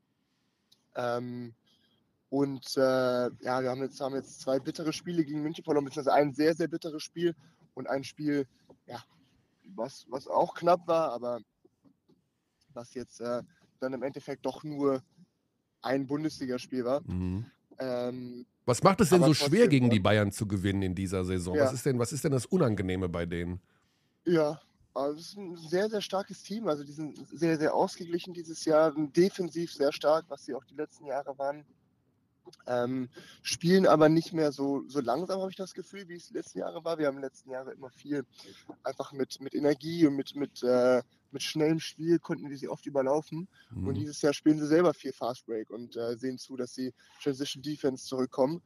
Ähm, 0.97 1.55
und 2.31 2.77
äh, 2.77 2.81
ja, 2.81 3.63
wir 3.63 3.71
haben 3.71 3.83
jetzt, 3.83 4.01
haben 4.01 4.15
jetzt 4.15 4.41
zwei 4.41 4.59
bittere 4.59 4.93
Spiele 4.93 5.25
gegen 5.25 5.43
München 5.43 5.65
verloren, 5.65 5.85
beziehungsweise 5.85 6.17
ein 6.17 6.35
sehr, 6.35 6.55
sehr 6.55 6.69
bitteres 6.69 7.03
Spiel 7.03 7.35
und 7.75 7.89
ein 7.89 8.05
Spiel, 8.05 8.47
ja, 8.87 9.03
was, 9.75 10.05
was 10.11 10.27
auch 10.27 10.55
knapp 10.55 10.87
war, 10.87 11.13
aber 11.13 11.41
was 12.75 12.93
jetzt 12.95 13.21
äh, 13.21 13.43
dann 13.81 13.95
im 13.95 14.03
Endeffekt 14.03 14.45
doch 14.45 14.63
nur 14.63 15.03
ein 15.81 16.07
Bundesligaspiel 16.07 16.85
war. 16.85 17.01
Mhm. 17.07 17.47
Ähm, 17.79 18.47
was 18.67 18.83
macht 18.83 19.01
es 19.01 19.11
denn 19.11 19.23
so 19.23 19.33
schwer, 19.33 19.69
gegen 19.69 19.89
die 19.89 20.01
Bayern 20.01 20.31
zu 20.31 20.47
gewinnen 20.47 20.83
in 20.83 20.95
dieser 20.95 21.25
Saison? 21.25 21.57
Ja. 21.57 21.65
Was, 21.65 21.73
ist 21.73 21.87
denn, 21.87 21.99
was 21.99 22.13
ist 22.13 22.25
denn 22.25 22.33
das 22.33 22.45
Unangenehme 22.47 23.09
bei 23.09 23.25
denen? 23.25 23.61
Ja, 24.27 24.61
also 24.93 25.19
es 25.19 25.29
ist 25.29 25.39
ein 25.39 25.57
sehr, 25.57 25.89
sehr 25.89 26.01
starkes 26.03 26.43
Team. 26.43 26.69
Also 26.69 26.85
die 26.85 26.93
sind 26.93 27.19
sehr, 27.33 27.57
sehr 27.59 27.75
ausgeglichen 27.75 28.35
dieses 28.35 28.65
Jahr, 28.65 28.93
defensiv 28.93 29.73
sehr 29.73 29.93
stark, 29.93 30.27
was 30.29 30.45
sie 30.45 30.55
auch 30.55 30.65
die 30.65 30.75
letzten 30.75 31.07
Jahre 31.07 31.39
waren. 31.39 31.65
Ähm, 32.67 33.09
spielen 33.43 33.87
aber 33.87 34.09
nicht 34.09 34.33
mehr 34.33 34.53
so, 34.53 34.83
so 34.89 35.01
langsam, 35.01 35.41
habe 35.41 35.51
ich 35.51 35.57
das 35.57 35.75
Gefühl, 35.75 36.09
wie 36.09 36.17
es 36.17 36.29
die 36.29 36.35
letzten 36.35 36.59
Jahre 36.59 36.85
war. 36.85 36.99
Wir 36.99 37.07
haben 37.07 37.17
in 37.17 37.23
den 37.23 37.31
letzten 37.31 37.51
Jahren 37.51 37.73
immer 37.73 37.91
viel 37.91 38.25
einfach 38.83 39.13
mit, 39.13 39.41
mit 39.41 39.55
Energie 39.55 40.07
und 40.07 40.17
mit, 40.17 40.35
mit, 40.35 40.63
äh, 40.63 41.03
mit 41.31 41.43
schnellem 41.43 41.81
Spiel 41.81 42.19
konnten 42.19 42.49
wir 42.49 42.57
sie 42.57 42.69
oft 42.69 42.87
überlaufen. 42.87 43.49
Mhm. 43.71 43.89
Und 43.89 43.95
dieses 43.95 44.23
Jahr 44.23 44.33
spielen 44.33 44.59
sie 44.59 44.67
selber 44.67 44.95
viel 44.95 45.13
Fast 45.13 45.47
Break 45.47 45.71
und 45.71 45.97
äh, 45.97 46.17
sehen 46.17 46.39
zu, 46.39 46.57
dass 46.57 46.75
sie 46.75 46.95
Transition 47.23 47.63
Defense 47.63 48.07
zurückkommen, 48.07 48.63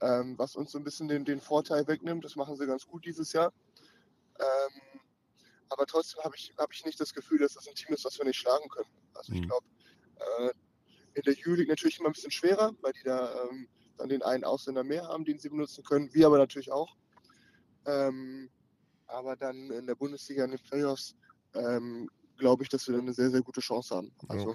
ähm, 0.00 0.38
was 0.38 0.56
uns 0.56 0.72
so 0.72 0.78
ein 0.78 0.84
bisschen 0.84 1.08
den, 1.08 1.24
den 1.24 1.40
Vorteil 1.40 1.86
wegnimmt. 1.86 2.24
Das 2.24 2.36
machen 2.36 2.56
sie 2.56 2.66
ganz 2.66 2.86
gut 2.86 3.04
dieses 3.04 3.32
Jahr. 3.32 3.52
Ähm, 4.38 5.00
aber 5.68 5.86
trotzdem 5.86 6.22
habe 6.22 6.36
ich, 6.36 6.52
hab 6.58 6.72
ich 6.72 6.84
nicht 6.84 7.00
das 7.00 7.12
Gefühl, 7.12 7.38
dass 7.38 7.54
das 7.54 7.68
ein 7.68 7.74
Team 7.74 7.94
ist, 7.94 8.04
das 8.04 8.18
wir 8.18 8.24
nicht 8.24 8.38
schlagen 8.38 8.68
können. 8.68 8.90
Also 9.14 9.32
ich 9.32 9.40
mhm. 9.40 9.46
glaube, 9.46 9.66
äh, 10.38 10.50
in 11.14 11.22
der 11.22 11.34
Jülich 11.34 11.68
natürlich 11.68 11.98
immer 11.98 12.10
ein 12.10 12.12
bisschen 12.12 12.30
schwerer, 12.30 12.72
weil 12.82 12.92
die 12.92 13.04
da 13.04 13.44
ähm, 13.44 13.68
dann 13.96 14.08
den 14.08 14.22
einen 14.22 14.44
Ausländer 14.44 14.84
mehr 14.84 15.04
haben, 15.08 15.24
den 15.24 15.38
sie 15.38 15.48
benutzen 15.48 15.82
können. 15.82 16.12
Wir 16.12 16.26
aber 16.26 16.38
natürlich 16.38 16.70
auch. 16.70 16.94
Ähm, 17.86 18.50
aber 19.06 19.36
dann 19.36 19.70
in 19.70 19.86
der 19.86 19.94
Bundesliga 19.94 20.44
in 20.44 20.50
den 20.50 20.60
Playoffs 20.60 21.14
ähm, 21.56 22.08
glaube 22.38 22.62
ich, 22.62 22.68
dass 22.68 22.86
wir 22.86 22.94
dann 22.94 23.02
eine 23.02 23.12
sehr, 23.12 23.30
sehr 23.30 23.42
gute 23.42 23.60
Chance 23.60 23.94
haben. 23.94 24.12
Also, 24.28 24.54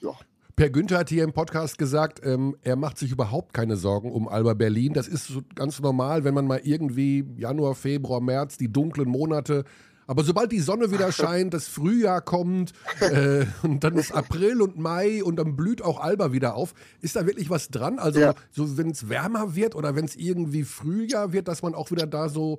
ja. 0.00 0.12
Per 0.56 0.70
Günther 0.70 0.98
hat 0.98 1.08
hier 1.08 1.24
im 1.24 1.32
Podcast 1.32 1.78
gesagt, 1.78 2.20
ähm, 2.22 2.56
er 2.62 2.76
macht 2.76 2.98
sich 2.98 3.12
überhaupt 3.12 3.54
keine 3.54 3.76
Sorgen 3.76 4.12
um 4.12 4.28
Alba 4.28 4.54
Berlin. 4.54 4.92
Das 4.92 5.08
ist 5.08 5.28
so 5.28 5.42
ganz 5.54 5.80
normal, 5.80 6.24
wenn 6.24 6.34
man 6.34 6.46
mal 6.46 6.60
irgendwie 6.62 7.24
Januar, 7.36 7.74
Februar, 7.74 8.20
März, 8.20 8.58
die 8.58 8.70
dunklen 8.70 9.08
Monate 9.08 9.64
aber 10.10 10.24
sobald 10.24 10.50
die 10.50 10.58
Sonne 10.58 10.90
wieder 10.90 11.12
scheint, 11.12 11.54
das 11.54 11.68
Frühjahr 11.68 12.20
kommt 12.20 12.72
äh, 12.98 13.46
und 13.62 13.84
dann 13.84 13.94
ist 13.94 14.10
April 14.10 14.60
und 14.60 14.76
Mai 14.76 15.22
und 15.22 15.36
dann 15.36 15.54
blüht 15.54 15.82
auch 15.82 16.00
Alba 16.00 16.32
wieder 16.32 16.56
auf, 16.56 16.74
ist 17.00 17.14
da 17.14 17.26
wirklich 17.26 17.48
was 17.48 17.68
dran? 17.68 18.00
Also 18.00 18.18
ja. 18.18 18.34
so 18.50 18.76
wenn 18.76 18.90
es 18.90 19.08
wärmer 19.08 19.54
wird 19.54 19.76
oder 19.76 19.94
wenn 19.94 20.06
es 20.06 20.16
irgendwie 20.16 20.64
Frühjahr 20.64 21.32
wird, 21.32 21.46
dass 21.46 21.62
man 21.62 21.76
auch 21.76 21.92
wieder 21.92 22.08
da 22.08 22.28
so 22.28 22.58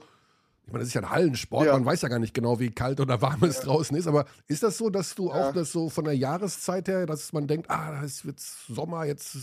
das 0.80 0.90
ist 0.90 0.94
ja 0.94 1.02
ein 1.02 1.10
Hallensport, 1.10 1.68
ja. 1.68 1.74
man 1.74 1.86
weiß 1.86 2.02
ja 2.02 2.10
gar 2.10 2.20
nicht 2.20 2.34
genau, 2.34 2.60
wie 2.60 2.72
kalt 2.72 3.00
oder 3.00 3.22
warm 3.22 3.44
es 3.44 3.58
ja. 3.58 3.64
draußen 3.64 3.96
ist, 3.98 4.08
aber 4.08 4.26
ist 4.48 4.64
das 4.64 4.78
so, 4.78 4.90
dass 4.90 5.16
du 5.16 5.32
auch 5.32 5.54
das 5.54 5.72
so 5.72 5.90
von 5.90 6.06
der 6.06 6.16
Jahreszeit 6.16 6.88
her, 6.88 7.06
dass 7.06 7.34
man 7.34 7.48
denkt, 7.48 7.70
ah, 7.70 8.02
es 8.04 8.26
wird 8.26 8.40
Sommer, 8.40 9.06
jetzt 9.06 9.38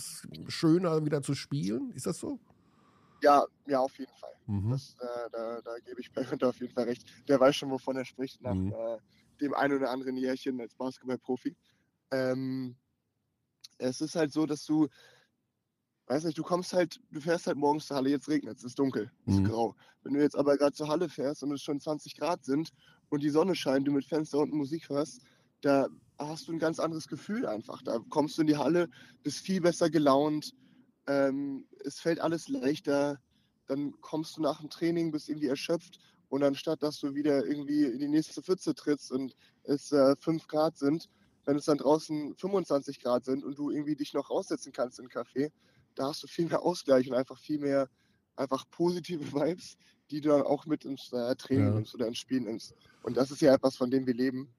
schöner 0.49 1.05
wieder 1.05 1.23
zu 1.23 1.35
spielen? 1.35 1.93
Ist 1.95 2.07
das 2.07 2.19
so? 2.19 2.39
Ja, 3.23 3.45
ja, 3.67 3.81
auf 3.81 3.99
jeden 3.99 4.13
Fall. 4.15 4.31
Mhm. 4.47 4.71
Das, 4.71 4.97
äh, 5.01 5.31
da, 5.33 5.61
da 5.63 5.79
gebe 5.85 6.01
ich 6.01 6.13
Per 6.13 6.25
Günther 6.25 6.49
auf 6.49 6.61
jeden 6.61 6.73
Fall 6.73 6.85
recht. 6.85 7.05
Der 7.29 7.39
weiß 7.41 7.57
schon, 7.57 7.71
wovon 7.71 7.97
er 7.97 8.05
spricht, 8.05 8.41
nach 8.41 8.55
mhm. 8.55 8.73
äh, 8.73 8.99
dem 9.41 9.55
einen 9.55 9.77
oder 9.77 9.91
anderen 9.91 10.17
Jährchen 10.17 10.61
als 10.61 10.75
Basketballprofi. 10.75 11.57
Ähm, 12.11 12.77
es 13.79 14.01
ist 14.01 14.15
halt 14.15 14.33
so, 14.33 14.47
dass 14.47 14.65
du, 14.65 14.89
weiß 16.09 16.25
nicht, 16.25 16.39
du 16.39 16.43
kommst 16.43 16.73
halt, 16.73 17.01
du 17.11 17.21
fährst 17.21 17.47
halt 17.47 17.57
morgens 17.57 17.87
zur 17.87 17.97
Halle, 17.97 18.11
jetzt 18.11 18.29
regnet 18.29 18.59
es, 18.59 18.65
ist 18.65 18.79
dunkel, 18.79 19.11
es 19.27 19.35
ist 19.35 19.41
mhm. 19.41 19.45
grau. 19.45 19.77
Wenn 20.03 20.15
du 20.15 20.21
jetzt 20.21 20.37
aber 20.37 20.57
gerade 20.57 20.73
zur 20.73 20.89
Halle 20.89 21.09
fährst 21.09 21.43
und 21.43 21.53
es 21.53 21.63
schon 21.63 21.81
20 21.81 22.17
Grad 22.17 22.45
sind 22.45 22.71
und 23.11 23.23
die 23.23 23.31
Sonne 23.31 23.55
scheint, 23.55 23.87
du 23.87 23.93
mit 23.93 24.07
Fenster 24.07 24.39
und 24.39 24.53
Musik 24.53 24.89
hörst, 24.89 25.21
da 25.61 25.89
hast 26.19 26.49
du 26.49 26.53
ein 26.53 26.59
ganz 26.59 26.79
anderes 26.81 27.09
Gefühl 27.09 27.47
einfach. 27.47 27.83
Da 27.83 27.99
kommst 28.09 28.39
du 28.39 28.43
in 28.43 28.47
die 28.47 28.57
Halle, 28.57 28.89
bist 29.23 29.41
viel 29.41 29.61
besser 29.61 29.91
gelaunt, 29.91 30.55
ähm, 31.07 31.67
es 31.85 32.01
fällt 32.01 32.21
alles 32.21 32.49
leichter, 32.49 33.19
dann 33.67 33.93
kommst 34.01 34.37
du 34.37 34.43
nach 34.43 34.61
dem 34.61 34.71
Training, 34.71 35.11
bist 35.11 35.29
irgendwie 35.29 35.49
erschöpft 35.49 36.01
und 36.29 36.43
anstatt, 36.43 36.83
dass 36.83 36.99
du 37.01 37.15
wieder 37.15 37.47
irgendwie 37.47 37.85
in 37.85 37.99
die 37.99 38.09
nächste 38.09 38.43
Pfütze 38.43 38.75
trittst 38.75 39.13
und 39.13 39.37
es 39.65 39.93
äh, 39.93 40.17
5 40.17 40.47
Grad 40.49 40.79
sind, 40.79 41.09
wenn 41.45 41.57
es 41.57 41.67
dann 41.67 41.79
draußen 41.79 42.35
25 42.37 43.01
Grad 43.01 43.25
sind 43.25 43.45
und 43.45 43.59
du 43.59 43.71
irgendwie 43.71 43.97
dich 43.97 44.13
noch 44.15 44.31
raussetzen 44.31 44.73
kannst 44.73 44.99
in 44.99 45.07
den 45.07 45.11
Café, 45.11 45.51
da 45.99 46.09
hast 46.09 46.23
du 46.23 46.27
viel 46.27 46.47
mehr 46.47 46.63
Ausgleich 46.63 47.09
und 47.09 47.17
einfach 47.17 47.39
viel 47.39 47.59
mehr 47.59 47.89
einfach 48.37 48.65
positive 48.71 49.23
Vibes, 49.33 49.77
die 50.11 50.21
du 50.21 50.31
dann 50.31 50.43
auch 50.43 50.67
mit 50.67 50.85
ins 50.85 51.13
äh, 51.13 51.35
Training 51.37 51.67
ja. 51.67 51.75
nimmst 51.75 51.95
oder 51.95 52.07
ins 52.07 52.19
Spiel 52.19 52.41
nimmst. 52.41 52.75
Und 53.03 53.17
das 53.17 53.31
ist 53.31 53.43
ja 53.43 53.55
etwas, 53.55 53.77
von 53.77 53.91
dem 53.91 54.07
wir 54.07 54.15
leben 54.15 54.55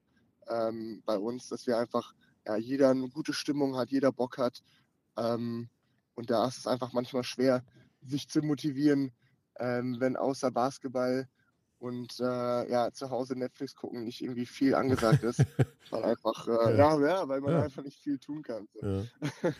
ähm, 0.48 1.02
bei 1.06 1.16
uns, 1.16 1.48
dass 1.48 1.66
wir 1.66 1.78
einfach, 1.78 2.14
ja, 2.46 2.56
jeder 2.56 2.90
eine 2.90 3.08
gute 3.08 3.32
Stimmung 3.32 3.76
hat, 3.76 3.90
jeder 3.90 4.12
Bock 4.12 4.38
hat. 4.38 4.62
Ähm, 5.16 5.68
und 6.14 6.30
da 6.30 6.46
ist 6.46 6.58
es 6.58 6.66
einfach 6.66 6.92
manchmal 6.92 7.24
schwer, 7.24 7.64
sich 8.02 8.28
zu 8.28 8.42
motivieren, 8.42 9.12
ähm, 9.58 9.96
wenn 9.98 10.16
außer 10.16 10.50
Basketball 10.50 11.28
und 11.78 12.20
äh, 12.20 12.70
ja, 12.70 12.92
zu 12.92 13.10
Hause 13.10 13.36
Netflix 13.36 13.74
gucken 13.74 14.04
nicht 14.04 14.20
irgendwie 14.20 14.46
viel 14.46 14.74
angesagt 14.74 15.22
ist. 15.22 15.40
weil 15.90 16.04
einfach, 16.04 16.46
äh, 16.46 16.76
ja. 16.76 17.00
ja. 17.00 17.28
Weil 17.28 17.40
man 17.40 17.54
ja. 17.54 17.62
einfach 17.62 17.82
nicht 17.82 17.98
viel 17.98 18.18
tun 18.18 18.42
kann. 18.42 18.68
So. 18.74 18.86
Ja. 18.86 19.04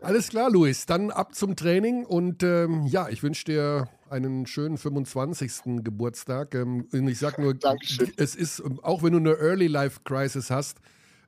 Alles 0.00 0.28
klar, 0.28 0.50
Luis. 0.50 0.86
Dann 0.86 1.10
ab 1.10 1.34
zum 1.34 1.56
Training 1.56 2.04
und 2.04 2.42
ähm, 2.42 2.86
ja, 2.86 3.08
ich 3.08 3.22
wünsche 3.22 3.44
dir 3.44 3.88
einen 4.10 4.46
schönen 4.46 4.78
25. 4.78 5.82
Geburtstag. 5.82 6.54
Ähm, 6.54 6.86
ich 6.92 7.18
sag 7.18 7.38
nur, 7.38 7.54
Dankeschön. 7.54 8.12
es 8.16 8.34
ist, 8.34 8.62
auch 8.82 9.02
wenn 9.02 9.12
du 9.12 9.18
eine 9.18 9.38
Early 9.38 9.66
Life 9.66 10.00
Crisis 10.04 10.50
hast, 10.50 10.78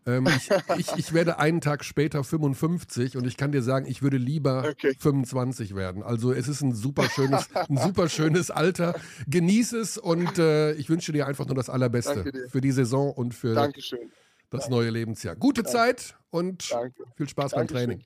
ähm, 0.07 0.27
ich, 0.27 0.49
ich, 0.79 0.97
ich, 0.97 1.13
werde 1.13 1.39
einen 1.39 1.61
Tag 1.61 1.85
später 1.85 2.25
55 2.25 3.17
und 3.17 3.27
ich 3.27 3.37
kann 3.37 3.53
dir 3.53 3.63
sagen, 3.63 3.87
ich 3.87 4.03
würde 4.03 4.17
lieber 4.17 4.65
okay. 4.71 4.95
25 4.99 5.75
werden. 5.75 6.03
Also 6.03 6.33
es 6.33 6.49
ist 6.49 6.63
ein 6.63 6.75
super 6.75 7.09
schönes, 7.11 7.49
ein 7.55 7.77
super 7.77 8.09
schönes 8.09 8.51
Alter. 8.51 8.95
Genieß 9.27 9.73
es 9.73 9.99
und 9.99 10.39
äh, 10.39 10.73
ich 10.73 10.89
wünsche 10.89 11.13
dir 11.13 11.27
einfach 11.27 11.47
nur 11.47 11.57
das 11.57 11.69
Allerbeste 11.69 12.49
für 12.49 12.61
die 12.61 12.73
Saison 12.73 13.13
und 13.13 13.35
für 13.35 13.55
Dankeschön. 13.55 14.11
das 14.51 14.63
Danke. 14.63 14.77
neue 14.77 14.91
Lebensjahr. 14.91 15.37
Gute 15.37 15.63
Danke. 15.63 15.79
Zeit 15.79 16.17
und 16.31 16.71
Danke. 16.71 17.05
viel 17.17 17.29
Spaß 17.29 17.53
beim 17.53 17.69
Training. 17.69 18.03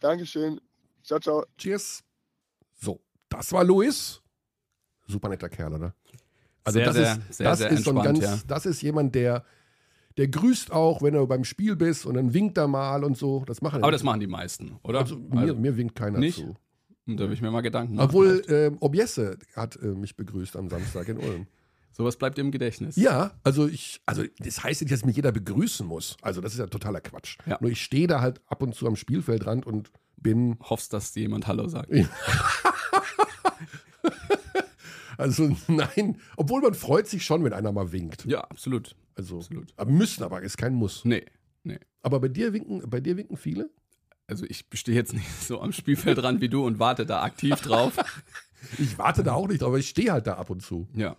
Dankeschön. 0.00 0.60
Ciao, 1.02 1.18
ciao. 1.18 1.44
Cheers. 1.56 2.02
So, 2.74 3.00
das 3.28 3.52
war 3.52 3.64
Luis. 3.64 4.20
Super 5.06 5.28
netter 5.28 5.48
Kerl, 5.48 5.74
oder? 5.74 5.94
Also 6.64 6.78
sehr, 6.78 6.86
das 6.86 6.94
sehr, 6.94 7.12
ist, 7.12 7.36
sehr, 7.36 7.48
das 7.48 7.58
sehr 7.58 7.70
ist 7.70 7.84
so 7.84 7.90
ein 7.90 8.02
ganz, 8.02 8.20
ja. 8.20 8.38
das 8.46 8.66
ist 8.66 8.82
jemand, 8.82 9.14
der 9.14 9.44
der 10.18 10.26
grüßt 10.26 10.72
auch, 10.72 11.00
wenn 11.00 11.14
du 11.14 11.26
beim 11.26 11.44
Spiel 11.44 11.76
bist 11.76 12.04
und 12.04 12.14
dann 12.14 12.34
winkt 12.34 12.58
er 12.58 12.66
mal 12.66 13.04
und 13.04 13.16
so. 13.16 13.44
Das 13.46 13.62
machen 13.62 13.82
Aber 13.82 13.92
das 13.92 14.02
machen 14.02 14.18
die 14.18 14.26
meisten, 14.26 14.76
oder? 14.82 15.00
Also, 15.00 15.16
mir, 15.16 15.38
also, 15.38 15.54
mir 15.54 15.76
winkt 15.76 15.94
keiner 15.94 16.18
nicht? 16.18 16.38
zu. 16.38 16.56
Da 17.06 17.24
habe 17.24 17.32
ich 17.32 17.40
mir 17.40 17.50
mal 17.50 17.62
Gedanken 17.62 17.94
machen. 17.94 18.08
Obwohl 18.08 18.42
äh, 18.48 18.70
Objesse 18.80 19.38
hat 19.54 19.76
äh, 19.76 19.86
mich 19.86 20.16
begrüßt 20.16 20.56
am 20.56 20.68
Samstag 20.68 21.08
in 21.08 21.18
Ulm. 21.18 21.46
Sowas 21.92 22.16
bleibt 22.16 22.38
im 22.38 22.50
Gedächtnis. 22.50 22.96
Ja, 22.96 23.32
also 23.42 23.66
ich, 23.66 24.00
also 24.06 24.22
das 24.38 24.62
heißt 24.62 24.82
nicht, 24.82 24.92
dass 24.92 25.04
mich 25.04 25.16
jeder 25.16 25.32
begrüßen 25.32 25.86
muss. 25.86 26.16
Also 26.22 26.40
das 26.40 26.52
ist 26.52 26.58
ja 26.58 26.66
totaler 26.66 27.00
Quatsch. 27.00 27.38
Ja. 27.46 27.58
Nur 27.60 27.70
ich 27.70 27.82
stehe 27.82 28.06
da 28.06 28.20
halt 28.20 28.40
ab 28.46 28.62
und 28.62 28.74
zu 28.74 28.86
am 28.86 28.94
Spielfeldrand 28.96 29.66
und 29.66 29.90
bin. 30.16 30.58
Hoffst, 30.60 30.92
dass 30.92 31.14
jemand 31.14 31.46
Hallo 31.46 31.66
sagt. 31.68 31.90
also 35.16 35.56
nein, 35.66 36.20
obwohl 36.36 36.60
man 36.60 36.74
freut 36.74 37.08
sich 37.08 37.24
schon, 37.24 37.42
wenn 37.44 37.52
einer 37.52 37.72
mal 37.72 37.90
winkt. 37.92 38.24
Ja, 38.26 38.42
absolut. 38.42 38.94
Also, 39.16 39.38
Absolut. 39.38 39.72
Aber 39.76 39.90
müssen 39.90 40.22
aber, 40.22 40.42
ist 40.42 40.56
kein 40.56 40.74
Muss. 40.74 41.04
Nee, 41.04 41.26
nee. 41.64 41.80
Aber 42.02 42.20
bei 42.20 42.28
dir 42.28 42.52
winken, 42.52 42.88
bei 42.88 43.00
dir 43.00 43.16
winken 43.16 43.36
viele? 43.36 43.68
Also 44.28 44.44
ich 44.48 44.66
stehe 44.74 44.96
jetzt 44.96 45.12
nicht 45.12 45.28
so 45.42 45.60
am 45.60 45.72
Spielfeldrand 45.72 46.40
wie 46.40 46.48
du 46.48 46.64
und 46.64 46.78
warte 46.78 47.04
da 47.04 47.22
aktiv 47.22 47.56
drauf. 47.56 47.96
ich 48.78 48.96
warte 48.96 49.24
da 49.24 49.32
auch 49.32 49.48
nicht 49.48 49.62
drauf, 49.62 49.68
aber 49.68 49.78
ich 49.78 49.88
stehe 49.88 50.12
halt 50.12 50.28
da 50.28 50.34
ab 50.34 50.50
und 50.50 50.62
zu. 50.62 50.86
Ja. 50.94 51.16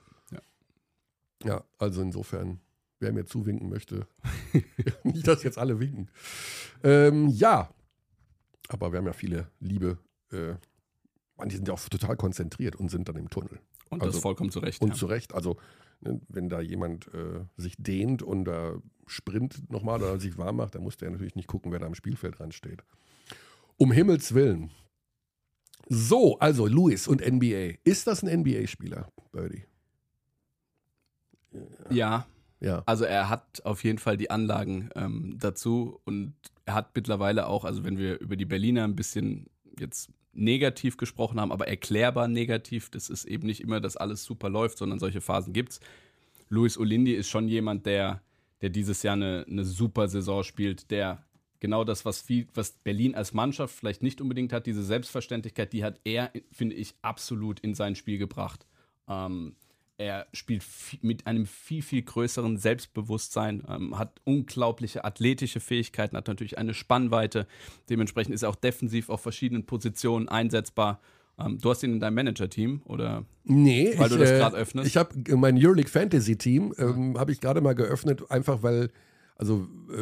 Ja, 1.44 1.64
also 1.78 2.02
insofern, 2.02 2.60
wer 3.00 3.12
mir 3.14 3.26
zuwinken 3.26 3.70
möchte, 3.70 4.08
nicht, 5.04 5.28
dass 5.28 5.44
jetzt 5.44 5.58
alle 5.58 5.80
winken. 5.80 6.10
Ähm, 6.84 7.28
ja, 7.30 7.74
aber 8.68 8.92
wir 8.92 9.00
haben 9.00 9.06
ja 9.06 9.14
viele 9.14 9.50
liebe, 9.60 9.98
äh, 10.32 10.54
manche 11.38 11.58
sind 11.58 11.68
ja 11.68 11.74
auch 11.74 11.90
total 11.90 12.16
konzentriert 12.18 12.76
und 12.76 12.90
sind 12.90 13.10
dann 13.10 13.16
im 13.16 13.30
Tunnel. 13.30 13.60
Und 13.90 14.02
Also- 14.02 14.14
das 14.14 14.22
vollkommen 14.22 14.52
zu 14.52 14.60
Recht. 14.60 14.82
Und 14.82 14.90
ja. 14.90 14.96
zu 14.96 15.06
Recht, 15.08 15.34
also 15.34 15.58
ne, 16.02 16.22
wenn 16.30 16.50
da 16.50 16.62
jemand 16.62 17.08
äh, 17.14 17.46
sich 17.58 17.76
dehnt 17.78 18.22
und 18.22 18.46
da 18.46 18.76
sprint 19.08 19.70
nochmal 19.72 20.02
oder 20.02 20.20
sich 20.20 20.38
warm 20.38 20.58
macht, 20.58 20.76
dann 20.76 20.84
muss 20.84 20.98
der 20.98 21.10
natürlich 21.10 21.36
nicht 21.36 21.48
gucken, 21.48 21.72
wer 21.72 21.80
da 21.80 21.88
am 21.88 21.96
Spielfeld 21.96 22.38
dran 22.40 22.52
steht. 22.52 22.84
Um 23.78 23.92
Himmels 23.92 24.34
Willen. 24.36 24.72
So, 25.88 26.38
also 26.38 26.68
Luis 26.68 27.08
und 27.08 27.22
NBA. 27.26 27.80
Ist 27.84 28.06
das 28.06 28.22
ein 28.24 28.42
NBA-Spieler, 28.42 29.10
Birdie? 29.32 29.64
Ja, 31.90 32.26
Ja. 32.60 32.84
Also 32.86 33.06
er 33.06 33.30
hat 33.30 33.62
auf 33.64 33.84
jeden 33.84 34.00
Fall 34.00 34.18
die 34.18 34.30
Anlagen 34.30 34.90
ähm, 34.96 35.38
dazu 35.40 36.00
und 36.06 36.34
er 36.66 36.74
hat 36.74 36.96
mittlerweile 36.96 37.48
auch, 37.48 37.64
also 37.64 37.84
wenn 37.84 37.98
wir 37.98 38.20
über 38.20 38.36
die 38.36 38.46
Berliner 38.46 38.84
ein 38.84 38.96
bisschen 38.96 39.48
jetzt 39.80 40.12
negativ 40.34 40.98
gesprochen 40.98 41.40
haben, 41.40 41.52
aber 41.52 41.68
erklärbar 41.68 42.28
negativ, 42.28 42.90
das 42.90 43.10
ist 43.10 43.26
eben 43.26 43.48
nicht 43.48 43.62
immer, 43.62 43.80
dass 43.80 43.98
alles 43.98 44.24
super 44.24 44.50
läuft, 44.50 44.78
sondern 44.78 45.00
solche 45.00 45.22
Phasen 45.22 45.54
gibt's. 45.54 45.80
Luis 46.50 46.78
Olindi 46.78 47.14
ist 47.14 47.30
schon 47.30 47.48
jemand, 47.48 47.86
der, 47.86 48.22
der 48.62 48.70
dieses 48.70 49.04
Jahr 49.04 49.14
eine, 49.14 49.46
eine 49.50 49.64
super 49.64 50.08
Saison 50.08 50.44
spielt, 50.44 50.92
der 50.92 51.24
genau 51.60 51.84
das, 51.84 52.06
was, 52.06 52.22
viel, 52.22 52.48
was 52.54 52.72
Berlin 52.72 53.16
als 53.16 53.34
Mannschaft 53.34 53.76
vielleicht 53.76 54.04
nicht 54.04 54.22
unbedingt 54.22 54.54
hat, 54.54 54.66
diese 54.66 54.84
Selbstverständlichkeit, 54.84 55.74
die 55.74 55.84
hat 55.84 56.00
er, 56.04 56.32
finde 56.52 56.76
ich, 56.76 56.96
absolut 57.02 57.60
in 57.62 57.74
sein 57.74 57.96
Spiel 57.96 58.18
gebracht. 58.18 58.66
Ähm, 59.08 59.56
er 60.00 60.28
spielt 60.34 60.64
mit 61.02 61.28
einem 61.28 61.46
viel, 61.46 61.82
viel 61.82 62.02
größeren 62.02 62.58
Selbstbewusstsein, 62.58 63.64
ähm, 63.70 64.00
hat 64.00 64.22
unglaubliche 64.24 65.04
athletische 65.04 65.60
Fähigkeiten, 65.60 66.16
hat 66.16 66.28
natürlich 66.28 66.58
eine 66.58 66.74
Spannweite. 66.74 67.46
Dementsprechend 67.90 68.34
ist 68.34 68.44
er 68.44 68.50
auch 68.50 68.56
defensiv 68.56 69.10
auf 69.10 69.22
verschiedenen 69.22 69.66
Positionen 69.66 70.30
einsetzbar. 70.30 71.02
Ähm, 71.38 71.58
du 71.62 71.70
hast 71.70 71.84
ihn 71.84 71.94
in 71.94 72.00
deinem 72.00 72.16
Manager-Team 72.16 72.82
oder? 72.86 73.26
Nee, 73.44 73.94
Weil 73.98 74.08
ich, 74.08 74.14
du 74.14 74.20
das 74.20 74.32
äh, 74.32 74.38
gerade 74.38 74.56
öffnest? 74.58 74.88
Ich 74.88 74.96
habe 74.98 75.14
mein 75.36 75.58
Euroleague 75.58 75.90
Fantasy 75.92 76.38
Team 76.38 76.74
ähm, 76.78 77.18
habe 77.20 77.32
ich 77.34 77.42
gerade 77.42 77.60
mal 77.60 77.76
geöffnet, 77.76 78.32
einfach 78.32 78.64
weil, 78.64 78.90
also 79.36 79.68
äh, 79.92 79.98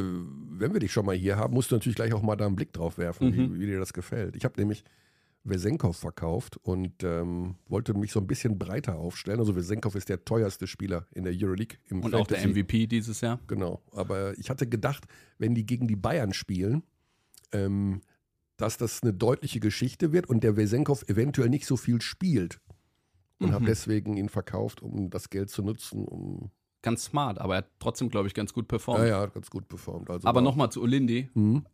wenn 0.60 0.74
wir 0.74 0.80
dich 0.80 0.92
schon 0.92 1.06
mal 1.08 1.16
hier 1.16 1.38
haben, 1.38 1.54
musst 1.56 1.72
du 1.72 1.76
natürlich 1.76 1.96
gleich 1.96 2.14
auch 2.14 2.22
mal 2.22 2.36
da 2.36 2.46
einen 2.46 2.56
Blick 2.56 2.72
drauf 2.72 3.00
werfen, 3.00 3.30
Mhm. 3.30 3.56
wie, 3.56 3.62
wie 3.62 3.66
dir 3.66 3.80
das 3.80 3.94
gefällt. 3.94 4.36
Ich 4.36 4.46
habe 4.46 4.54
nämlich 4.60 4.84
Wesenkov 5.50 5.98
verkauft 5.98 6.58
und 6.58 7.04
ähm, 7.04 7.56
wollte 7.68 7.94
mich 7.94 8.12
so 8.12 8.20
ein 8.20 8.28
bisschen 8.28 8.58
breiter 8.58 8.96
aufstellen. 8.98 9.40
Also 9.40 9.56
Wesenkov 9.56 9.96
ist 9.96 10.10
der 10.10 10.24
teuerste 10.26 10.68
Spieler 10.68 11.08
in 11.14 11.24
der 11.24 11.34
Euroleague 11.36 11.78
im 11.90 12.04
Und 12.04 12.14
auch 12.16 12.28
der 12.28 12.38
Fantasy. 12.38 12.60
MVP 12.64 12.88
dieses 12.88 13.22
Jahr. 13.22 13.40
Genau. 13.48 13.82
Aber 13.92 14.38
ich 14.38 14.50
hatte 14.50 14.68
gedacht, 14.68 15.06
wenn 15.38 15.56
die 15.56 15.66
gegen 15.66 15.88
die 15.88 15.96
Bayern 15.96 16.34
spielen, 16.34 16.84
ähm, 17.52 18.02
dass 18.58 18.78
das 18.78 19.04
eine 19.04 19.14
deutliche 19.14 19.60
Geschichte 19.60 20.12
wird 20.12 20.28
und 20.28 20.44
der 20.44 20.58
Wesenkov 20.58 21.04
eventuell 21.08 21.50
nicht 21.50 21.66
so 21.66 21.78
viel 21.78 22.02
spielt. 22.02 22.60
Und 23.40 23.52
habe 23.52 23.64
Mhm. 23.64 23.68
deswegen 23.68 24.18
ihn 24.18 24.30
verkauft, 24.30 24.82
um 24.82 25.12
das 25.12 25.30
Geld 25.30 25.52
zu 25.52 25.62
nutzen, 25.62 26.06
um. 26.06 26.50
Ganz 26.82 27.04
smart, 27.06 27.40
aber 27.40 27.54
er 27.56 27.58
hat 27.60 27.70
trotzdem, 27.80 28.10
glaube 28.10 28.28
ich, 28.28 28.34
ganz 28.34 28.52
gut 28.54 28.68
performt. 28.68 29.02
Ja, 29.02 29.06
ja, 29.08 29.26
ganz 29.28 29.50
gut 29.52 29.68
performt. 29.68 30.10
Also 30.10 30.28
aber 30.28 30.42
nochmal 30.42 30.72
zu 30.72 30.82
Olindi. 30.82 31.30
Mhm. 31.36 31.66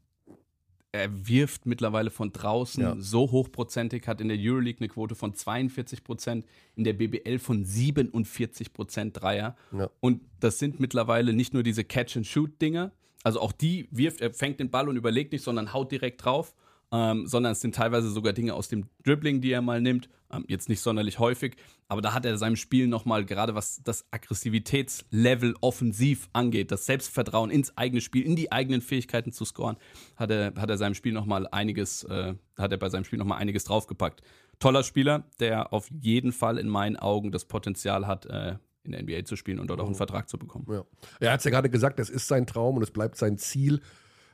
Er 0.93 1.27
wirft 1.27 1.65
mittlerweile 1.65 2.11
von 2.11 2.31
draußen 2.31 2.81
Ja. 2.83 2.95
so 2.99 3.31
hochprozentig, 3.31 4.07
hat 4.07 4.21
in 4.21 4.27
der 4.29 4.37
Euroleague 4.39 4.79
eine 4.79 4.87
Quote 4.89 5.15
von 5.15 5.33
42 5.33 6.03
Prozent, 6.03 6.45
in 6.75 6.83
der 6.83 6.93
BBL 6.93 7.39
von 7.39 7.65
47 7.65 8.73
Prozent 8.73 9.19
Dreier. 9.19 9.57
Ja. 9.77 9.89
Und 9.99 10.21
das 10.39 10.59
sind 10.59 10.79
mittlerweile 10.79 11.33
nicht 11.33 11.53
nur 11.53 11.63
diese 11.63 11.83
Catch-and-Shoot-Dinger, 11.83 12.91
also 13.23 13.39
auch 13.41 13.51
die 13.51 13.87
wirft, 13.89 14.21
er 14.21 14.33
fängt 14.33 14.59
den 14.59 14.69
Ball 14.69 14.87
und 14.87 14.95
überlegt 14.95 15.31
nicht, 15.31 15.43
sondern 15.43 15.73
haut 15.73 15.91
direkt 15.91 16.23
drauf, 16.23 16.53
ähm, 16.93 17.25
sondern 17.25 17.53
es 17.53 17.61
sind 17.61 17.73
teilweise 17.73 18.11
sogar 18.11 18.33
Dinge 18.33 18.53
aus 18.53 18.67
dem 18.67 18.85
Dribbling, 19.03 19.41
die 19.41 19.51
er 19.51 19.63
mal 19.63 19.81
nimmt. 19.81 20.09
Ähm, 20.31 20.45
jetzt 20.47 20.69
nicht 20.69 20.79
sonderlich 20.79 21.17
häufig, 21.17 21.55
aber 21.87 22.01
da 22.01 22.13
hat 22.13 22.23
er 22.23 22.37
seinem 22.37 22.55
Spiel 22.55 22.87
nochmal, 22.87 23.25
gerade 23.25 23.55
was 23.55 23.81
das 23.83 24.05
Aggressivitätslevel 24.11 25.55
offensiv 25.59 26.29
angeht, 26.33 26.71
das 26.71 26.85
Selbstvertrauen 26.85 27.49
ins 27.49 27.75
eigene 27.77 27.99
Spiel, 27.99 28.23
in 28.23 28.35
die 28.35 28.51
eigenen 28.51 28.81
Fähigkeiten 28.81 29.31
zu 29.31 29.43
scoren, 29.43 29.77
hat 30.15 30.29
er, 30.29 30.53
hat 30.55 30.69
er 30.69 30.77
seinem 30.77 30.93
Spiel 30.93 31.13
nochmal 31.13 31.47
einiges, 31.47 32.03
äh, 32.03 32.35
hat 32.57 32.71
er 32.71 32.77
bei 32.77 32.89
seinem 32.89 33.05
Spiel 33.05 33.17
nochmal 33.17 33.39
einiges 33.39 33.63
draufgepackt. 33.63 34.21
Toller 34.59 34.83
Spieler, 34.83 35.25
der 35.39 35.73
auf 35.73 35.89
jeden 35.89 36.31
Fall 36.31 36.59
in 36.59 36.69
meinen 36.69 36.95
Augen 36.95 37.31
das 37.31 37.45
Potenzial 37.45 38.05
hat, 38.05 38.27
äh, 38.27 38.57
in 38.83 38.91
der 38.91 39.01
NBA 39.01 39.25
zu 39.25 39.35
spielen 39.35 39.59
und 39.59 39.67
dort 39.67 39.79
auch 39.79 39.87
einen 39.87 39.95
Vertrag 39.95 40.29
zu 40.29 40.37
bekommen. 40.37 40.67
Ja. 40.69 40.83
Er 41.19 41.31
hat 41.31 41.39
es 41.39 41.45
ja 41.45 41.51
gerade 41.51 41.71
gesagt, 41.71 41.97
das 41.97 42.11
ist 42.11 42.27
sein 42.27 42.45
Traum 42.45 42.75
und 42.75 42.83
es 42.83 42.91
bleibt 42.91 43.17
sein 43.17 43.39
Ziel. 43.39 43.81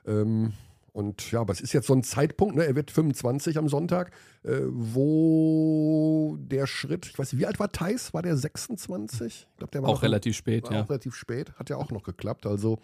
Ähm, 0.06 0.54
und 0.92 1.32
ja, 1.32 1.42
aber 1.42 1.54
es 1.54 1.62
ist 1.62 1.74
jetzt 1.74 1.88
so 1.88 1.94
ein 1.94 2.04
Zeitpunkt, 2.04 2.56
ne? 2.56 2.66
er 2.66 2.76
wird 2.76 2.92
25 2.92 3.58
am 3.58 3.68
Sonntag, 3.70 4.12
äh, 4.44 4.60
wo 4.64 6.38
der 6.40 6.68
Schritt, 6.68 7.06
ich 7.08 7.18
weiß 7.20 7.34
nicht, 7.34 7.42
wie 7.42 7.46
alt 7.46 7.60
war 7.60 7.72
Thais? 7.72 8.14
War 8.14 8.22
der 8.22 8.36
26? 8.38 9.48
Ich 9.52 9.58
glaube, 9.58 9.72
der 9.72 9.82
war 9.84 9.90
Auch 9.90 9.96
noch- 9.96 10.04
relativ 10.04 10.36
spät, 10.36 10.66
war 10.66 10.74
ja. 10.74 10.84
auch 10.84 10.90
relativ 10.90 11.16
spät, 11.16 11.52
hat 11.56 11.70
ja 11.70 11.78
auch 11.78 11.92
noch 11.92 12.04
geklappt. 12.04 12.46
Also 12.46 12.80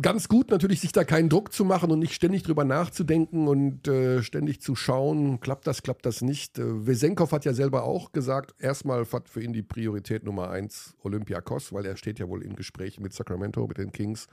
ganz 0.00 0.28
gut 0.28 0.50
natürlich, 0.50 0.80
sich 0.80 0.92
da 0.92 1.02
keinen 1.04 1.28
Druck 1.28 1.52
zu 1.52 1.64
machen 1.64 1.90
und 1.90 1.98
nicht 1.98 2.14
ständig 2.14 2.44
drüber 2.44 2.64
nachzudenken 2.64 3.48
und 3.48 3.88
äh, 3.88 4.22
ständig 4.22 4.60
zu 4.60 4.76
schauen, 4.76 5.40
klappt 5.40 5.66
das, 5.66 5.82
klappt 5.82 6.06
das 6.06 6.20
nicht. 6.22 6.58
Äh, 6.58 6.86
Wesenkov 6.86 7.32
hat 7.32 7.44
ja 7.44 7.52
selber 7.52 7.82
auch 7.82 8.12
gesagt, 8.12 8.54
erstmal 8.60 9.04
hat 9.10 9.28
für 9.28 9.42
ihn 9.42 9.52
die 9.52 9.62
Priorität 9.62 10.22
Nummer 10.24 10.50
eins 10.50 10.94
Olympiakos, 11.02 11.72
weil 11.72 11.84
er 11.86 11.96
steht 11.96 12.18
ja 12.20 12.28
wohl 12.28 12.42
in 12.44 12.54
Gesprächen 12.54 13.02
mit 13.02 13.12
Sacramento, 13.12 13.66
mit 13.66 13.78
den 13.78 13.90
Kings 13.90 14.28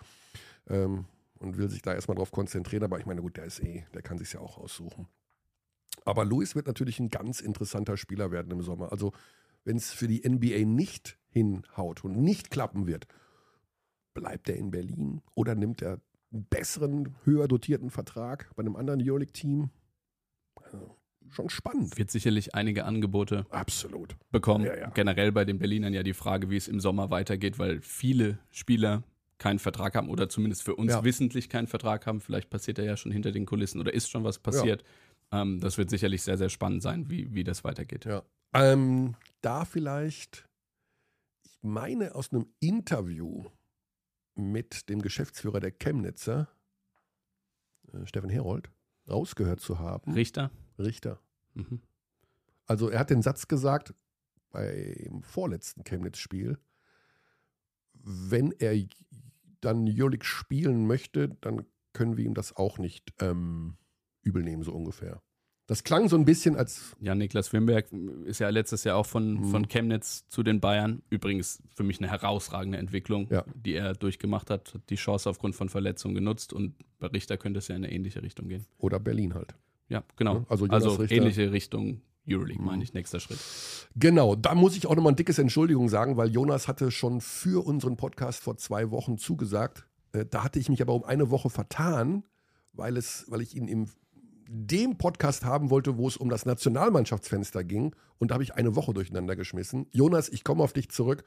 ähm, 0.69 1.05
und 1.39 1.57
will 1.57 1.69
sich 1.69 1.81
da 1.81 1.93
erstmal 1.93 2.15
drauf 2.15 2.31
konzentrieren. 2.31 2.83
Aber 2.83 2.99
ich 2.99 3.05
meine, 3.05 3.21
gut, 3.21 3.37
der 3.37 3.45
ist 3.45 3.59
eh, 3.61 3.85
der 3.93 4.01
kann 4.01 4.17
sich 4.17 4.33
ja 4.33 4.39
auch 4.39 4.57
aussuchen. 4.57 5.07
Aber 6.03 6.25
Luis 6.25 6.55
wird 6.55 6.67
natürlich 6.67 6.99
ein 6.99 7.09
ganz 7.09 7.39
interessanter 7.39 7.97
Spieler 7.97 8.31
werden 8.31 8.51
im 8.51 8.61
Sommer. 8.61 8.91
Also 8.91 9.13
wenn 9.63 9.77
es 9.77 9.91
für 9.91 10.07
die 10.07 10.27
NBA 10.27 10.65
nicht 10.65 11.17
hinhaut 11.29 12.03
und 12.03 12.17
nicht 12.17 12.51
klappen 12.51 12.87
wird, 12.87 13.07
bleibt 14.13 14.49
er 14.49 14.55
in 14.55 14.71
Berlin 14.71 15.21
oder 15.33 15.55
nimmt 15.55 15.81
er 15.81 15.99
einen 16.31 16.45
besseren, 16.49 17.15
höher 17.23 17.47
dotierten 17.47 17.89
Vertrag 17.89 18.49
bei 18.55 18.61
einem 18.61 18.75
anderen 18.75 19.01
Euroleague-Team? 19.01 19.69
Also, 20.63 20.95
schon 21.29 21.49
spannend. 21.49 21.97
Wird 21.97 22.11
sicherlich 22.11 22.55
einige 22.55 22.85
Angebote 22.85 23.45
Absolut. 23.49 24.15
bekommen. 24.31 24.65
Ja, 24.65 24.77
ja. 24.77 24.89
Generell 24.89 25.31
bei 25.31 25.45
den 25.45 25.59
Berlinern 25.59 25.93
ja 25.93 26.03
die 26.03 26.13
Frage, 26.13 26.49
wie 26.49 26.57
es 26.57 26.67
im 26.67 26.79
Sommer 26.79 27.09
weitergeht, 27.09 27.59
weil 27.59 27.81
viele 27.81 28.39
Spieler 28.51 29.03
keinen 29.37 29.59
Vertrag 29.59 29.95
haben 29.95 30.09
oder 30.09 30.29
zumindest 30.29 30.63
für 30.63 30.75
uns 30.75 30.91
Ja. 30.91 31.03
wissentlich 31.03 31.49
keinen 31.49 31.67
Vertrag 31.67 32.05
haben. 32.07 32.21
Vielleicht 32.21 32.49
passiert 32.49 32.77
da 32.77 32.83
ja 32.83 32.95
schon 32.97 33.11
hinter 33.11 33.31
den 33.31 33.45
Kulissen 33.45 33.79
oder 33.79 33.93
ist 33.93 34.09
schon 34.09 34.23
was 34.23 34.39
passiert. 34.39 34.83
Ähm, 35.31 35.59
das 35.59 35.77
wird 35.77 35.89
sicherlich 35.89 36.21
sehr, 36.21 36.37
sehr 36.37 36.49
spannend 36.49 36.81
sein, 36.81 37.09
wie, 37.09 37.33
wie 37.33 37.43
das 37.43 37.63
weitergeht. 37.63 38.05
Ja. 38.05 38.23
Ähm, 38.53 39.15
da 39.41 39.65
vielleicht, 39.65 40.47
ich 41.43 41.57
meine 41.61 42.15
aus 42.15 42.31
einem 42.31 42.47
Interview 42.59 43.45
mit 44.35 44.89
dem 44.89 45.01
Geschäftsführer 45.01 45.59
der 45.59 45.71
Chemnitzer, 45.71 46.47
äh, 47.93 48.05
Steffen 48.05 48.29
Herold, 48.29 48.69
rausgehört 49.09 49.59
zu 49.59 49.79
haben. 49.79 50.13
Richter? 50.13 50.51
Richter. 50.79 51.19
Mhm. 51.53 51.81
Also 52.65 52.89
er 52.89 52.99
hat 52.99 53.09
den 53.09 53.21
Satz 53.21 53.47
gesagt 53.47 53.93
beim 54.51 55.21
vorletzten 55.23 55.83
Chemnitz-Spiel, 55.83 56.57
wenn 57.93 58.51
er 58.53 58.73
dann 59.65 59.85
Euroleague 59.87 60.25
spielen 60.25 60.85
möchte, 60.87 61.29
dann 61.41 61.65
können 61.93 62.17
wir 62.17 62.25
ihm 62.25 62.33
das 62.33 62.55
auch 62.55 62.77
nicht 62.77 63.13
ähm, 63.19 63.77
übel 64.21 64.43
nehmen, 64.43 64.63
so 64.63 64.71
ungefähr. 64.73 65.21
Das 65.67 65.83
klang 65.83 66.09
so 66.09 66.15
ein 66.15 66.25
bisschen 66.25 66.55
als, 66.55 66.95
Ja, 66.99 67.15
Niklas 67.15 67.51
Wimberg 67.51 67.91
ist 68.25 68.37
ja 68.39 68.49
letztes 68.49 68.83
Jahr 68.83 68.97
auch 68.97 69.05
von, 69.07 69.33
Mhm. 69.33 69.43
von 69.45 69.67
Chemnitz 69.67 70.27
zu 70.27 70.43
den 70.43 70.59
Bayern. 70.59 71.01
Übrigens 71.09 71.63
für 71.75 71.81
mich 71.83 71.97
eine 71.99 72.07
herausragende 72.11 72.77
Entwicklung, 72.77 73.27
Ja. 73.31 73.43
die 73.55 73.73
er 73.73 73.93
durchgemacht 73.95 74.51
hat. 74.51 74.75
Hat 74.75 74.89
die 74.91 74.95
Chance 74.95 75.27
aufgrund 75.27 75.55
von 75.55 75.69
Verletzungen 75.69 76.13
genutzt 76.13 76.53
und 76.53 76.75
bei 76.99 77.07
Richter 77.07 77.37
könnte 77.37 77.57
es 77.57 77.67
ja 77.67 77.75
in 77.75 77.83
eine 77.83 77.91
ähnliche 77.91 78.21
Richtung 78.21 78.47
gehen. 78.47 78.65
oder 78.77 78.99
Berlin 78.99 79.33
halt. 79.33 79.55
Ja, 79.89 80.03
genau. 80.17 80.35
Ja, 80.35 80.45
also 80.49 80.65
Also, 80.67 80.89
Richter- 80.95 81.15
ähnliche 81.15 81.51
Richtung 81.51 82.01
Euroleague, 82.27 82.59
Mhm. 82.61 82.65
meine 82.67 82.83
ich, 82.83 82.93
nächster 82.93 83.19
Schritt. 83.19 83.39
Genau, 83.95 84.35
da 84.35 84.55
muss 84.55 84.75
ich 84.75 84.87
auch 84.87 84.95
nochmal 84.95 85.13
ein 85.13 85.17
dickes 85.17 85.37
Entschuldigung 85.39 85.89
sagen, 85.89 86.17
weil 86.17 86.29
Jonas 86.31 86.67
hatte 86.67 86.91
schon 86.91 87.21
für 87.21 87.65
unseren 87.65 87.97
Podcast 87.97 88.41
vor 88.43 88.57
zwei 88.57 88.91
Wochen 88.91 89.17
zugesagt. 89.17 89.85
Äh, 90.13 90.25
da 90.29 90.43
hatte 90.43 90.59
ich 90.59 90.69
mich 90.69 90.81
aber 90.81 90.93
um 90.93 91.03
eine 91.03 91.29
Woche 91.29 91.49
vertan, 91.49 92.23
weil, 92.73 92.97
es, 92.97 93.25
weil 93.29 93.41
ich 93.41 93.55
ihn 93.55 93.67
in 93.67 93.89
dem 94.47 94.97
Podcast 94.97 95.43
haben 95.43 95.71
wollte, 95.71 95.97
wo 95.97 96.07
es 96.07 96.17
um 96.17 96.29
das 96.29 96.45
Nationalmannschaftsfenster 96.45 97.63
ging. 97.63 97.95
Und 98.19 98.29
da 98.29 98.35
habe 98.35 98.43
ich 98.43 98.53
eine 98.53 98.75
Woche 98.75 98.93
durcheinander 98.93 99.35
geschmissen. 99.35 99.87
Jonas, 99.91 100.29
ich 100.29 100.43
komme 100.43 100.63
auf 100.63 100.71
dich 100.73 100.89
zurück. 100.89 101.23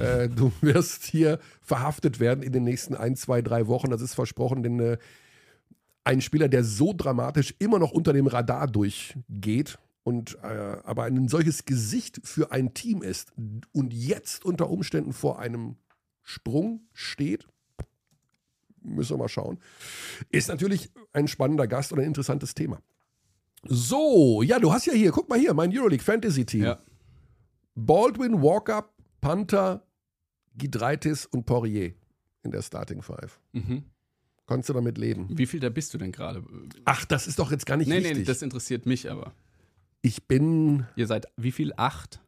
äh, 0.00 0.28
du 0.28 0.50
wirst 0.62 1.04
hier 1.04 1.38
verhaftet 1.62 2.18
werden 2.18 2.42
in 2.42 2.52
den 2.52 2.64
nächsten 2.64 2.94
ein, 2.96 3.14
zwei, 3.14 3.40
drei 3.40 3.68
Wochen. 3.68 3.90
Das 3.90 4.00
ist 4.02 4.14
versprochen, 4.14 4.62
denn 4.64 4.80
äh, 4.80 4.98
ein 6.04 6.20
Spieler, 6.20 6.48
der 6.48 6.64
so 6.64 6.92
dramatisch 6.96 7.54
immer 7.58 7.78
noch 7.78 7.90
unter 7.92 8.12
dem 8.12 8.26
Radar 8.26 8.66
durchgeht, 8.68 9.78
und 10.06 10.38
äh, 10.44 10.46
aber 10.84 11.02
ein 11.02 11.26
solches 11.26 11.64
Gesicht 11.64 12.20
für 12.22 12.52
ein 12.52 12.74
Team 12.74 13.02
ist 13.02 13.32
und 13.72 13.92
jetzt 13.92 14.44
unter 14.44 14.70
Umständen 14.70 15.12
vor 15.12 15.40
einem 15.40 15.74
Sprung 16.22 16.86
steht, 16.92 17.48
müssen 18.82 19.14
wir 19.14 19.18
mal 19.18 19.28
schauen, 19.28 19.58
ist 20.30 20.46
natürlich 20.46 20.90
ein 21.12 21.26
spannender 21.26 21.66
Gast 21.66 21.92
und 21.92 21.98
ein 21.98 22.04
interessantes 22.06 22.54
Thema. 22.54 22.80
So, 23.64 24.42
ja, 24.42 24.60
du 24.60 24.72
hast 24.72 24.86
ja 24.86 24.92
hier, 24.92 25.10
guck 25.10 25.28
mal 25.28 25.40
hier, 25.40 25.54
mein 25.54 25.76
Euroleague 25.76 26.04
Fantasy 26.04 26.46
Team. 26.46 26.62
Ja. 26.62 26.78
Baldwin, 27.74 28.40
Walker, 28.40 28.88
Panther, 29.20 29.82
Gidreitis 30.56 31.26
und 31.26 31.46
Poirier 31.46 31.94
in 32.44 32.52
der 32.52 32.62
Starting 32.62 33.02
Five. 33.02 33.40
Mhm. 33.54 33.82
Konntest 34.46 34.68
du 34.68 34.72
damit 34.74 34.98
leben? 34.98 35.26
Wie 35.36 35.46
viel 35.46 35.58
da 35.58 35.68
bist 35.68 35.92
du 35.94 35.98
denn 35.98 36.12
gerade? 36.12 36.44
Ach, 36.84 37.04
das 37.06 37.26
ist 37.26 37.40
doch 37.40 37.50
jetzt 37.50 37.66
gar 37.66 37.76
nicht 37.76 37.88
Nee, 37.88 37.96
wichtig. 37.96 38.18
nee, 38.18 38.22
das 38.22 38.40
interessiert 38.42 38.86
mich 38.86 39.10
aber. 39.10 39.34
Ich 40.06 40.24
bin, 40.28 40.86
Ihr 40.96 41.06
seid 41.06 41.26
wie 41.36 41.52
viel? 41.52 41.72
Acht? 41.76 42.20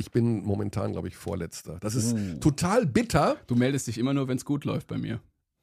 ich 0.00 0.10
bin 0.12 0.44
momentan, 0.44 0.92
glaube 0.92 1.08
ich, 1.08 1.16
Vorletzter. 1.16 1.78
Das 1.80 1.94
ist 1.96 2.14
Uh. 2.14 2.38
total 2.38 2.86
bitter. 2.86 3.36
Du 3.48 3.56
meldest 3.56 3.88
dich 3.88 3.98
immer 3.98 4.14
nur, 4.14 4.28
wenn 4.28 4.36
es 4.36 4.44
gut 4.44 4.64
läuft 4.64 4.86
bei 4.86 4.96
mir. 4.96 5.20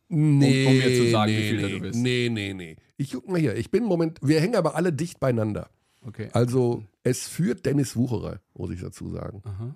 Nee, 0.10 0.68
um 0.68 0.78
mir 0.78 0.94
zu 0.96 1.10
sagen, 1.10 1.32
nee, 1.32 1.38
wie 1.40 1.50
viel 1.50 1.62
nee, 1.66 1.72
du 1.72 1.80
bist. 1.80 1.96
Nee, 2.00 2.30
nee, 2.30 2.54
nee. 2.54 2.76
Ich 2.98 3.12
guck 3.14 3.28
mal 3.30 3.40
hier. 3.40 3.56
Ich 3.56 3.72
bin 3.72 3.84
moment, 3.86 4.20
wir 4.22 4.40
hängen 4.42 4.56
aber 4.56 4.76
alle 4.76 4.92
dicht 4.94 5.20
beieinander. 5.20 5.70
Okay. 6.06 6.30
Also, 6.34 6.84
es 7.04 7.28
führt 7.28 7.66
Dennis 7.66 7.96
Wucherer, 7.96 8.40
muss 8.54 8.70
ich 8.72 8.82
dazu 8.82 9.10
sagen. 9.10 9.42
Aha. 9.46 9.74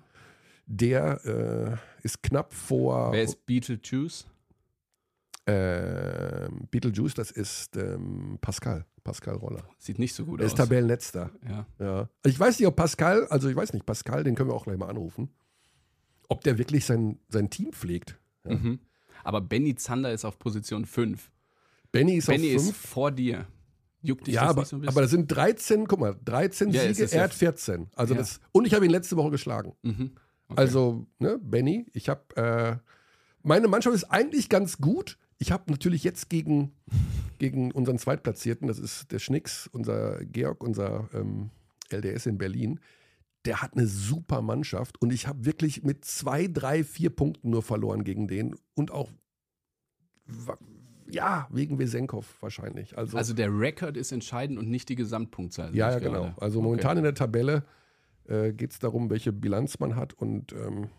Der 0.66 1.78
äh, 2.02 2.04
ist 2.06 2.22
knapp 2.22 2.52
vor 2.52 3.12
Wer 3.12 3.24
ist 3.24 3.44
Beetlejuice? 3.46 4.26
Ähm, 5.46 6.68
Beetlejuice, 6.70 7.14
das 7.14 7.30
ist 7.30 7.76
ähm, 7.76 8.38
Pascal, 8.40 8.84
Pascal 9.02 9.36
Roller. 9.36 9.64
Sieht 9.78 9.98
nicht 9.98 10.14
so 10.14 10.24
gut 10.24 10.40
Der 10.40 10.46
aus. 10.46 10.52
ist 10.52 10.56
Tabellenletzter. 10.58 11.30
ja. 11.48 11.66
Ja. 11.78 12.08
Ich 12.24 12.38
weiß 12.38 12.58
nicht, 12.58 12.68
ob 12.68 12.76
Pascal, 12.76 13.26
also 13.28 13.48
ich 13.48 13.56
weiß 13.56 13.72
nicht, 13.72 13.86
Pascal, 13.86 14.22
den 14.24 14.34
können 14.34 14.50
wir 14.50 14.54
auch 14.54 14.64
gleich 14.64 14.78
mal 14.78 14.88
anrufen, 14.90 15.30
ob 16.28 16.42
der 16.44 16.58
wirklich 16.58 16.84
sein, 16.84 17.18
sein 17.28 17.50
Team 17.50 17.72
pflegt. 17.72 18.18
Ja. 18.44 18.54
Mhm. 18.56 18.80
Aber 19.24 19.40
Benny 19.40 19.74
Zander 19.74 20.12
ist 20.12 20.24
auf 20.24 20.38
Position 20.38 20.84
5. 20.86 21.30
Benny 21.92 22.14
ist 22.16 22.26
Benny 22.26 22.50
auf 22.50 22.56
ist 22.62 22.64
5. 22.66 22.76
vor 22.76 23.10
dir. 23.10 23.46
Juckt 24.02 24.26
dich 24.26 24.34
Ja, 24.34 24.42
das 24.42 24.50
aber, 24.50 24.60
nicht 24.62 24.68
so 24.70 24.76
ein 24.76 24.80
bisschen? 24.80 24.94
aber 24.94 25.00
das 25.02 25.10
sind 25.10 25.26
13, 25.30 25.86
guck 25.88 26.00
mal, 26.00 26.16
13 26.24 26.70
Ja, 26.70 26.82
Siege, 26.82 27.04
ist 27.04 27.12
er 27.12 27.24
hat 27.24 27.34
14. 27.34 27.88
Also 27.96 28.14
das, 28.14 28.40
und 28.52 28.66
ich 28.66 28.72
habe 28.74 28.84
ihn 28.84 28.90
letzte 28.90 29.16
Woche 29.16 29.30
geschlagen. 29.30 29.74
mhm. 29.82 30.12
okay. 30.48 30.60
Also, 30.60 31.06
ne, 31.18 31.38
Benny, 31.42 31.86
ich 31.92 32.08
habe, 32.08 32.36
äh, 32.36 32.76
meine 33.42 33.68
Mannschaft 33.68 33.94
ist 33.96 34.04
eigentlich 34.04 34.48
ganz 34.48 34.78
gut. 34.78 35.18
Ich 35.42 35.50
habe 35.52 35.70
natürlich 35.72 36.04
jetzt 36.04 36.28
gegen, 36.28 36.70
gegen 37.38 37.72
unseren 37.72 37.98
Zweitplatzierten, 37.98 38.68
das 38.68 38.78
ist 38.78 39.10
der 39.10 39.18
Schnicks, 39.18 39.66
unser 39.72 40.22
Georg, 40.26 40.62
unser 40.62 41.08
ähm, 41.14 41.48
LDS 41.90 42.26
in 42.26 42.36
Berlin, 42.36 42.78
der 43.46 43.62
hat 43.62 43.74
eine 43.74 43.86
super 43.86 44.42
Mannschaft 44.42 45.00
und 45.00 45.12
ich 45.14 45.26
habe 45.26 45.46
wirklich 45.46 45.82
mit 45.82 46.04
zwei, 46.04 46.46
drei, 46.46 46.84
vier 46.84 47.08
Punkten 47.08 47.48
nur 47.48 47.62
verloren 47.62 48.04
gegen 48.04 48.28
den 48.28 48.54
und 48.74 48.90
auch, 48.90 49.10
ja, 51.08 51.48
wegen 51.50 51.78
Wesenkov 51.78 52.36
wahrscheinlich. 52.42 52.98
Also, 52.98 53.16
Also 53.16 53.32
der 53.32 53.48
Rekord 53.48 53.96
ist 53.96 54.12
entscheidend 54.12 54.58
und 54.58 54.68
nicht 54.68 54.90
die 54.90 54.94
Gesamtpunktzahl. 54.94 55.74
ja, 55.74 55.90
ja, 55.92 55.98
genau. 56.00 56.34
Also 56.36 56.58
Okay. 56.58 56.68
momentan 56.68 56.98
in 56.98 57.04
der 57.04 57.14
Tabelle 57.14 57.64
äh, 58.28 58.52
geht 58.52 58.72
es 58.72 58.78
darum, 58.78 59.08
welche 59.08 59.32
Bilanz 59.32 59.78
man 59.78 59.96
hat 59.96 60.12
und 60.12 60.52
ähm, 60.52 60.90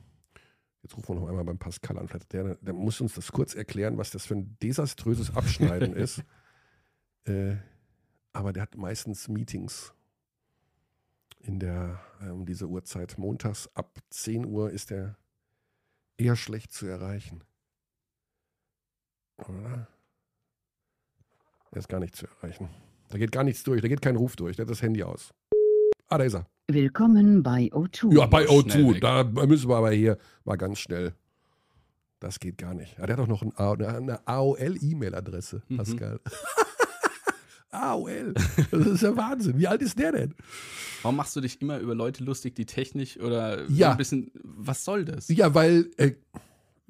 jetzt 0.92 0.98
rufen 0.98 1.16
wir 1.16 1.22
noch 1.22 1.30
einmal 1.30 1.46
beim 1.46 1.58
Pascal 1.58 1.98
an. 1.98 2.08
Vielleicht 2.08 2.34
der, 2.34 2.56
der 2.56 2.74
muss 2.74 3.02
uns 3.02 3.16
das 3.16 3.32
kurz 3.32 3.56
erklären, 3.56 3.98
was 3.98 4.12
das 4.12 4.26
für 4.26 4.36
ein 4.36 4.58
desaströses 4.62 5.36
Abschneiden 5.36 5.94
ist. 5.94 6.24
Äh, 7.26 7.58
aber 8.34 8.52
der 8.52 8.64
hat 8.64 8.76
meistens 8.78 9.28
Meetings 9.28 9.94
in 11.38 11.60
der, 11.60 12.02
äh, 12.20 12.30
um 12.30 12.48
diese 12.48 12.66
Uhrzeit. 12.68 13.16
Montags 13.20 13.70
ab 13.76 14.00
10 14.10 14.44
Uhr 14.44 14.72
ist 14.72 14.92
er 14.92 15.20
eher 16.18 16.36
schlecht 16.36 16.74
zu 16.74 16.88
erreichen. 16.88 17.44
Oder? 19.38 19.88
Er 21.70 21.78
ist 21.78 21.90
gar 21.90 22.00
nicht 22.00 22.16
zu 22.16 22.26
erreichen. 22.26 22.70
Da 23.10 23.20
geht 23.20 23.32
gar 23.32 23.44
nichts 23.44 23.62
durch, 23.62 23.84
da 23.84 23.88
geht 23.88 24.02
kein 24.02 24.16
Ruf 24.16 24.36
durch, 24.36 24.56
der 24.56 24.66
hat 24.66 24.72
das 24.72 24.82
Handy 24.82 25.04
aus. 25.04 25.32
Ah, 26.08 26.18
da 26.18 26.24
ist 26.24 26.34
er. 26.34 26.48
Willkommen 26.74 27.44
bei 27.44 27.70
O2. 27.74 28.18
Ja, 28.18 28.26
bei 28.28 28.46
schnell 28.46 28.60
O2, 28.60 28.94
weg. 28.96 29.02
da 29.02 29.24
müssen 29.46 29.68
wir 29.70 29.76
aber 29.76 29.92
hier 29.92 30.18
mal 30.46 30.56
ganz 30.58 30.80
schnell. 30.80 31.14
Das 32.20 32.40
geht 32.40 32.58
gar 32.58 32.74
nicht. 32.74 32.98
Ja, 32.98 33.06
der 33.08 33.18
hat 33.18 33.24
doch 33.24 33.28
noch 33.28 33.42
eine, 33.42 34.26
AOL-E-Mail-Adresse, 34.28 35.64
Mhm. 35.68 35.78
Pascal. 35.78 36.20
AOL. 37.72 38.34
Das 38.72 38.86
ist 38.88 39.02
ja 39.02 39.16
Wahnsinn. 39.18 39.58
Wie 39.58 39.68
alt 39.68 39.82
ist 39.82 39.98
der 39.98 40.12
denn? 40.12 40.36
Warum 41.02 41.16
machst 41.16 41.36
du 41.36 41.42
dich 41.42 41.62
immer 41.62 41.80
über 41.80 41.96
Leute 41.96 42.24
lustig, 42.24 42.56
die 42.56 42.66
technisch 42.66 43.20
oder 43.20 43.66
so 43.68 43.74
Ja. 43.74 43.92
ein 43.92 43.98
bisschen. 43.98 44.32
Was 44.44 44.86
soll 44.86 45.04
das? 45.06 45.28
Ja, 45.30 45.54
weil 45.56 45.90
äh, 45.98 46.12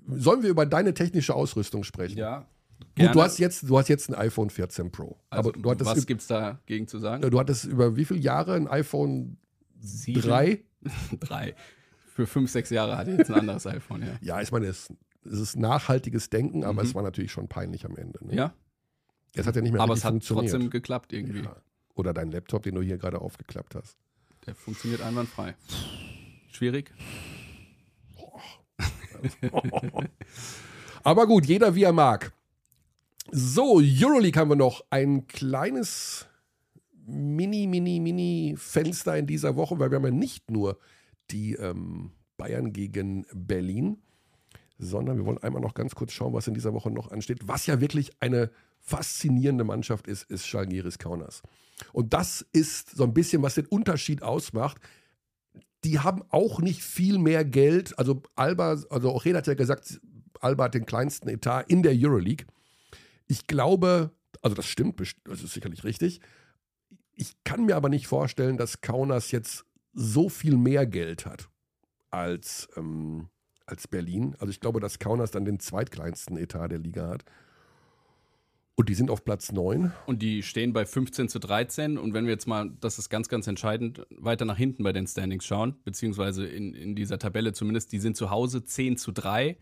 sollen 0.08 0.44
wir 0.44 0.50
über 0.50 0.66
deine 0.66 0.94
technische 0.94 1.34
Ausrüstung 1.34 1.84
sprechen? 1.84 2.18
Ja. 2.18 2.40
Gut, 2.80 2.96
gerne. 2.96 3.12
du 3.14 3.22
hast 3.22 3.38
jetzt, 3.38 3.70
du 3.70 3.78
hast 3.78 3.88
jetzt 3.90 4.10
ein 4.10 4.16
iPhone 4.16 4.50
14 4.50 4.92
Pro. 4.92 5.18
also, 5.30 5.50
aber 5.50 5.60
du 5.60 5.70
hattest, 5.70 5.90
was 5.90 6.06
gibt's 6.08 6.28
dagegen 6.28 6.88
zu 6.88 6.98
sagen? 6.98 7.22
du 7.30 7.40
hattest 7.40 7.66
über 7.66 7.96
wie 7.96 8.06
viele 8.06 8.20
Jahre 8.20 8.56
ein 8.56 8.68
iPhone 8.68 9.38
Sieben? 9.82 10.22
3? 10.22 10.64
Drei. 11.20 11.56
Für 12.14 12.28
fünf, 12.28 12.52
sechs 12.52 12.70
Jahre 12.70 12.98
hatte 12.98 13.12
ich 13.12 13.18
jetzt 13.18 13.32
ein 13.32 13.40
anderes 13.40 13.66
iPhone, 13.68 14.02
ja. 14.04 14.18
Ja, 14.22 14.42
ich 14.42 14.52
meine, 14.52 14.68
es, 14.68 14.94
es 15.26 15.40
ist 15.40 15.56
nachhaltiges 15.58 16.30
Denken, 16.30 16.64
aber 16.64 16.84
Mhm. 16.84 16.90
es 16.90 16.96
war 16.96 17.04
natürlich 17.04 17.32
schon 17.32 17.48
peinlich 17.48 17.86
am 17.86 17.96
Ende. 17.96 18.26
Ne? 18.26 18.36
Ja, 18.36 18.54
Es 19.34 19.48
hat 19.48 19.56
ja 19.56 19.62
nicht 19.62 19.72
mehr 19.72 19.82
aber 19.82 19.94
es 19.94 20.04
hat 20.04 20.24
trotzdem 20.26 20.70
geklappt 20.70 21.14
irgendwie. 21.14 21.44
Ja. 21.44 21.56
Oder 21.96 22.14
dein 22.14 22.32
Laptop, 22.32 22.64
den 22.64 22.76
du 22.76 22.82
hier 22.82 22.98
gerade 22.98 23.22
aufgeklappt 23.22 23.76
hast. 23.76 23.98
Der 24.46 24.56
funktioniert 24.56 25.02
einwandfrei. 25.02 25.56
Schwierig? 26.52 26.92
Aber 31.04 31.28
gut, 31.28 31.46
jeder 31.46 31.76
wie 31.76 31.84
er 31.84 31.94
mag. 31.94 32.32
So, 33.32 33.80
Euroleague 33.82 34.40
haben 34.40 34.50
wir 34.50 34.56
noch 34.56 34.84
ein 34.90 35.28
kleines 35.28 36.28
Mini, 37.12 37.68
Mini, 37.68 38.00
Mini 38.00 38.56
Fenster 38.58 39.18
in 39.18 39.28
dieser 39.28 39.56
Woche, 39.56 39.80
weil 39.80 39.92
wir 39.92 39.98
haben 39.98 40.06
ja 40.06 40.12
nicht 40.12 40.50
nur 40.50 40.78
die 41.30 41.54
ähm, 41.54 42.12
Bayern 42.38 42.74
gegen 42.74 43.26
Berlin, 43.34 43.98
sondern 44.78 45.18
wir 45.18 45.26
wollen 45.26 45.38
einmal 45.38 45.62
noch 45.62 45.74
ganz 45.74 45.94
kurz 45.96 46.12
schauen, 46.14 46.34
was 46.34 46.48
in 46.48 46.54
dieser 46.54 46.74
Woche 46.74 46.90
noch 46.90 47.12
ansteht. 47.12 47.40
Was 47.48 47.68
ja 47.68 47.80
wirklich 47.80 48.12
eine 48.20 48.50
faszinierende 48.80 49.64
Mannschaft 49.64 50.08
ist, 50.08 50.24
ist 50.24 50.48
Schalgiris 50.48 50.98
Kaunas. 50.98 51.44
Und 51.94 52.14
das 52.14 52.46
ist 52.52 52.96
so 52.96 53.04
ein 53.04 53.14
bisschen, 53.14 53.42
was 53.44 53.56
den 53.56 53.68
Unterschied 53.68 54.24
ausmacht. 54.24 54.78
Die 55.84 56.00
haben 56.00 56.24
auch 56.30 56.60
nicht 56.62 56.82
viel 56.82 57.20
mehr 57.20 57.46
Geld. 57.46 57.98
Also 57.98 58.24
Alba, 58.36 58.78
also 58.90 59.12
auch 59.12 59.26
Red 59.26 59.36
hat 59.36 59.48
ja 59.48 59.54
gesagt, 59.54 60.02
Alba 60.40 60.66
hat 60.66 60.74
den 60.74 60.86
kleinsten 60.86 61.30
Etat 61.30 61.64
in 61.68 61.84
der 61.84 61.94
Euroleague. 61.96 62.48
Ich 63.28 63.48
glaube, 63.48 64.12
also 64.42 64.56
das 64.56 64.66
stimmt, 64.66 65.00
das 65.00 65.44
ist 65.44 65.54
sicherlich 65.54 65.84
richtig. 65.84 66.22
Ich 67.14 67.44
kann 67.44 67.66
mir 67.66 67.76
aber 67.76 67.90
nicht 67.90 68.08
vorstellen, 68.08 68.58
dass 68.58 68.82
Kaunas 68.82 69.32
jetzt 69.32 69.66
so 69.94 70.30
viel 70.30 70.58
mehr 70.58 70.86
Geld 70.86 71.26
hat 71.26 71.50
als, 72.10 72.68
ähm, 72.76 73.30
als 73.66 73.88
Berlin. 73.88 74.36
Also 74.40 74.52
ich 74.52 74.60
glaube, 74.60 74.80
dass 74.80 75.00
Kaunas 75.00 75.32
dann 75.32 75.46
den 75.46 75.60
zweitkleinsten 75.60 76.38
Etat 76.38 76.70
der 76.70 76.80
Liga 76.80 77.08
hat. 77.08 77.26
Und 78.76 78.90
die 78.90 78.96
sind 78.96 79.12
auf 79.12 79.24
Platz 79.24 79.52
9. 79.52 79.92
Und 80.08 80.24
die 80.24 80.42
stehen 80.42 80.74
bei 80.74 80.86
15 80.86 81.30
zu 81.30 81.40
13. 81.40 81.98
Und 82.00 82.14
wenn 82.14 82.26
wir 82.26 82.32
jetzt 82.32 82.48
mal, 82.48 82.72
das 82.80 82.98
ist 82.98 83.10
ganz, 83.10 83.28
ganz 83.30 83.46
entscheidend, 83.46 84.08
weiter 84.10 84.46
nach 84.46 84.58
hinten 84.58 84.84
bei 84.84 84.92
den 84.92 85.06
Standings 85.06 85.46
schauen, 85.46 85.76
beziehungsweise 85.84 86.48
in, 86.48 86.74
in 86.74 86.96
dieser 86.96 87.20
Tabelle 87.20 87.54
zumindest, 87.54 87.92
die 87.92 88.00
sind 88.00 88.18
zu 88.18 88.32
Hause 88.32 88.64
10 88.64 88.98
zu 88.98 89.12
3, 89.12 89.58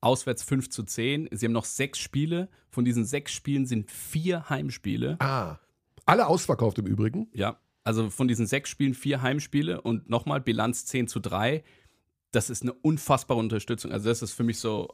auswärts 0.00 0.42
5 0.42 0.70
zu 0.70 0.82
10. 0.82 1.28
Sie 1.30 1.46
haben 1.46 1.52
noch 1.52 1.66
sechs 1.66 2.00
Spiele. 2.00 2.48
Von 2.70 2.84
diesen 2.84 3.04
sechs 3.04 3.32
Spielen 3.32 3.64
sind 3.66 3.90
vier 3.92 4.48
Heimspiele. 4.50 5.16
Ah, 5.20 5.58
alle 6.08 6.26
ausverkauft 6.26 6.78
im 6.78 6.86
Übrigen. 6.86 7.28
Ja, 7.32 7.58
also 7.84 8.10
von 8.10 8.28
diesen 8.28 8.46
sechs 8.46 8.70
Spielen 8.70 8.94
vier 8.94 9.22
Heimspiele 9.22 9.80
und 9.80 10.08
nochmal 10.10 10.40
Bilanz 10.40 10.84
10 10.86 11.08
zu 11.08 11.20
3. 11.20 11.62
Das 12.32 12.50
ist 12.50 12.62
eine 12.62 12.72
unfassbare 12.72 13.38
Unterstützung. 13.40 13.92
Also 13.92 14.08
das 14.08 14.20
ist 14.22 14.32
für 14.32 14.42
mich 14.44 14.58
so, 14.58 14.88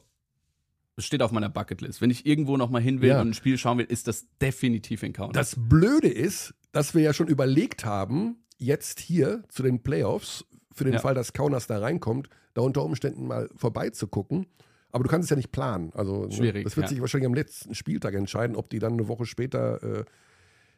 das 0.96 1.04
steht 1.04 1.22
auf 1.22 1.32
meiner 1.32 1.48
Bucketlist. 1.48 2.00
Wenn 2.00 2.10
ich 2.10 2.24
irgendwo 2.26 2.56
nochmal 2.56 2.82
hin 2.82 3.00
will 3.00 3.08
Ja. 3.10 3.20
und 3.20 3.28
ein 3.30 3.34
Spiel 3.34 3.58
schauen 3.58 3.78
will, 3.78 3.86
ist 3.86 4.06
das 4.06 4.26
definitiv 4.40 5.02
in 5.02 5.12
Count. 5.12 5.34
Das 5.34 5.56
Blöde 5.58 6.08
ist, 6.08 6.54
dass 6.72 6.94
wir 6.94 7.02
ja 7.02 7.12
schon 7.12 7.26
überlegt 7.28 7.84
haben, 7.84 8.44
jetzt 8.58 9.00
hier 9.00 9.42
zu 9.48 9.62
den 9.64 9.82
Playoffs, 9.82 10.44
für 10.72 10.84
den 10.84 10.94
Ja. 10.94 10.98
Fall, 11.00 11.14
dass 11.14 11.32
Kaunas 11.32 11.66
da 11.66 11.78
reinkommt, 11.78 12.28
da 12.54 12.62
unter 12.62 12.84
Umständen 12.84 13.26
mal 13.26 13.48
vorbeizugucken. 13.56 14.46
Aber 14.92 15.02
du 15.02 15.10
kannst 15.10 15.26
es 15.26 15.30
ja 15.30 15.36
nicht 15.36 15.50
planen. 15.50 15.90
Also 15.94 16.26
ne, 16.26 16.32
Schwierig, 16.32 16.62
das 16.64 16.76
wird 16.76 16.84
ja. 16.84 16.90
sich 16.90 17.00
wahrscheinlich 17.00 17.26
am 17.26 17.34
letzten 17.34 17.74
Spieltag 17.74 18.14
entscheiden, 18.14 18.54
ob 18.54 18.70
die 18.70 18.78
dann 18.78 18.92
eine 18.92 19.08
Woche 19.08 19.26
später 19.26 19.82
äh, 19.82 20.04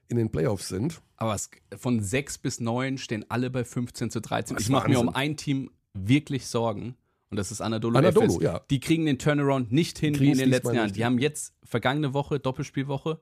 in 0.08 0.16
den 0.16 0.30
Playoffs 0.30 0.68
sind. 0.68 1.00
Aber 1.16 1.34
es, 1.34 1.50
von 1.76 2.02
6 2.02 2.38
bis 2.38 2.60
9 2.60 2.98
stehen 2.98 3.24
alle 3.28 3.50
bei 3.50 3.64
15 3.64 4.10
zu 4.10 4.20
13. 4.20 4.56
Das 4.56 4.64
Ich 4.64 4.70
mache 4.70 4.88
mir 4.88 5.00
um 5.00 5.08
ein 5.08 5.36
Team 5.36 5.70
wirklich 5.94 6.46
Sorgen. 6.46 6.96
Und 7.30 7.38
das 7.38 7.50
ist 7.50 7.60
Anadolu, 7.60 7.98
Anadolu, 7.98 8.26
Efes. 8.26 8.42
ja. 8.42 8.60
Die 8.70 8.78
kriegen 8.80 9.06
den 9.06 9.18
Turnaround 9.18 9.72
nicht 9.72 9.98
hin 9.98 10.18
wie 10.20 10.30
in 10.30 10.38
den 10.38 10.50
letzten 10.50 10.74
Jahren. 10.74 10.92
Die 10.92 11.04
haben 11.04 11.18
jetzt 11.18 11.54
vergangene 11.64 12.14
Woche, 12.14 12.38
Doppelspielwoche, 12.38 13.20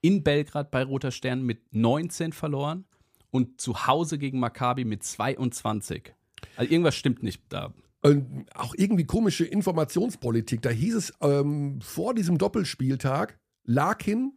in 0.00 0.24
Belgrad 0.24 0.70
bei 0.70 0.82
Roter 0.82 1.10
Stern 1.10 1.42
mit 1.42 1.74
19 1.74 2.32
verloren. 2.32 2.84
und 3.30 3.60
zu 3.60 3.86
Hause 3.86 4.18
gegen 4.18 4.38
Maccabi 4.38 4.84
mit 4.84 5.02
22. 5.04 6.14
Also 6.56 6.70
irgendwas 6.72 6.94
stimmt 6.94 7.22
nicht 7.22 7.42
da. 7.50 7.74
Und 8.02 8.46
auch 8.54 8.74
irgendwie 8.76 9.04
komische 9.04 9.44
Informationspolitik. 9.44 10.62
Da 10.62 10.70
hieß 10.70 10.94
es 10.94 11.12
ähm, 11.20 11.80
vor 11.82 12.14
diesem 12.14 12.38
Doppelspieltag, 12.38 13.38
Larkin 13.64 14.32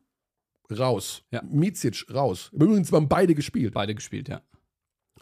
raus, 0.72 1.24
Ja. 1.32 1.42
Micic 1.44 2.06
raus. 2.14 2.50
Übrigens 2.54 2.92
haben 2.92 3.08
beide 3.08 3.36
gespielt. 3.36 3.74
Beide 3.74 3.96
gespielt, 3.96 4.30
ja. 4.30 4.42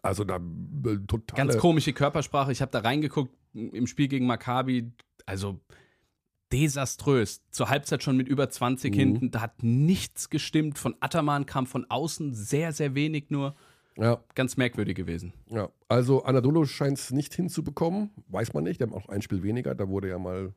Also 0.03 0.23
da 0.23 0.35
äh, 0.37 0.97
total. 1.07 1.35
Ganz 1.37 1.57
komische 1.57 1.93
Körpersprache. 1.93 2.51
Ich 2.51 2.61
habe 2.61 2.71
da 2.71 2.79
reingeguckt 2.79 3.35
im 3.53 3.87
Spiel 3.87 4.07
gegen 4.07 4.25
Maccabi. 4.27 4.91
Also 5.25 5.59
desaströs. 6.53 7.41
Zur 7.51 7.69
Halbzeit 7.69 8.03
schon 8.03 8.15
mit 8.17 8.27
über 8.27 8.49
20 8.49 8.93
Mhm. 8.93 8.97
hinten. 8.99 9.31
Da 9.31 9.41
hat 9.41 9.63
nichts 9.63 10.29
gestimmt. 10.29 10.77
Von 10.77 10.95
Ataman 11.01 11.45
kam 11.45 11.65
von 11.67 11.85
außen 11.89 12.33
sehr, 12.33 12.71
sehr 12.71 12.95
wenig 12.95 13.29
nur. 13.29 13.55
Ja, 13.97 14.23
Ganz 14.35 14.57
merkwürdig 14.57 14.95
gewesen. 14.95 15.33
ja. 15.49 15.69
Also 15.89 16.23
Anadolu 16.23 16.65
scheint 16.65 16.99
es 16.99 17.11
nicht 17.11 17.33
hinzubekommen. 17.33 18.11
Weiß 18.27 18.53
man 18.53 18.63
nicht. 18.63 18.79
Die 18.79 18.83
haben 18.83 18.93
auch 18.93 19.09
ein 19.09 19.21
Spiel 19.23 19.41
weniger. 19.41 19.73
Da 19.73 19.87
wurde 19.89 20.09
ja 20.09 20.19
mal 20.19 20.53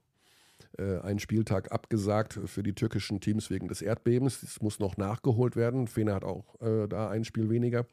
äh, 0.78 0.98
ein 1.00 1.18
Spieltag 1.18 1.72
abgesagt 1.72 2.38
für 2.46 2.62
die 2.62 2.72
türkischen 2.74 3.20
Teams 3.20 3.50
wegen 3.50 3.68
des 3.68 3.82
Erdbebens. 3.82 4.40
Das 4.40 4.60
muss 4.60 4.78
noch 4.78 4.96
nachgeholt 4.96 5.56
werden. 5.56 5.86
Fener 5.86 6.14
hat 6.14 6.24
auch 6.24 6.60
äh, 6.60 6.86
da 6.88 7.08
ein 7.10 7.24
Spiel 7.24 7.50
weniger. 7.50 7.86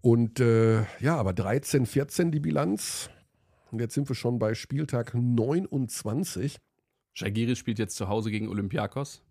Und 0.00 0.40
äh, 0.40 0.82
ja, 1.00 1.16
aber 1.16 1.32
13, 1.32 1.86
14 1.86 2.30
die 2.30 2.40
Bilanz. 2.40 3.08
Und 3.70 3.80
jetzt 3.80 3.94
sind 3.94 4.08
wir 4.08 4.14
schon 4.14 4.38
bei 4.38 4.54
Spieltag 4.54 5.14
29. 5.14 6.58
Shagiri 7.14 7.56
spielt 7.56 7.78
jetzt 7.78 7.96
zu 7.96 8.08
Hause 8.08 8.30
gegen 8.30 8.48
Olympiakos. 8.48 9.22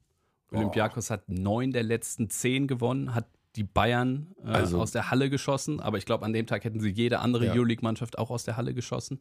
Olympiakos 0.51 1.09
hat 1.09 1.27
neun 1.29 1.71
der 1.71 1.84
letzten 1.84 2.29
zehn 2.29 2.67
gewonnen, 2.67 3.15
hat 3.15 3.27
die 3.55 3.63
Bayern 3.63 4.36
äh, 4.43 4.47
Also- 4.49 4.79
aus 4.81 4.91
der 4.91 5.11
Halle 5.11 5.29
geschossen. 5.29 5.79
Aber 5.79 5.97
ich 5.97 6.05
glaube, 6.05 6.25
an 6.25 6.34
dem 6.34 6.47
Tag 6.47 6.63
hätten 6.63 6.79
sie 6.79 6.89
jede 6.89 7.19
andere 7.19 7.45
Ja. 7.47 7.53
Euroleague-Mannschaft 7.53 8.17
auch 8.17 8.29
aus 8.31 8.43
der 8.43 8.57
Halle 8.57 8.73
geschossen. 8.73 9.19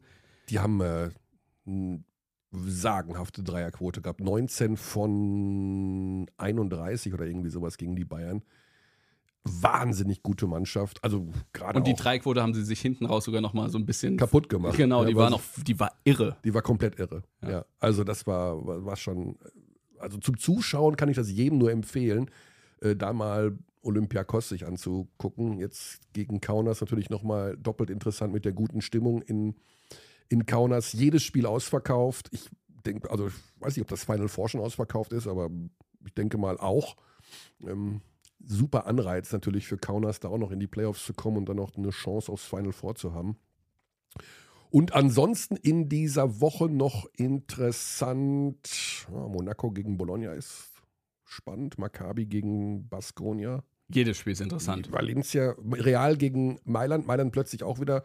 Die 0.49 0.59
haben 0.59 0.81
äh, 0.81 1.09
sagenhafte 2.53 3.43
Dreierquote 3.43 4.01
gehabt. 4.01 4.21
19 4.21 4.77
von 4.77 6.27
31 6.37 7.13
oder 7.13 7.25
irgendwie 7.25 7.49
sowas 7.49 7.77
gegen 7.77 7.95
die 7.95 8.05
Bayern. 8.05 8.43
Wahnsinnig 9.43 10.23
gute 10.23 10.47
Mannschaft. 10.47 11.03
Also 11.03 11.27
gerade 11.51 11.77
Und 11.77 11.87
die 11.87 11.93
auch 11.93 11.97
Dreiquote 11.97 12.41
haben 12.41 12.53
sie 12.53 12.63
sich 12.63 12.79
hinten 12.79 13.05
raus 13.05 13.25
sogar 13.25 13.41
noch 13.41 13.53
mal 13.53 13.69
so 13.69 13.77
ein 13.77 13.85
bisschen 13.85 14.15
kaputt 14.17 14.47
gemacht. 14.47 14.77
Genau, 14.77 15.01
Ja, 15.03 15.09
die 15.09 15.15
war 15.15 15.29
noch, 15.29 15.41
die 15.65 15.79
war 15.79 15.91
irre. 16.05 16.37
Die 16.45 16.53
war 16.53 16.61
komplett 16.61 16.97
irre. 16.99 17.23
Ja. 17.41 17.49
Ja. 17.49 17.65
Also 17.79 18.03
das 18.03 18.25
war, 18.25 18.65
war, 18.65 18.85
war 18.85 18.95
schon. 18.95 19.37
Also 19.97 20.17
zum 20.17 20.37
Zuschauen 20.37 20.95
kann 20.95 21.09
ich 21.09 21.15
das 21.15 21.29
jedem 21.31 21.57
nur 21.57 21.71
empfehlen, 21.71 22.29
äh, 22.81 22.95
da 22.95 23.13
mal 23.13 23.57
Olympiakos 23.81 24.49
sich 24.49 24.65
anzugucken. 24.65 25.59
Jetzt 25.59 26.01
gegen 26.13 26.39
Kaunas 26.39 26.81
natürlich 26.81 27.09
nochmal 27.09 27.57
doppelt 27.57 27.89
interessant 27.89 28.33
mit 28.33 28.45
der 28.45 28.53
guten 28.53 28.81
Stimmung 28.81 29.21
in, 29.23 29.55
in 30.29 30.45
Kaunas. 30.45 30.93
Jedes 30.93 31.23
Spiel 31.23 31.45
ausverkauft. 31.45 32.29
Ich 32.31 32.49
denke, 32.85 33.09
also 33.09 33.27
ich 33.27 33.33
weiß 33.59 33.75
nicht, 33.75 33.83
ob 33.83 33.89
das 33.89 34.03
Final 34.03 34.27
Four 34.27 34.49
schon 34.49 34.61
ausverkauft 34.61 35.13
ist, 35.13 35.27
aber 35.27 35.49
ich 36.05 36.13
denke 36.13 36.37
mal 36.37 36.57
auch. 36.57 36.95
Ähm, 37.61 38.01
super 38.45 38.87
Anreiz 38.87 39.31
natürlich 39.31 39.67
für 39.67 39.77
Kaunas, 39.77 40.19
da 40.19 40.29
auch 40.29 40.37
noch 40.37 40.51
in 40.51 40.59
die 40.59 40.67
Playoffs 40.67 41.05
zu 41.05 41.13
kommen 41.13 41.37
und 41.37 41.49
dann 41.49 41.57
noch 41.57 41.75
eine 41.75 41.89
Chance 41.89 42.31
aufs 42.31 42.45
Final 42.45 42.73
Four 42.73 42.95
zu 42.95 43.13
haben. 43.13 43.37
Und 44.69 44.93
ansonsten 44.93 45.55
in 45.55 45.87
dieser 45.87 46.41
Woche 46.41 46.67
noch 46.67 47.05
interessant. 47.15 49.05
Ja, 49.11 49.27
Monaco 49.27 49.71
gegen 49.71 49.97
Bologna 49.97 50.33
ist 50.33 50.71
spannend. 51.25 51.77
Maccabi 51.77 52.25
gegen 52.25 52.87
Baskonia. 52.89 53.63
Jedes 53.89 54.17
Spiel 54.17 54.33
ist 54.33 54.41
interessant. 54.41 54.91
Valencia, 54.91 55.55
Real 55.71 56.17
gegen 56.17 56.59
Mailand. 56.63 57.05
Mailand 57.05 57.31
plötzlich 57.31 57.63
auch 57.63 57.79
wieder 57.79 58.03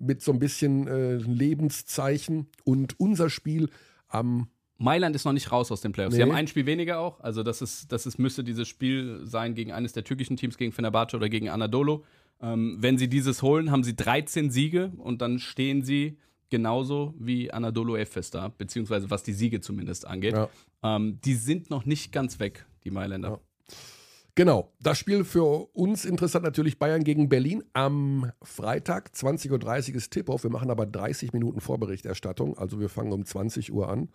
mit 0.00 0.22
so 0.22 0.32
ein 0.32 0.38
bisschen 0.38 0.86
äh, 0.88 1.16
Lebenszeichen. 1.16 2.46
Und 2.64 2.98
unser 3.00 3.30
Spiel 3.30 3.68
am. 4.08 4.48
Mailand 4.80 5.16
ist 5.16 5.24
noch 5.24 5.32
nicht 5.32 5.50
raus 5.50 5.72
aus 5.72 5.80
den 5.80 5.90
Playoffs. 5.90 6.14
Sie 6.14 6.22
Nee. 6.22 6.28
haben 6.30 6.36
ein 6.36 6.46
Spiel 6.46 6.64
weniger 6.64 7.00
auch. 7.00 7.18
Also 7.18 7.42
das 7.42 7.62
ist, 7.62 7.90
das 7.90 8.06
ist, 8.06 8.18
müsste 8.18 8.44
dieses 8.44 8.68
Spiel 8.68 9.22
sein 9.24 9.54
gegen 9.56 9.72
eines 9.72 9.92
der 9.92 10.04
türkischen 10.04 10.36
Teams, 10.36 10.56
gegen 10.56 10.70
Fenerbahce 10.70 11.16
oder 11.16 11.28
gegen 11.28 11.48
Anadolu. 11.48 12.04
Ähm, 12.40 12.76
wenn 12.78 12.96
sie 12.96 13.08
dieses 13.08 13.42
holen, 13.42 13.72
haben 13.72 13.82
sie 13.82 13.96
13 13.96 14.52
Siege 14.52 14.92
und 14.98 15.20
dann 15.20 15.40
stehen 15.40 15.82
sie 15.82 16.18
genauso 16.48 17.12
wie 17.18 17.50
Anadolu 17.50 17.96
Efes 17.96 18.30
da, 18.30 18.48
beziehungsweise 18.56 19.10
was 19.10 19.24
die 19.24 19.32
Siege 19.32 19.60
zumindest 19.60 20.06
angeht. 20.06 20.34
Ja. 20.34 20.48
Ähm, 20.84 21.18
die 21.24 21.34
sind 21.34 21.70
noch 21.70 21.84
nicht 21.84 22.12
ganz 22.12 22.38
weg, 22.38 22.64
die 22.84 22.92
Mailänder. 22.92 23.28
Ja. 23.30 23.38
Genau, 24.38 24.72
das 24.78 25.00
Spiel 25.00 25.24
für 25.24 25.66
uns 25.74 26.04
interessant 26.04 26.44
natürlich 26.44 26.78
Bayern 26.78 27.02
gegen 27.02 27.28
Berlin 27.28 27.64
am 27.72 28.30
Freitag, 28.40 29.10
20.30 29.12 29.90
Uhr 29.90 29.96
ist 29.96 30.12
Tip-Off. 30.12 30.44
Wir 30.44 30.50
machen 30.50 30.70
aber 30.70 30.86
30 30.86 31.32
Minuten 31.32 31.60
Vorberichterstattung, 31.60 32.56
also 32.56 32.78
wir 32.78 32.88
fangen 32.88 33.10
um 33.10 33.24
20 33.24 33.72
Uhr 33.72 33.88
an. 33.88 34.10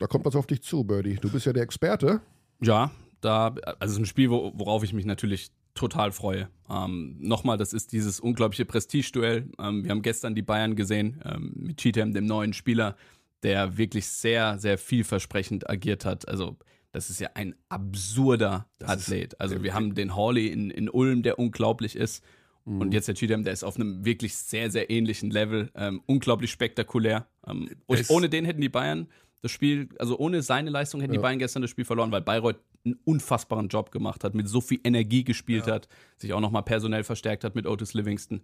Da 0.00 0.08
kommt 0.08 0.24
was 0.24 0.34
auf 0.34 0.48
dich 0.48 0.62
zu, 0.62 0.82
Birdie. 0.82 1.14
Du 1.14 1.30
bist 1.30 1.46
ja 1.46 1.52
der 1.52 1.62
Experte. 1.62 2.22
Ja, 2.60 2.90
da, 3.20 3.54
also 3.64 3.76
es 3.82 3.92
ist 3.92 3.98
ein 3.98 4.06
Spiel, 4.06 4.30
wo, 4.30 4.50
worauf 4.56 4.82
ich 4.82 4.92
mich 4.92 5.06
natürlich 5.06 5.52
total 5.74 6.10
freue. 6.10 6.48
Ähm, 6.68 7.14
Nochmal, 7.20 7.56
das 7.56 7.72
ist 7.72 7.92
dieses 7.92 8.18
unglaubliche 8.18 8.64
Prestigeduell. 8.64 9.48
Ähm, 9.60 9.84
wir 9.84 9.92
haben 9.92 10.02
gestern 10.02 10.34
die 10.34 10.42
Bayern 10.42 10.74
gesehen 10.74 11.22
ähm, 11.24 11.52
mit 11.54 11.76
Cheatham, 11.76 12.12
dem 12.12 12.26
neuen 12.26 12.52
Spieler, 12.52 12.96
der 13.44 13.78
wirklich 13.78 14.08
sehr, 14.08 14.58
sehr 14.58 14.76
vielversprechend 14.76 15.70
agiert 15.70 16.04
hat. 16.04 16.26
Also 16.26 16.56
das 16.92 17.10
ist 17.10 17.20
ja 17.20 17.30
ein 17.34 17.54
absurder 17.68 18.66
Das 18.78 18.90
Athlet. 18.90 19.40
Also 19.40 19.62
wir 19.62 19.74
haben 19.74 19.94
den 19.94 20.16
Hawley 20.16 20.48
in, 20.48 20.70
in 20.70 20.88
Ulm, 20.88 21.22
der 21.22 21.38
unglaublich 21.38 21.96
ist. 21.96 22.24
Mhm. 22.64 22.80
Und 22.80 22.94
jetzt 22.94 23.08
der 23.08 23.14
Cheatham, 23.14 23.44
der 23.44 23.52
ist 23.52 23.64
auf 23.64 23.76
einem 23.76 24.04
wirklich 24.04 24.36
sehr, 24.36 24.70
sehr 24.70 24.90
ähnlichen 24.90 25.30
Level. 25.30 25.70
Ähm, 25.74 26.02
unglaublich 26.06 26.50
spektakulär. 26.50 27.26
Ähm, 27.46 27.70
ohne 28.08 28.28
den 28.28 28.44
hätten 28.44 28.60
die 28.60 28.68
Bayern 28.68 29.08
das 29.42 29.50
Spiel, 29.50 29.88
also 29.98 30.18
ohne 30.18 30.42
seine 30.42 30.70
Leistung 30.70 31.00
hätten 31.00 31.14
Ja. 31.14 31.18
die 31.18 31.22
Bayern 31.22 31.38
gestern 31.38 31.62
das 31.62 31.70
Spiel 31.70 31.84
verloren, 31.84 32.12
weil 32.12 32.20
Bayreuth 32.20 32.60
einen 32.84 32.98
unfassbaren 33.04 33.68
Job 33.68 33.90
gemacht 33.90 34.24
hat, 34.24 34.34
mit 34.34 34.48
so 34.48 34.60
viel 34.60 34.80
Energie 34.84 35.24
gespielt 35.24 35.66
hat, 35.66 35.88
sich 36.16 36.32
auch 36.32 36.40
nochmal 36.40 36.62
personell 36.62 37.04
verstärkt 37.04 37.44
hat 37.44 37.54
mit 37.54 37.66
Otis 37.66 37.94
Livingston. 37.94 38.40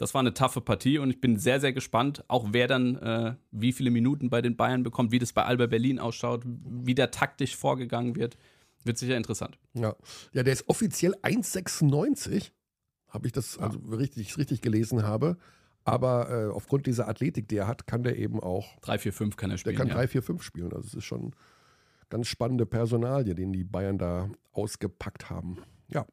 Das 0.00 0.14
war 0.14 0.20
eine 0.20 0.32
taffe 0.32 0.62
Partie 0.62 0.98
und 0.98 1.10
ich 1.10 1.20
bin 1.20 1.38
sehr, 1.38 1.60
sehr 1.60 1.74
gespannt, 1.74 2.24
auch 2.26 2.48
wer 2.52 2.66
dann 2.66 2.96
äh, 2.96 3.34
wie 3.50 3.70
viele 3.70 3.90
Minuten 3.90 4.30
bei 4.30 4.40
den 4.40 4.56
Bayern 4.56 4.82
bekommt, 4.82 5.12
wie 5.12 5.18
das 5.18 5.34
bei 5.34 5.44
Alba 5.44 5.66
Berlin 5.66 5.98
ausschaut, 5.98 6.42
wie 6.46 6.94
da 6.94 7.08
taktisch 7.08 7.54
vorgegangen 7.54 8.16
wird. 8.16 8.38
Wird 8.82 8.96
sicher 8.96 9.18
interessant. 9.18 9.58
Ja, 9.74 9.94
ja 10.32 10.42
der 10.42 10.54
ist 10.54 10.66
offiziell 10.70 11.14
1,96. 11.16 12.50
Habe 13.08 13.26
ich 13.26 13.34
das, 13.34 13.58
also 13.58 13.78
richtig, 13.90 14.30
ich 14.30 14.38
richtig 14.38 14.62
gelesen 14.62 15.02
habe. 15.02 15.36
Aber 15.84 16.30
äh, 16.30 16.50
aufgrund 16.50 16.86
dieser 16.86 17.06
Athletik, 17.06 17.48
die 17.48 17.56
er 17.56 17.66
hat, 17.66 17.86
kann 17.86 18.02
der 18.02 18.16
eben 18.16 18.40
auch 18.40 18.78
3, 18.80 19.00
4, 19.00 19.12
5 19.12 19.36
kann 19.36 19.50
er 19.50 19.54
Der 19.54 19.58
spielen. 19.58 19.76
kann 19.76 19.88
ja. 19.88 19.94
3, 19.96 20.08
4, 20.08 20.22
5 20.22 20.42
spielen. 20.42 20.72
Also 20.72 20.86
es 20.86 20.94
ist 20.94 21.04
schon 21.04 21.34
ganz 22.08 22.26
spannende 22.26 22.64
Personalie, 22.64 23.34
den 23.34 23.52
die 23.52 23.64
Bayern 23.64 23.98
da 23.98 24.30
ausgepackt 24.52 25.28
haben. 25.28 25.58
Ja. 25.88 26.06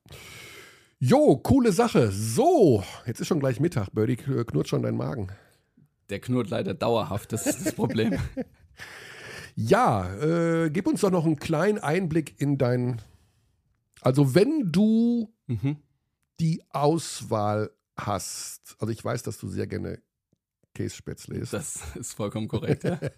Jo, 0.99 1.37
coole 1.37 1.71
Sache. 1.71 2.11
So, 2.11 2.83
jetzt 3.05 3.19
ist 3.19 3.27
schon 3.27 3.39
gleich 3.39 3.59
Mittag. 3.59 3.89
Birdie 3.91 4.15
kn- 4.15 4.43
knurrt 4.45 4.67
schon 4.67 4.81
dein 4.81 4.95
Magen. 4.95 5.27
Der 6.09 6.19
knurrt 6.19 6.49
leider 6.49 6.73
dauerhaft, 6.73 7.33
das 7.33 7.45
ist 7.45 7.65
das 7.65 7.73
Problem. 7.73 8.17
Ja, 9.59 10.13
äh, 10.17 10.69
gib 10.69 10.85
uns 10.85 11.01
doch 11.01 11.09
noch 11.09 11.25
einen 11.25 11.39
kleinen 11.39 11.79
Einblick 11.79 12.39
in 12.39 12.59
dein. 12.59 13.01
Also, 14.01 14.35
wenn 14.35 14.71
du 14.71 15.33
mhm. 15.47 15.77
die 16.39 16.61
Auswahl 16.69 17.71
hast, 17.97 18.75
also 18.77 18.93
ich 18.93 19.03
weiß, 19.03 19.23
dass 19.23 19.39
du 19.39 19.49
sehr 19.49 19.65
gerne 19.65 19.99
Kässpätzle 20.75 21.37
isst. 21.37 21.53
Das 21.53 21.81
ist 21.95 22.13
vollkommen 22.13 22.47
korrekt. 22.47 22.83
Ja. 22.83 22.99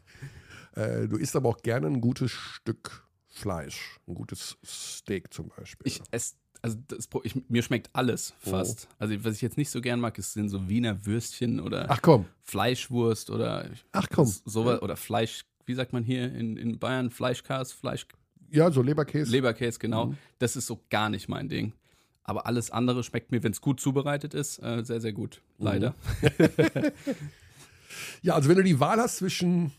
Äh, 0.76 1.08
du 1.08 1.18
isst 1.18 1.36
aber 1.36 1.50
auch 1.50 1.58
gerne 1.64 1.88
ein 1.88 2.00
gutes 2.00 2.30
Stück 2.30 3.10
Fleisch, 3.26 4.00
ein 4.08 4.14
gutes 4.14 4.56
Steak 4.64 5.34
zum 5.34 5.50
Beispiel. 5.50 5.88
Ich 5.88 6.00
esse, 6.12 6.36
also 6.62 6.78
das, 6.88 7.07
ich, 7.24 7.36
mir 7.49 7.64
schmeckt 7.64 7.89
alles 7.93 8.34
fast. 8.39 8.88
Also 8.97 9.16
was 9.24 9.36
ich 9.36 9.41
jetzt 9.41 9.57
nicht 9.57 9.70
so 9.70 9.82
gern 9.82 9.99
mag, 9.99 10.18
ist, 10.18 10.34
sind 10.34 10.49
so 10.49 10.68
Wiener 10.70 11.05
Würstchen 11.05 11.60
oder 11.60 11.86
Ach 11.89 12.01
komm, 12.01 12.26
Fleischwurst 12.43 13.30
oder 13.30 13.70
ach 13.91 14.07
komm. 14.12 14.26
sowas 14.45 14.82
oder 14.82 14.95
Fleisch, 14.97 15.45
wie 15.66 15.74
sagt 15.74 15.93
man 15.93 16.03
hier 16.03 16.34
in, 16.34 16.57
in 16.57 16.78
Bayern, 16.80 17.10
Fleischkas, 17.12 17.72
Fleisch, 17.72 18.05
Ja, 18.51 18.72
so 18.72 18.82
Leberkäse. 18.82 19.32
Leberkäse, 19.32 19.80
genau. 19.80 20.14
Das 20.39 20.55
ist 20.55 20.68
so 20.68 20.80
gar 20.89 21.10
nicht 21.10 21.30
mein 21.30 21.47
Ding. 21.49 21.74
Aber 22.24 22.45
alles 22.45 22.70
andere 22.72 23.03
schmeckt 23.03 23.32
mir, 23.32 23.41
wenn 23.41 23.53
es 23.53 23.62
gut 23.62 23.80
zubereitet 23.80 24.34
ist, 24.34 24.60
äh, 24.60 24.84
sehr, 24.84 25.01
sehr 25.01 25.14
gut. 25.14 25.41
Leider. 25.57 25.95
ja, 28.22 28.36
also 28.36 28.49
wenn 28.49 28.57
du 28.57 28.64
die 28.64 28.80
Wahl 28.80 28.99
hast 28.99 29.18
zwischen 29.18 29.72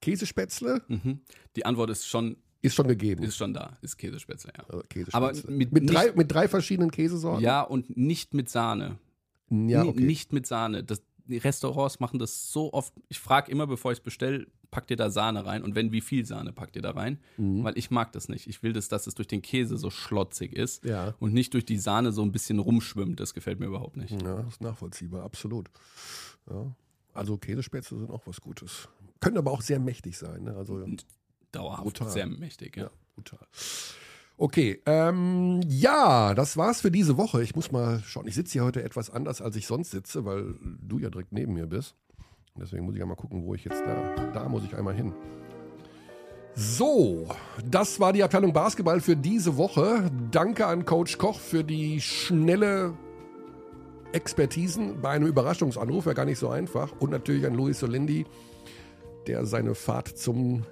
Käsespätzle, 0.00 0.82
Mhm. 0.88 1.20
Die 1.56 1.64
Antwort 1.64 1.88
ist 1.90 2.06
schon, 2.06 2.36
ist 2.64 2.74
schon 2.74 2.88
gegeben. 2.88 3.22
ist 3.24 3.36
schon 3.36 3.54
da, 3.54 3.76
ist 3.82 3.96
Käsespätzle, 3.96 4.52
ja. 4.56 4.64
Also 4.68 4.82
Käsespätzle. 4.88 5.14
Aber 5.14 5.32
mit 5.56 5.72
mit, 5.72 5.90
drei, 5.90 6.04
nicht- 6.06 6.16
mit 6.16 6.32
drei 6.32 6.48
verschiedenen 6.48 6.90
Käsesorten? 6.90 7.42
Ja, 7.42 7.62
und 7.62 7.96
nicht 7.96 8.34
mit 8.34 8.48
Sahne. 8.48 8.98
ja 9.50 9.84
okay. 9.84 10.00
Nicht 10.00 10.32
mit 10.32 10.46
Sahne. 10.46 10.82
Das, 10.84 11.02
die 11.26 11.38
Restaurants 11.38 12.00
machen 12.00 12.18
das 12.18 12.50
so 12.52 12.72
oft. 12.72 12.92
Ich 13.08 13.18
frage 13.18 13.50
immer, 13.50 13.66
bevor 13.66 13.92
ich 13.92 13.98
es 13.98 14.04
bestelle, 14.04 14.46
packt 14.70 14.90
ihr 14.90 14.96
da 14.96 15.08
Sahne 15.08 15.46
rein 15.46 15.62
und 15.62 15.74
wenn, 15.76 15.92
wie 15.92 16.00
viel 16.00 16.26
Sahne 16.26 16.52
packt 16.52 16.74
ihr 16.74 16.82
da 16.82 16.90
rein? 16.90 17.18
Mhm. 17.36 17.62
Weil 17.62 17.78
ich 17.78 17.90
mag 17.92 18.10
das 18.12 18.28
nicht. 18.28 18.48
Ich 18.48 18.62
will 18.64 18.72
das, 18.72 18.88
dass 18.88 19.06
es 19.06 19.14
durch 19.14 19.28
den 19.28 19.40
Käse 19.40 19.76
so 19.78 19.88
schlotzig 19.88 20.52
ist 20.52 20.84
Ja. 20.84 21.14
und 21.20 21.32
nicht 21.32 21.54
durch 21.54 21.64
die 21.64 21.78
Sahne 21.78 22.10
so 22.12 22.22
ein 22.22 22.32
bisschen 22.32 22.58
rumschwimmt. 22.58 23.20
Das 23.20 23.34
gefällt 23.34 23.60
mir 23.60 23.66
überhaupt 23.66 23.96
nicht. 23.96 24.10
Ja, 24.20 24.42
das 24.42 24.54
ist 24.54 24.60
nachvollziehbar, 24.60 25.22
absolut. 25.22 25.70
Ja. 26.50 26.74
Also 27.12 27.36
Käsespätzle 27.38 27.98
sind 27.98 28.10
auch 28.10 28.26
was 28.26 28.40
Gutes. 28.40 28.88
Können 29.20 29.38
aber 29.38 29.52
auch 29.52 29.62
sehr 29.62 29.78
mächtig 29.78 30.18
sein. 30.18 30.42
Ne? 30.42 30.56
Also 30.56 30.84
Dauerhaft, 31.54 31.82
Brutal. 31.84 32.10
sehr 32.10 32.26
mächtig. 32.26 32.76
Ja. 32.76 32.84
Ja, 32.84 32.90
brutal. 33.14 33.38
Okay, 34.36 34.82
ähm, 34.86 35.60
ja, 35.68 36.34
das 36.34 36.56
war's 36.56 36.80
für 36.80 36.90
diese 36.90 37.16
Woche. 37.16 37.42
Ich 37.42 37.54
muss 37.54 37.70
mal 37.70 38.02
schauen. 38.04 38.26
Ich 38.26 38.34
sitze 38.34 38.54
hier 38.54 38.64
heute 38.64 38.82
etwas 38.82 39.08
anders, 39.10 39.40
als 39.40 39.54
ich 39.54 39.66
sonst 39.66 39.92
sitze, 39.92 40.24
weil 40.24 40.54
du 40.60 40.98
ja 40.98 41.08
direkt 41.08 41.32
neben 41.32 41.54
mir 41.54 41.66
bist. 41.66 41.94
Und 42.54 42.62
deswegen 42.62 42.84
muss 42.84 42.94
ich 42.94 43.00
ja 43.00 43.06
mal 43.06 43.14
gucken, 43.14 43.44
wo 43.44 43.54
ich 43.54 43.64
jetzt 43.64 43.82
da. 43.86 44.30
Da 44.32 44.48
muss 44.48 44.64
ich 44.64 44.74
einmal 44.76 44.94
hin. 44.94 45.12
So, 46.56 47.26
das 47.68 47.98
war 47.98 48.12
die 48.12 48.22
Abteilung 48.22 48.52
Basketball 48.52 49.00
für 49.00 49.16
diese 49.16 49.56
Woche. 49.56 50.10
Danke 50.30 50.66
an 50.66 50.84
Coach 50.84 51.18
Koch 51.18 51.38
für 51.38 51.64
die 51.64 52.00
schnelle 52.00 52.94
Expertisen 54.12 55.00
bei 55.00 55.10
einem 55.10 55.26
Überraschungsanruf, 55.26 56.06
war 56.06 56.14
gar 56.14 56.24
nicht 56.24 56.38
so 56.38 56.48
einfach. 56.48 56.92
Und 57.00 57.10
natürlich 57.10 57.44
an 57.46 57.54
Luis 57.54 57.80
Solendi, 57.80 58.24
der 59.26 59.46
seine 59.46 59.74
Fahrt 59.74 60.16
zum 60.16 60.64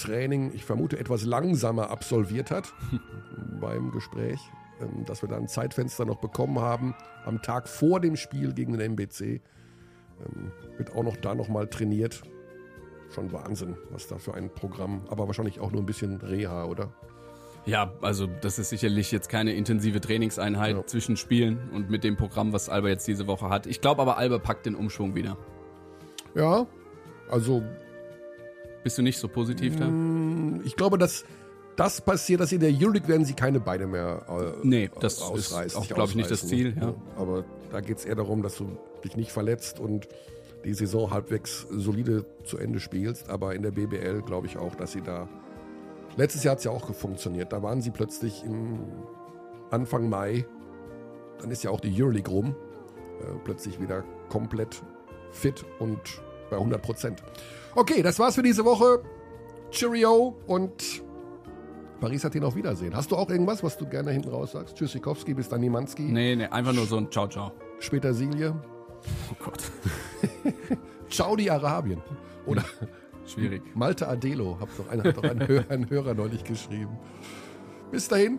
Training, 0.00 0.52
ich 0.54 0.64
vermute, 0.64 0.98
etwas 0.98 1.24
langsamer 1.24 1.90
absolviert 1.90 2.50
hat 2.50 2.72
beim 3.60 3.90
Gespräch, 3.90 4.40
ähm, 4.80 5.04
dass 5.04 5.22
wir 5.22 5.28
da 5.28 5.36
ein 5.36 5.48
Zeitfenster 5.48 6.04
noch 6.04 6.18
bekommen 6.18 6.58
haben 6.60 6.94
am 7.24 7.42
Tag 7.42 7.68
vor 7.68 8.00
dem 8.00 8.16
Spiel 8.16 8.52
gegen 8.54 8.72
den 8.72 8.92
MBC. 8.92 9.20
Ähm, 9.22 10.52
wird 10.76 10.94
auch 10.94 11.02
noch 11.02 11.16
da 11.16 11.34
nochmal 11.34 11.66
trainiert. 11.68 12.22
Schon 13.14 13.32
Wahnsinn, 13.32 13.76
was 13.90 14.06
da 14.06 14.18
für 14.18 14.34
ein 14.34 14.50
Programm, 14.50 15.02
aber 15.08 15.26
wahrscheinlich 15.26 15.58
auch 15.60 15.72
nur 15.72 15.82
ein 15.82 15.86
bisschen 15.86 16.16
Reha, 16.20 16.64
oder? 16.64 16.92
Ja, 17.66 17.92
also 18.00 18.26
das 18.26 18.58
ist 18.58 18.70
sicherlich 18.70 19.12
jetzt 19.12 19.28
keine 19.28 19.52
intensive 19.52 20.00
Trainingseinheit 20.00 20.76
Ja. 20.76 20.86
zwischen 20.86 21.16
Spielen 21.16 21.70
und 21.72 21.90
mit 21.90 22.04
dem 22.04 22.16
Programm, 22.16 22.52
was 22.52 22.68
Alba 22.68 22.88
jetzt 22.88 23.06
diese 23.06 23.26
Woche 23.26 23.50
hat. 23.50 23.66
Ich 23.66 23.80
glaube 23.80 24.00
aber, 24.00 24.16
Alba 24.16 24.38
packt 24.38 24.64
den 24.64 24.74
Umschwung 24.74 25.14
wieder. 25.14 25.36
Ja, 26.34 26.66
also 27.28 27.62
Bist 28.82 28.98
du 28.98 29.02
nicht 29.02 29.18
so 29.18 29.28
positiv 29.28 29.76
da? 29.76 29.86
Mm, 29.86 30.62
Ich 30.64 30.76
glaube, 30.76 30.98
dass 30.98 31.24
das 31.76 32.00
passiert, 32.00 32.40
dass 32.40 32.52
in 32.52 32.60
der 32.60 32.70
Euroleague 32.70 33.08
werden 33.08 33.24
sie 33.24 33.34
keine 33.34 33.60
Beine 33.60 33.86
mehr 33.86 34.22
äh, 34.28 34.66
Nee, 34.66 34.90
das 35.00 35.14
ist 35.34 35.76
auch, 35.76 35.86
glaube 35.88 36.10
ich, 36.10 36.16
nicht 36.16 36.30
das 36.30 36.46
Ziel, 36.46 36.76
ja. 36.78 36.94
Aber 37.16 37.44
da 37.70 37.80
geht 37.80 37.98
es 37.98 38.04
eher 38.04 38.16
darum, 38.16 38.42
dass 38.42 38.56
du 38.56 38.76
dich 39.04 39.16
nicht 39.16 39.32
verletzt 39.32 39.80
und 39.80 40.08
die 40.64 40.74
Saison 40.74 41.10
halbwegs 41.10 41.66
solide 41.70 42.26
zu 42.44 42.58
Ende 42.58 42.80
spielst. 42.80 43.30
Aber 43.30 43.54
in 43.54 43.62
der 43.62 43.70
BBL 43.70 44.22
glaube 44.22 44.46
ich 44.46 44.58
auch, 44.58 44.74
dass 44.74 44.92
sie 44.92 45.00
da. 45.00 45.28
Letztes 46.16 46.44
Jahr 46.44 46.52
hat 46.52 46.58
es 46.58 46.64
ja 46.64 46.70
auch 46.70 46.92
funktioniert. 46.92 47.52
Da 47.52 47.62
waren 47.62 47.80
sie 47.80 47.90
plötzlich 47.90 48.44
im 48.44 48.80
Anfang 49.70 50.08
Mai. 50.10 50.44
Dann 51.40 51.50
ist 51.50 51.62
ja 51.62 51.70
auch 51.70 51.80
die 51.80 51.90
Euroleague 52.02 52.30
rum. 52.30 52.54
Äh, 53.20 53.38
plötzlich 53.44 53.80
wieder 53.80 54.04
komplett 54.28 54.82
fit 55.30 55.64
und 55.78 55.98
bei 56.50 56.56
100 56.56 56.82
Prozent. 56.82 57.22
Okay, 57.74 58.02
das 58.02 58.18
war's 58.18 58.34
für 58.34 58.42
diese 58.42 58.64
Woche. 58.64 59.02
Cheerio 59.70 60.36
und 60.46 61.02
Paris 62.00 62.24
hat 62.24 62.34
ihn 62.34 62.44
auf 62.44 62.56
Wiedersehen. 62.56 62.96
Hast 62.96 63.10
du 63.10 63.16
auch 63.16 63.28
irgendwas, 63.28 63.62
was 63.62 63.76
du 63.76 63.86
gerne 63.86 64.10
hinten 64.10 64.30
raus 64.30 64.52
sagst? 64.52 64.76
Tschüssikowski, 64.76 65.34
bis 65.34 65.48
dann 65.48 65.60
Niemanski. 65.60 66.02
Nee, 66.02 66.34
nee, 66.34 66.46
einfach 66.46 66.72
nur 66.72 66.86
so 66.86 66.96
ein 66.96 67.10
Ciao, 67.10 67.28
ciao. 67.28 67.52
Später 67.78 68.12
Silje. 68.14 68.54
Oh 69.30 69.36
Gott, 69.44 69.62
Saudi 71.10 71.48
Arabien. 71.48 72.02
Oder 72.46 72.64
schwierig. 73.26 73.62
Malte 73.74 74.08
Adelo. 74.08 74.58
Hat 74.60 74.68
doch, 74.76 74.88
einer, 74.90 75.04
hat 75.04 75.16
doch 75.16 75.22
ein, 75.22 75.46
Hör, 75.46 75.64
ein 75.68 75.88
Hörer 75.88 76.14
neulich 76.14 76.42
geschrieben. 76.44 76.98
Bis 77.90 78.08
dahin. 78.08 78.38